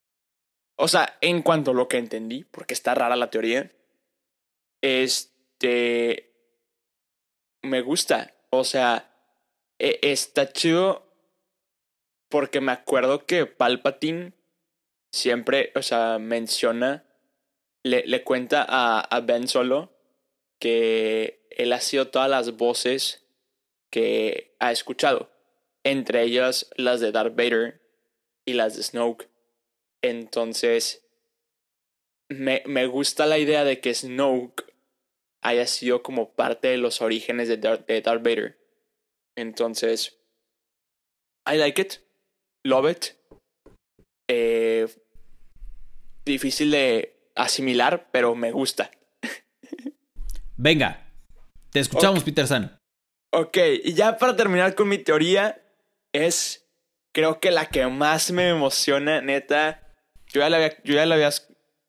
O 0.77 0.89
sea, 0.89 1.17
en 1.23 1.41
cuanto 1.41 1.71
a 1.71 1.75
lo 1.75 1.89
que 1.89 1.97
entendí, 1.97 2.45
porque 2.45 2.75
está 2.75 2.95
rara 2.95 3.17
la 3.17 3.31
teoría, 3.31 3.73
este 4.83 6.35
me 7.63 7.81
gusta. 7.81 8.35
O 8.51 8.63
sea, 8.63 9.11
e, 9.79 9.99
está 10.03 10.53
chido 10.53 11.08
porque 12.29 12.61
me 12.61 12.73
acuerdo 12.73 13.27
que 13.27 13.47
Palpatine 13.47 14.33
siempre, 15.13 15.73
o 15.75 15.83
sea, 15.83 16.19
menciona, 16.19 17.05
le, 17.83 18.07
le 18.07 18.25
cuenta 18.25 18.65
a, 18.69 19.01
a 19.01 19.21
Ben 19.21 19.49
Solo 19.49 19.93
que 20.59 21.47
él 21.51 21.73
ha 21.73 21.81
sido 21.81 22.09
todas 22.09 22.29
las 22.29 22.57
voces 22.57 23.25
que 23.91 24.57
ha 24.59 24.73
escuchado, 24.73 25.31
entre 25.85 26.23
ellas 26.23 26.71
las 26.77 27.01
de 27.01 27.13
Darth 27.13 27.37
Vader 27.37 27.81
y 28.45 28.55
las 28.55 28.77
de 28.77 28.83
Snoke. 28.83 29.29
Entonces, 30.03 31.05
me, 32.29 32.63
me 32.67 32.87
gusta 32.87 33.27
la 33.27 33.39
idea 33.39 33.65
de 33.65 33.81
que 33.81 33.95
Snoke 33.95 34.65
haya 35.41 35.67
sido 35.67 36.03
como 36.03 36.35
parte 36.35 36.69
de 36.69 36.77
los 36.77 37.01
orígenes 37.01 37.49
de 37.49 37.57
Darth, 37.57 38.23
Vader. 38.23 38.59
Entonces, 39.37 40.19
I 41.47 41.57
like 41.57 41.81
it, 41.81 41.95
love 42.65 42.91
it. 42.91 43.07
Eh, 44.29 44.87
difícil 46.25 46.71
de 46.71 47.31
asimilar, 47.35 48.09
pero 48.13 48.35
me 48.35 48.53
gusta. 48.53 48.91
Venga, 50.57 51.11
te 51.71 51.81
escuchamos, 51.81 52.25
Peter 52.25 52.47
San. 52.47 52.79
Ok, 53.33 53.59
y 53.85 53.95
ya 53.95 54.17
para 54.17 54.37
terminar 54.37 54.75
con 54.75 54.89
mi 54.89 54.99
teoría, 54.99 55.63
es 56.13 56.67
creo 57.13 57.41
que 57.41 57.51
la 57.51 57.67
que 57.67 57.87
más 57.87 58.31
me 58.31 58.49
emociona, 58.49 59.21
neta. 59.21 59.83
Yo 60.27 60.41
ya 60.41 60.51
la 60.51 60.57
había, 60.59 60.83
yo 60.83 60.95
ya 60.95 61.07
la 61.07 61.15
había, 61.15 61.31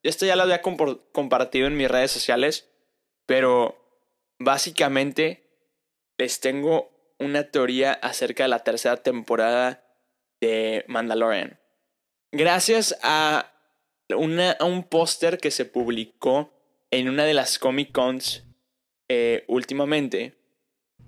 esto 0.03 0.25
ya 0.25 0.35
lo 0.35 0.43
había 0.43 0.61
compartido 0.61 1.67
en 1.67 1.77
mis 1.77 1.89
redes 1.89 2.11
sociales. 2.11 2.69
Pero 3.25 3.77
básicamente 4.39 5.49
les 6.17 6.39
tengo 6.39 6.89
una 7.19 7.51
teoría 7.51 7.93
acerca 7.93 8.43
de 8.43 8.49
la 8.49 8.63
tercera 8.63 8.97
temporada 8.97 9.88
de 10.41 10.85
Mandalorian. 10.87 11.59
Gracias 12.31 12.97
a, 13.01 13.51
una, 14.15 14.51
a 14.51 14.65
un 14.65 14.83
póster 14.83 15.37
que 15.39 15.51
se 15.51 15.65
publicó 15.65 16.51
en 16.91 17.09
una 17.09 17.25
de 17.25 17.33
las 17.33 17.59
Comic 17.59 17.91
Cons 17.91 18.43
eh, 19.09 19.43
últimamente, 19.47 20.35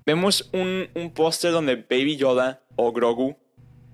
vemos 0.06 0.50
un, 0.54 0.90
un 0.96 1.14
póster 1.14 1.52
donde 1.52 1.76
Baby 1.76 2.18
Yoda 2.18 2.64
o 2.76 2.92
Grogu 2.92 3.38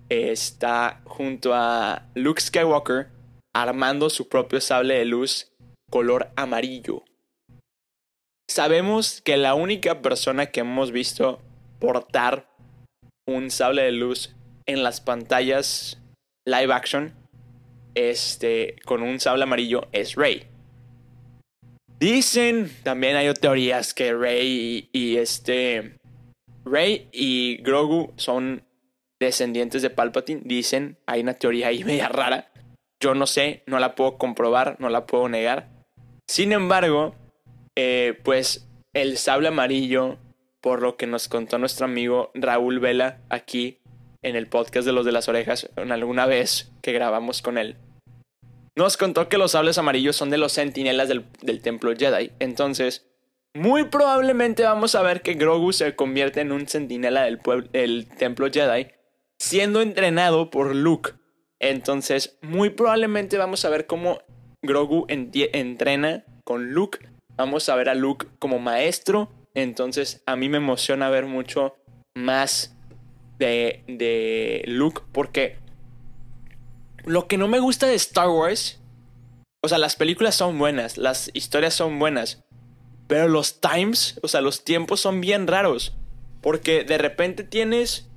está 0.10 1.02
junto 1.06 1.54
a 1.54 2.08
Luke 2.16 2.42
Skywalker 2.42 3.10
armando 3.54 4.10
su 4.10 4.30
propio 4.30 4.62
sable 4.62 4.96
de 4.96 5.06
luz 5.06 5.52
color 5.90 6.30
amarillo. 6.36 7.04
Sabemos 8.50 9.22
que 9.22 9.36
la 9.36 9.56
única 9.56 10.02
persona 10.02 10.48
que 10.48 10.62
hemos 10.62 10.92
visto 10.92 11.42
portar 11.80 12.50
un 13.28 13.52
sable 13.52 13.84
de 13.84 13.92
luz 13.92 14.37
en 14.68 14.84
las 14.84 15.02
pantallas 15.02 16.00
live 16.46 16.74
action 16.74 17.14
este 17.98 18.76
con 18.86 19.02
un 19.02 19.20
sable 19.20 19.44
amarillo 19.44 19.88
es 19.92 20.16
Rey. 20.16 20.46
Dicen, 22.00 22.72
también 22.84 23.16
hay 23.16 23.34
teorías 23.34 23.96
que 23.96 24.14
Rey 24.14 24.88
y, 24.94 25.18
este 25.18 25.98
Rey 26.64 27.10
y 27.12 27.58
Grogu 27.64 28.14
son 28.18 28.64
descendientes 29.20 29.82
de 29.82 29.90
Palpatine. 29.90 30.42
Dicen, 30.46 31.00
hay 31.08 31.22
una 31.22 31.34
teoría 31.34 31.70
ahí 31.70 31.84
media 31.86 32.08
rara. 32.08 32.52
Yo 33.02 33.16
no 33.16 33.26
sé, 33.26 33.64
no 33.66 33.80
la 33.80 33.96
puedo 33.96 34.18
comprobar, 34.18 34.78
no 34.80 34.90
la 34.90 35.08
puedo 35.08 35.28
negar. 35.28 35.70
Sin 36.28 36.52
embargo, 36.52 37.16
eh, 37.76 38.20
pues 38.24 38.68
el 38.94 39.18
sable 39.18 39.48
amarillo, 39.48 40.18
por 40.62 40.82
lo 40.84 40.98
que 40.98 41.08
nos 41.08 41.28
contó 41.28 41.58
nuestro 41.58 41.86
amigo 41.86 42.32
Raúl 42.36 42.80
Vela 42.80 43.22
aquí 43.30 43.80
en 44.28 44.36
el 44.36 44.48
podcast 44.48 44.86
de 44.86 44.94
los 44.94 45.06
de 45.06 45.12
las 45.12 45.28
orejas, 45.30 45.70
en 45.76 45.92
alguna 45.92 46.26
vez 46.26 46.72
que 46.82 46.92
grabamos 46.92 47.42
con 47.42 47.58
él, 47.58 47.78
nos 48.76 48.98
contó 48.98 49.28
que 49.28 49.38
los 49.38 49.52
sables 49.54 49.78
amarillos 49.78 50.16
son 50.16 50.30
de 50.30 50.38
los 50.38 50.54
centinelas 50.54 51.08
del, 51.08 51.26
del 51.42 51.62
templo 51.62 51.96
Jedi. 51.98 52.32
Entonces, 52.40 53.08
muy 53.56 53.86
probablemente 53.86 54.64
vamos 54.64 54.94
a 54.94 55.02
ver 55.02 55.24
que 55.24 55.34
Grogu 55.34 55.74
se 55.74 55.96
convierte 55.96 56.42
en 56.42 56.52
un 56.52 56.68
centinela 56.68 57.24
del 57.24 57.40
el 57.74 58.08
templo 58.08 58.52
Jedi, 58.52 58.90
siendo 59.40 59.82
entrenado 59.82 60.52
por 60.52 60.76
Luke. 60.76 61.14
Entonces, 61.60 62.38
muy 62.44 62.70
probablemente 62.70 63.40
vamos 63.40 63.66
a 63.66 63.70
ver 63.70 63.88
cómo 63.88 64.20
Grogu 64.62 65.08
entrena 65.08 66.24
con 66.44 66.72
Luke. 66.74 67.00
Vamos 67.36 67.68
a 67.70 67.76
ver 67.76 67.90
a 67.90 67.96
Luke 67.96 68.28
como 68.38 68.60
maestro. 68.60 69.32
Entonces, 69.56 70.22
a 70.28 70.36
mí 70.36 70.50
me 70.50 70.58
emociona 70.58 71.10
ver 71.10 71.26
mucho 71.26 71.76
más 72.16 72.77
de, 73.40 73.84
de 73.88 74.64
Luke 74.68 75.02
porque 75.12 75.58
lo 77.06 77.28
que 77.28 77.38
no 77.38 77.48
me 77.48 77.60
gusta 77.60 77.88
de 77.88 77.96
Star 77.96 78.30
Wars, 78.30 78.80
o 79.62 79.70
sea, 79.70 79.78
las 79.78 79.96
películas 79.96 80.36
son 80.36 80.60
buenas, 80.60 80.98
las 80.98 81.32
historias 81.34 81.74
son 81.74 82.00
buenas, 82.00 82.44
pero 83.08 83.30
los 83.30 83.62
times, 83.62 84.20
o 84.22 84.28
sea, 84.28 84.42
los 84.42 84.64
tiempos 84.64 85.00
son 85.00 85.22
bien 85.22 85.48
raros. 85.48 85.96
Porque 86.42 86.84
de 86.84 86.98
repente 86.98 87.44
tienes 87.44 88.10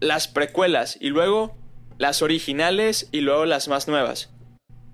las 0.00 0.26
precuelas 0.26 0.96
y 1.00 1.10
luego 1.10 1.56
las 1.98 2.22
originales 2.22 3.08
y 3.12 3.20
luego 3.20 3.44
las 3.44 3.68
más 3.68 3.86
nuevas. 3.86 4.30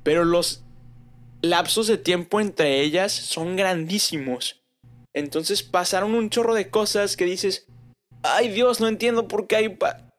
Pero 0.02 0.24
los 0.24 0.64
lapsos 1.40 1.86
de 1.86 1.96
tiempo 1.96 2.40
entre 2.40 2.80
ellas 2.80 3.12
son 3.12 3.56
grandísimos. 3.56 4.62
Entonces 5.14 5.62
pasaron 5.62 6.14
un 6.14 6.30
chorro 6.30 6.54
de 6.54 6.68
cosas 6.68 7.16
que 7.16 7.24
dices, 7.24 7.67
ay 8.22 8.48
Dios, 8.48 8.80
no 8.80 8.88
entiendo 8.88 9.28
por 9.28 9.46
qué 9.46 9.76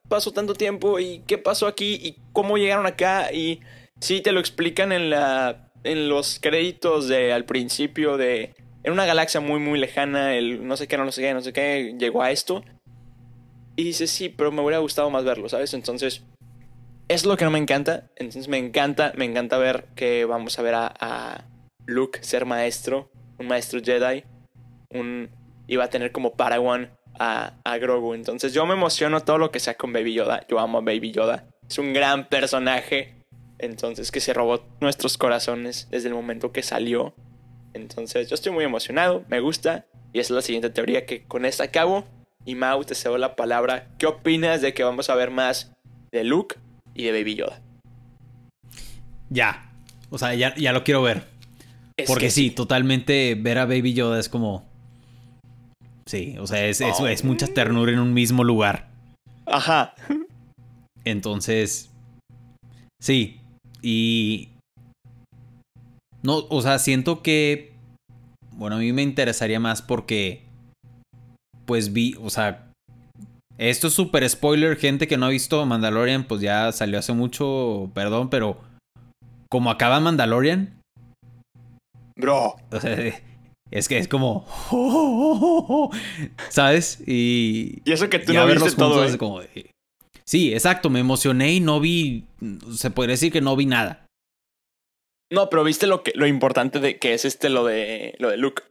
pasó 0.08 0.32
tanto 0.32 0.54
tiempo 0.54 0.98
y 0.98 1.20
qué 1.26 1.38
pasó 1.38 1.66
aquí 1.66 1.94
y 1.94 2.16
cómo 2.32 2.58
llegaron 2.58 2.86
acá. 2.86 3.32
Y 3.32 3.60
sí 4.00 4.20
te 4.20 4.32
lo 4.32 4.40
explican 4.40 4.92
en 4.92 5.10
la 5.10 5.72
en 5.82 6.10
los 6.10 6.38
créditos 6.40 7.08
de 7.08 7.32
al 7.32 7.46
principio 7.46 8.18
de 8.18 8.54
en 8.82 8.92
una 8.92 9.06
galaxia 9.06 9.40
muy 9.40 9.60
muy 9.60 9.78
lejana 9.78 10.34
el 10.34 10.66
no 10.66 10.76
sé 10.76 10.88
qué 10.88 10.98
no 10.98 11.10
sé 11.10 11.22
qué 11.22 11.32
no 11.32 11.40
sé 11.40 11.52
qué 11.52 11.96
llegó 11.98 12.22
a 12.22 12.30
esto. 12.30 12.62
Y 13.76 13.84
dices 13.84 14.10
sí 14.10 14.28
pero 14.28 14.52
me 14.52 14.62
hubiera 14.62 14.78
gustado 14.78 15.10
más 15.10 15.24
verlo 15.24 15.48
sabes 15.48 15.72
entonces 15.74 16.22
es 17.08 17.24
lo 17.24 17.36
que 17.36 17.44
no 17.44 17.50
me 17.50 17.58
encanta. 17.58 18.10
Entonces 18.16 18.48
me 18.48 18.58
encanta 18.58 19.12
me 19.16 19.24
encanta 19.24 19.58
ver 19.58 19.86
que 19.94 20.24
vamos 20.24 20.58
a 20.58 20.62
ver 20.62 20.74
a, 20.74 20.94
a 21.00 21.44
Luke 21.86 22.22
ser 22.22 22.44
maestro 22.44 23.10
un 23.38 23.46
maestro 23.46 23.80
Jedi 23.82 24.24
un 24.90 25.30
iba 25.66 25.84
a 25.84 25.90
tener 25.90 26.12
como 26.12 26.34
Paragon 26.34 26.90
a, 27.20 27.76
Grogu. 27.78 28.14
Entonces 28.14 28.54
yo 28.54 28.64
me 28.66 28.74
emociono 28.74 29.20
todo 29.20 29.38
lo 29.38 29.50
que 29.50 29.60
sea 29.60 29.74
con 29.74 29.92
Baby 29.92 30.14
Yoda. 30.14 30.46
Yo 30.48 30.58
amo 30.58 30.78
a 30.78 30.80
Baby 30.80 31.12
Yoda. 31.12 31.44
Es 31.68 31.78
un 31.78 31.92
gran 31.92 32.28
personaje. 32.28 33.14
Entonces 33.58 34.10
que 34.10 34.20
se 34.20 34.32
robó 34.32 34.64
nuestros 34.80 35.18
corazones 35.18 35.86
desde 35.90 36.08
el 36.08 36.14
momento 36.14 36.50
que 36.50 36.62
salió. 36.62 37.14
Entonces 37.74 38.28
yo 38.28 38.34
estoy 38.34 38.52
muy 38.52 38.64
emocionado, 38.64 39.24
me 39.28 39.40
gusta. 39.40 39.84
Y 40.12 40.18
esa 40.18 40.32
es 40.32 40.36
la 40.36 40.42
siguiente 40.42 40.70
teoría 40.70 41.04
que 41.04 41.22
con 41.24 41.44
esta 41.44 41.64
acabo. 41.64 42.04
Y 42.46 42.54
Mau, 42.54 42.82
te 42.84 42.94
cedo 42.94 43.18
la 43.18 43.36
palabra. 43.36 43.88
¿Qué 43.98 44.06
opinas 44.06 44.62
de 44.62 44.72
que 44.72 44.82
vamos 44.82 45.10
a 45.10 45.14
ver 45.14 45.30
más 45.30 45.72
de 46.10 46.24
Luke 46.24 46.56
y 46.94 47.04
de 47.04 47.12
Baby 47.12 47.34
Yoda? 47.34 47.60
Ya. 49.28 49.70
O 50.08 50.16
sea, 50.16 50.34
ya, 50.34 50.54
ya 50.56 50.72
lo 50.72 50.82
quiero 50.84 51.02
ver. 51.02 51.24
Porque 52.06 52.30
sí, 52.30 52.50
totalmente 52.50 53.36
ver 53.38 53.58
a 53.58 53.66
Baby 53.66 53.92
Yoda 53.92 54.18
es 54.18 54.30
como 54.30 54.69
Sí, 56.10 56.34
o 56.40 56.46
sea, 56.48 56.66
es, 56.66 56.80
es, 56.80 57.22
mucha 57.22 57.46
ternura 57.46 57.92
en 57.92 58.00
un 58.00 58.12
mismo 58.12 58.42
lugar. 58.42 58.88
Ajá. 59.46 59.94
Entonces, 61.04 61.88
sí. 63.00 63.40
Y... 63.80 64.48
No, 66.24 66.38
o 66.50 66.62
sea, 66.62 66.80
siento 66.80 67.22
que... 67.22 67.74
Bueno, 68.56 68.74
a 68.74 68.78
mí 68.80 68.92
me 68.92 69.02
interesaría 69.02 69.60
más 69.60 69.82
porque... 69.82 70.42
Pues 71.64 71.92
vi, 71.92 72.16
o 72.20 72.28
sea... 72.28 72.72
Esto 73.56 73.86
es 73.86 73.94
súper 73.94 74.28
spoiler, 74.28 74.76
gente 74.78 75.06
que 75.06 75.16
no 75.16 75.26
ha 75.26 75.30
visto 75.30 75.64
Mandalorian, 75.64 76.24
pues 76.24 76.40
ya 76.40 76.72
salió 76.72 76.98
hace 76.98 77.12
mucho, 77.12 77.88
perdón, 77.94 78.30
pero... 78.30 78.60
Como 79.48 79.70
acaba 79.70 80.00
Mandalorian... 80.00 80.76
Bro. 82.16 82.56
O 82.72 82.80
sea, 82.80 82.96
es 83.70 83.88
que 83.88 83.98
es 83.98 84.08
como. 84.08 84.46
¿Sabes? 86.48 87.02
Y. 87.06 87.82
Y 87.84 87.92
eso 87.92 88.08
que 88.08 88.18
tú 88.18 88.32
no 88.32 88.46
viste 88.46 88.72
todo. 88.72 89.04
Es 89.04 89.16
como, 89.16 89.40
sí, 90.24 90.52
exacto. 90.52 90.90
Me 90.90 91.00
emocioné 91.00 91.52
y 91.54 91.60
no 91.60 91.80
vi. 91.80 92.24
Se 92.72 92.90
podría 92.90 93.14
decir 93.14 93.32
que 93.32 93.40
no 93.40 93.56
vi 93.56 93.66
nada. 93.66 94.06
No, 95.32 95.48
pero 95.48 95.62
viste 95.62 95.86
lo 95.86 96.02
que 96.02 96.12
lo 96.16 96.26
importante 96.26 96.80
de 96.80 96.98
que 96.98 97.14
es 97.14 97.24
este 97.24 97.50
lo 97.50 97.64
de 97.64 98.16
lo 98.18 98.30
de 98.30 98.36
Luke. 98.36 98.64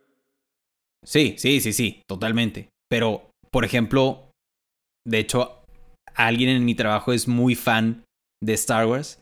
Sí, 1.06 1.36
sí, 1.38 1.62
sí, 1.62 1.72
sí, 1.72 2.02
totalmente. 2.08 2.70
Pero, 2.90 3.30
por 3.52 3.64
ejemplo, 3.64 4.32
de 5.08 5.20
hecho, 5.20 5.64
alguien 6.14 6.50
en 6.50 6.66
mi 6.66 6.76
trabajo 6.76 7.14
es 7.14 7.28
muy 7.28 7.56
fan 7.56 8.04
de 8.44 8.54
Star 8.54 8.86
Wars. 8.86 9.22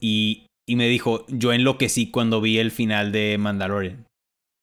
Y, 0.00 0.46
y 0.66 0.76
me 0.76 0.88
dijo, 0.88 1.26
yo 1.28 1.52
enloquecí 1.52 2.10
cuando 2.10 2.40
vi 2.40 2.58
el 2.58 2.70
final 2.70 3.12
de 3.12 3.36
Mandalorian. 3.36 4.06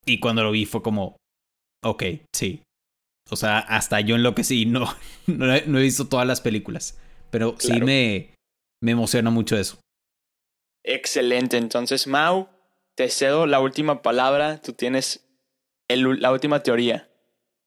Y 0.08 0.20
cuando 0.20 0.42
lo 0.44 0.52
vi 0.52 0.66
fue 0.66 0.82
como, 0.82 1.18
ok, 1.84 2.04
sí. 2.34 2.64
O 3.30 3.36
sea, 3.36 3.60
hasta 3.60 4.00
yo 4.00 4.16
en 4.16 4.24
lo 4.24 4.34
que 4.34 4.44
sí, 4.44 4.66
no, 4.66 4.88
no, 5.28 5.54
he 5.54 5.82
visto 5.82 6.08
todas 6.08 6.26
las 6.26 6.42
películas. 6.42 6.98
Pero 7.30 7.56
sí 7.60 7.82
me, 7.82 8.34
me 8.82 8.92
emociona 8.92 9.30
mucho 9.30 9.58
eso. 9.58 9.80
Excelente. 10.84 11.58
Entonces, 11.58 12.08
Mau, 12.08 12.48
te 12.96 13.10
cedo 13.10 13.46
la 13.46 13.60
última 13.60 14.02
palabra. 14.02 14.62
Tú 14.62 14.72
tienes 14.72 15.28
la 15.90 16.32
última 16.32 16.64
teoría. 16.64 17.10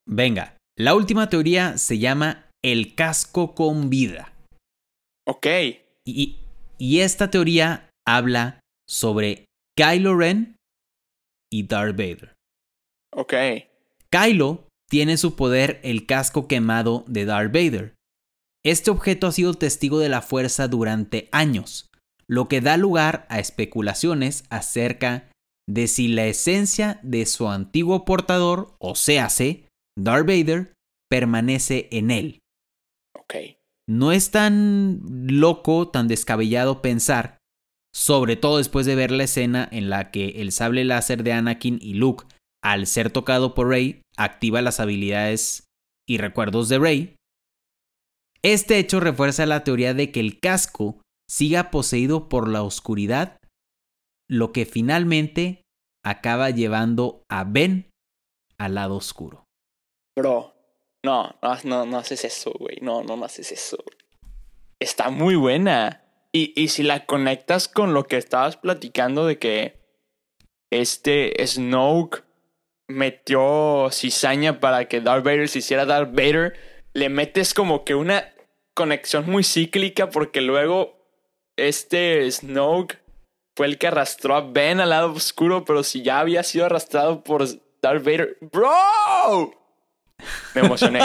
Venga, 0.06 0.56
la 0.78 0.94
última 0.94 1.28
teoría 1.28 1.76
se 1.76 1.98
llama 1.98 2.48
el 2.64 2.94
casco 2.94 3.54
con 3.54 3.90
vida. 3.90 4.32
Ok. 5.26 5.46
Y, 6.06 6.38
y 6.78 7.00
esta 7.00 7.30
teoría 7.30 7.90
habla 8.06 8.60
sobre 8.88 9.44
Kylo 9.76 10.16
Ren 10.16 10.56
y 11.52 11.66
Darth 11.66 11.96
Vader. 11.96 12.34
Ok. 13.12 13.34
Kylo 14.10 14.68
tiene 14.88 15.16
su 15.16 15.36
poder 15.36 15.80
el 15.82 16.06
casco 16.06 16.48
quemado 16.48 17.04
de 17.06 17.24
Darth 17.24 17.52
Vader. 17.52 17.94
Este 18.64 18.90
objeto 18.90 19.26
ha 19.26 19.32
sido 19.32 19.54
testigo 19.54 19.98
de 19.98 20.08
la 20.08 20.22
fuerza 20.22 20.68
durante 20.68 21.28
años, 21.32 21.88
lo 22.26 22.48
que 22.48 22.60
da 22.60 22.76
lugar 22.76 23.26
a 23.30 23.38
especulaciones 23.38 24.44
acerca 24.50 25.30
de 25.68 25.86
si 25.86 26.08
la 26.08 26.26
esencia 26.26 27.00
de 27.02 27.26
su 27.26 27.48
antiguo 27.48 28.04
portador, 28.04 28.74
o 28.78 28.94
sea, 28.94 29.28
Darth 29.96 30.26
Vader, 30.26 30.72
permanece 31.08 31.88
en 31.90 32.10
él. 32.10 32.38
Ok. 33.14 33.34
No 33.88 34.12
es 34.12 34.30
tan 34.30 35.00
loco, 35.26 35.88
tan 35.88 36.06
descabellado 36.06 36.82
pensar 36.82 37.39
sobre 37.94 38.36
todo 38.36 38.58
después 38.58 38.86
de 38.86 38.94
ver 38.94 39.10
la 39.10 39.24
escena 39.24 39.68
en 39.70 39.90
la 39.90 40.10
que 40.10 40.40
el 40.40 40.52
sable 40.52 40.84
láser 40.84 41.22
de 41.22 41.32
Anakin 41.32 41.78
y 41.80 41.94
Luke, 41.94 42.24
al 42.62 42.86
ser 42.86 43.10
tocado 43.10 43.54
por 43.54 43.68
Rey, 43.68 44.02
activa 44.16 44.62
las 44.62 44.80
habilidades 44.80 45.68
y 46.08 46.18
recuerdos 46.18 46.68
de 46.68 46.78
Rey. 46.78 47.16
Este 48.42 48.78
hecho 48.78 49.00
refuerza 49.00 49.46
la 49.46 49.64
teoría 49.64 49.94
de 49.94 50.12
que 50.12 50.20
el 50.20 50.40
casco 50.40 51.00
siga 51.28 51.70
poseído 51.70 52.28
por 52.28 52.48
la 52.48 52.62
oscuridad, 52.62 53.36
lo 54.28 54.52
que 54.52 54.66
finalmente 54.66 55.62
acaba 56.04 56.50
llevando 56.50 57.22
a 57.28 57.44
Ben 57.44 57.90
al 58.58 58.74
lado 58.74 58.96
oscuro. 58.96 59.44
Bro, 60.16 60.54
no, 61.04 61.34
no, 61.64 61.98
haces 61.98 62.24
eso, 62.24 62.52
güey. 62.58 62.78
No, 62.82 63.02
no 63.02 63.22
haces 63.24 63.52
eso. 63.52 63.78
Está 64.78 65.10
muy 65.10 65.34
buena. 65.34 66.04
Y, 66.32 66.52
y 66.60 66.68
si 66.68 66.82
la 66.82 67.06
conectas 67.06 67.68
con 67.68 67.92
lo 67.92 68.04
que 68.04 68.16
estabas 68.16 68.56
platicando 68.56 69.26
de 69.26 69.38
que 69.38 69.80
este 70.70 71.34
Snoke 71.44 72.24
metió 72.88 73.88
cizaña 73.90 74.60
para 74.60 74.86
que 74.86 75.00
Darth 75.00 75.24
Vader 75.24 75.48
se 75.48 75.60
hiciera 75.60 75.86
Darth 75.86 76.12
Vader, 76.12 76.58
le 76.92 77.08
metes 77.08 77.54
como 77.54 77.84
que 77.84 77.94
una 77.94 78.32
conexión 78.74 79.26
muy 79.26 79.44
cíclica 79.44 80.10
porque 80.10 80.40
luego 80.40 80.98
este 81.56 82.30
Snoke 82.30 82.98
fue 83.56 83.66
el 83.66 83.78
que 83.78 83.88
arrastró 83.88 84.36
a 84.36 84.40
Ben 84.40 84.80
al 84.80 84.90
lado 84.90 85.12
oscuro, 85.12 85.64
pero 85.64 85.82
si 85.82 86.02
ya 86.02 86.20
había 86.20 86.42
sido 86.42 86.66
arrastrado 86.66 87.22
por 87.22 87.46
Darth 87.82 88.04
Vader, 88.04 88.38
bro, 88.40 89.52
me 90.54 90.60
emocioné. 90.62 91.00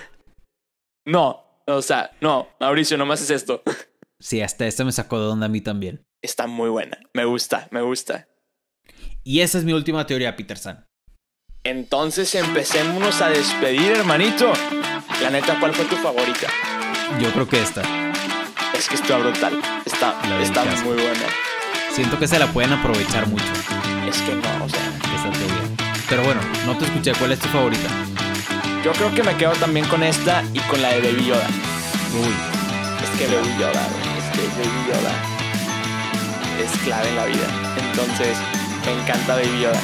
no, 1.04 1.44
o 1.66 1.82
sea, 1.82 2.12
no, 2.20 2.48
Mauricio, 2.58 2.96
no 2.96 3.06
más 3.06 3.20
es 3.20 3.30
esto. 3.30 3.62
Sí, 4.20 4.42
hasta 4.42 4.66
esta 4.66 4.84
me 4.84 4.92
sacó 4.92 5.18
de 5.18 5.26
onda 5.28 5.46
a 5.46 5.48
mí 5.48 5.60
también. 5.62 6.04
Está 6.22 6.46
muy 6.46 6.68
buena. 6.68 6.98
Me 7.14 7.24
gusta, 7.24 7.68
me 7.70 7.80
gusta. 7.80 8.28
Y 9.24 9.40
esa 9.40 9.58
es 9.58 9.64
mi 9.64 9.72
última 9.72 10.06
teoría, 10.06 10.36
Peter 10.36 10.58
San. 10.58 10.86
Entonces 11.64 12.34
empecémonos 12.34 13.20
a 13.22 13.30
despedir, 13.30 13.92
hermanito. 13.92 14.52
La 15.22 15.30
neta, 15.30 15.58
¿cuál 15.58 15.74
fue 15.74 15.84
tu 15.86 15.96
favorita? 15.96 16.48
Yo 17.20 17.30
creo 17.32 17.48
que 17.48 17.60
esta. 17.60 17.82
Es 18.74 18.88
que 18.88 18.94
está 18.94 19.18
brutal. 19.18 19.60
Está, 19.84 20.20
está 20.40 20.64
muy 20.84 20.94
buena. 20.94 21.26
Siento 21.92 22.18
que 22.18 22.28
se 22.28 22.38
la 22.38 22.46
pueden 22.52 22.72
aprovechar 22.72 23.26
mucho. 23.26 23.44
Es 24.08 24.20
que 24.22 24.34
no, 24.34 24.64
o 24.64 24.68
sea. 24.68 24.86
Esta 25.16 25.30
teoría. 25.32 25.96
Pero 26.08 26.22
bueno, 26.24 26.40
no 26.66 26.76
te 26.78 26.84
escuché. 26.84 27.12
¿Cuál 27.18 27.32
es 27.32 27.38
tu 27.38 27.48
favorita? 27.48 27.88
Yo 28.84 28.92
creo 28.92 29.14
que 29.14 29.22
me 29.22 29.36
quedo 29.36 29.52
también 29.52 29.86
con 29.88 30.02
esta 30.02 30.42
y 30.54 30.60
con 30.60 30.80
la 30.80 30.92
de 30.92 31.00
Baby 31.00 31.26
Yoda. 31.26 31.46
Uy. 32.14 32.34
Es 33.02 33.18
que 33.18 33.26
Baby 33.26 33.50
Yoda, 33.58 34.09
que 34.32 34.42
Baby 34.58 34.86
Yoda 34.88 35.12
es 36.62 36.70
clave 36.82 37.08
en 37.08 37.16
la 37.16 37.24
vida. 37.26 37.46
Entonces, 37.88 38.36
me 38.84 39.00
encanta 39.00 39.34
Baby 39.34 39.60
Yoda. 39.62 39.80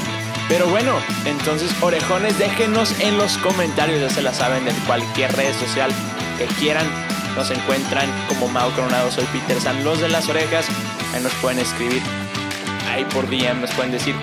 Pero 0.49 0.67
bueno, 0.69 0.93
entonces, 1.25 1.75
orejones, 1.81 2.39
déjenos 2.39 2.99
en 3.01 3.19
los 3.19 3.37
comentarios, 3.39 4.01
ya 4.01 4.11
se 4.11 4.23
la 4.23 4.33
saben, 4.33 4.69
en 4.69 4.77
cualquier 4.87 5.35
red 5.37 5.53
social 5.55 5.91
que 6.39 6.47
quieran. 6.47 6.87
Nos 7.35 7.51
encuentran 7.51 8.09
como 8.29 8.49
Mau 8.49 8.71
Coronado, 8.73 9.11
soy 9.11 9.25
Peter 9.27 9.61
San, 9.61 9.85
los 9.85 10.01
de 10.01 10.09
las 10.09 10.29
orejas. 10.29 10.67
Ahí 11.15 11.23
nos 11.23 11.33
pueden 11.35 11.59
escribir, 11.59 12.03
ahí 12.91 13.05
por 13.07 13.29
DM 13.29 13.61
nos 13.61 13.73
pueden 13.73 13.93
decir. 13.93 14.15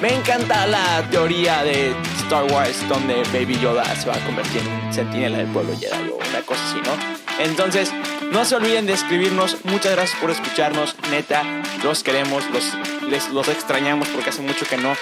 Me 0.00 0.14
encanta 0.14 0.66
la 0.66 1.06
teoría 1.10 1.62
de 1.62 1.94
Star 2.22 2.44
Wars 2.44 2.88
donde 2.88 3.22
Baby 3.34 3.58
Yoda 3.60 3.84
se 3.96 4.08
va 4.08 4.14
a 4.14 4.24
convertir 4.24 4.62
en 4.62 4.86
un 4.86 4.94
sentinela 4.94 5.38
del 5.38 5.48
pueblo 5.48 5.74
Jedi 5.78 6.08
o 6.08 6.16
una 6.16 6.40
cosa 6.46 6.60
así, 6.70 6.80
¿no? 6.80 7.44
Entonces, 7.44 7.92
no 8.32 8.46
se 8.46 8.56
olviden 8.56 8.86
de 8.86 8.94
escribirnos. 8.94 9.58
Muchas 9.64 9.92
gracias 9.92 10.18
por 10.18 10.30
escucharnos. 10.30 10.96
Neta, 11.10 11.42
los 11.84 12.02
queremos, 12.02 12.44
los, 12.50 12.64
les, 13.10 13.28
los 13.28 13.48
extrañamos 13.48 14.08
porque 14.08 14.30
hace 14.30 14.40
mucho 14.40 14.64
que 14.66 14.78
no 14.78 14.94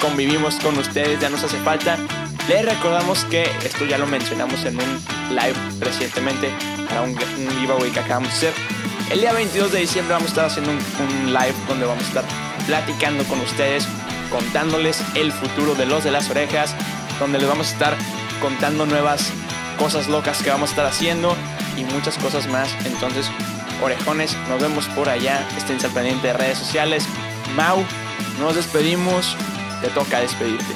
convivimos 0.00 0.56
con 0.56 0.78
ustedes, 0.78 1.20
ya 1.20 1.28
nos 1.28 1.44
hace 1.44 1.58
falta. 1.58 1.98
Les 2.48 2.64
recordamos 2.64 3.24
que 3.24 3.42
esto 3.64 3.84
ya 3.84 3.98
lo 3.98 4.06
mencionamos 4.06 4.64
en 4.64 4.76
un 4.76 5.04
live 5.30 5.56
recientemente 5.80 6.50
para 6.88 7.02
un, 7.02 7.10
un 7.10 7.60
giveaway 7.60 7.90
que 7.90 8.00
acabamos 8.00 8.28
de 8.28 8.48
hacer. 8.48 8.54
El 9.10 9.20
día 9.20 9.32
22 9.32 9.72
de 9.72 9.80
diciembre 9.80 10.14
vamos 10.14 10.28
a 10.28 10.30
estar 10.30 10.44
haciendo 10.46 10.70
un, 10.70 10.78
un 10.78 11.32
live 11.34 11.54
donde 11.68 11.84
vamos 11.84 12.04
a 12.04 12.08
estar 12.08 12.24
platicando 12.66 13.24
con 13.24 13.40
ustedes, 13.40 13.86
contándoles 14.30 15.02
el 15.14 15.32
futuro 15.32 15.74
de 15.74 15.86
los 15.86 16.04
de 16.04 16.10
las 16.10 16.30
orejas, 16.30 16.74
donde 17.18 17.38
les 17.38 17.48
vamos 17.48 17.68
a 17.68 17.72
estar 17.72 17.96
contando 18.40 18.86
nuevas 18.86 19.32
cosas 19.78 20.08
locas 20.08 20.42
que 20.42 20.50
vamos 20.50 20.70
a 20.70 20.72
estar 20.72 20.86
haciendo 20.86 21.36
y 21.76 21.84
muchas 21.84 22.16
cosas 22.18 22.46
más. 22.48 22.68
Entonces, 22.84 23.30
orejones, 23.82 24.36
nos 24.48 24.60
vemos 24.60 24.86
por 24.88 25.08
allá. 25.08 25.46
Estén 25.56 25.82
al 25.84 25.90
pendiente 25.90 26.28
de 26.28 26.32
redes 26.32 26.58
sociales. 26.58 27.06
Mau, 27.54 27.84
nos 28.40 28.56
despedimos. 28.56 29.36
Te 29.80 29.88
toca 29.88 30.20
despedirte. 30.20 30.74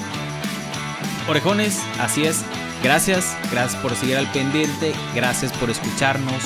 Orejones, 1.28 1.80
así 1.98 2.24
es. 2.24 2.44
Gracias, 2.82 3.36
gracias 3.50 3.80
por 3.82 3.94
seguir 3.94 4.16
al 4.16 4.30
pendiente, 4.32 4.94
gracias 5.14 5.52
por 5.52 5.68
escucharnos, 5.68 6.42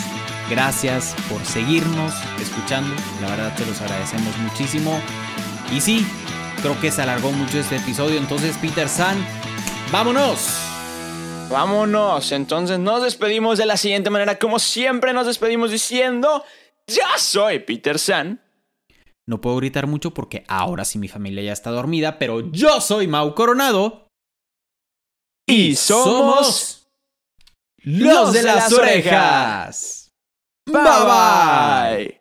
gracias 0.51 1.15
por 1.29 1.45
seguirnos 1.45 2.13
escuchando. 2.41 2.93
La 3.21 3.29
verdad 3.31 3.55
te 3.55 3.65
los 3.67 3.81
agradecemos 3.81 4.37
muchísimo. 4.39 5.01
Y 5.73 5.81
sí, 5.81 6.07
creo 6.65 6.81
que 6.81 6.91
se 6.91 7.03
alargó 7.03 7.31
mucho 7.31 7.59
este 7.59 7.77
episodio, 7.77 8.17
entonces 8.17 8.57
Peter 8.57 8.89
San, 8.89 9.23
vámonos. 9.93 10.49
Vámonos. 11.51 12.33
Entonces 12.33 12.79
nos 12.79 13.03
despedimos 13.03 13.59
de 13.59 13.67
la 13.67 13.77
siguiente 13.77 14.09
manera. 14.09 14.39
Como 14.39 14.59
siempre 14.59 15.12
nos 15.12 15.27
despedimos 15.27 15.71
diciendo, 15.71 16.43
ya 16.87 17.19
soy 17.19 17.59
Peter 17.59 17.99
San. 17.99 18.41
No 19.27 19.43
puedo 19.43 19.57
gritar 19.57 19.87
mucho 19.87 20.15
porque 20.15 20.43
ahora 20.49 20.87
sí 20.87 20.99
mi 20.99 21.09
familia 21.09 21.43
ya 21.43 21.53
está 21.53 21.69
dormida, 21.69 22.19
pero 22.19 22.51
yo 22.51 22.81
soy 22.81 23.09
Mau 23.09 23.35
Coronado. 23.35 24.09
Y 25.47 25.77
somos 25.77 26.89
los 27.83 28.33
de 28.33 28.43
las 28.43 28.73
orejas. 28.73 30.09
Bye 30.65 30.81
bye. 30.83 32.21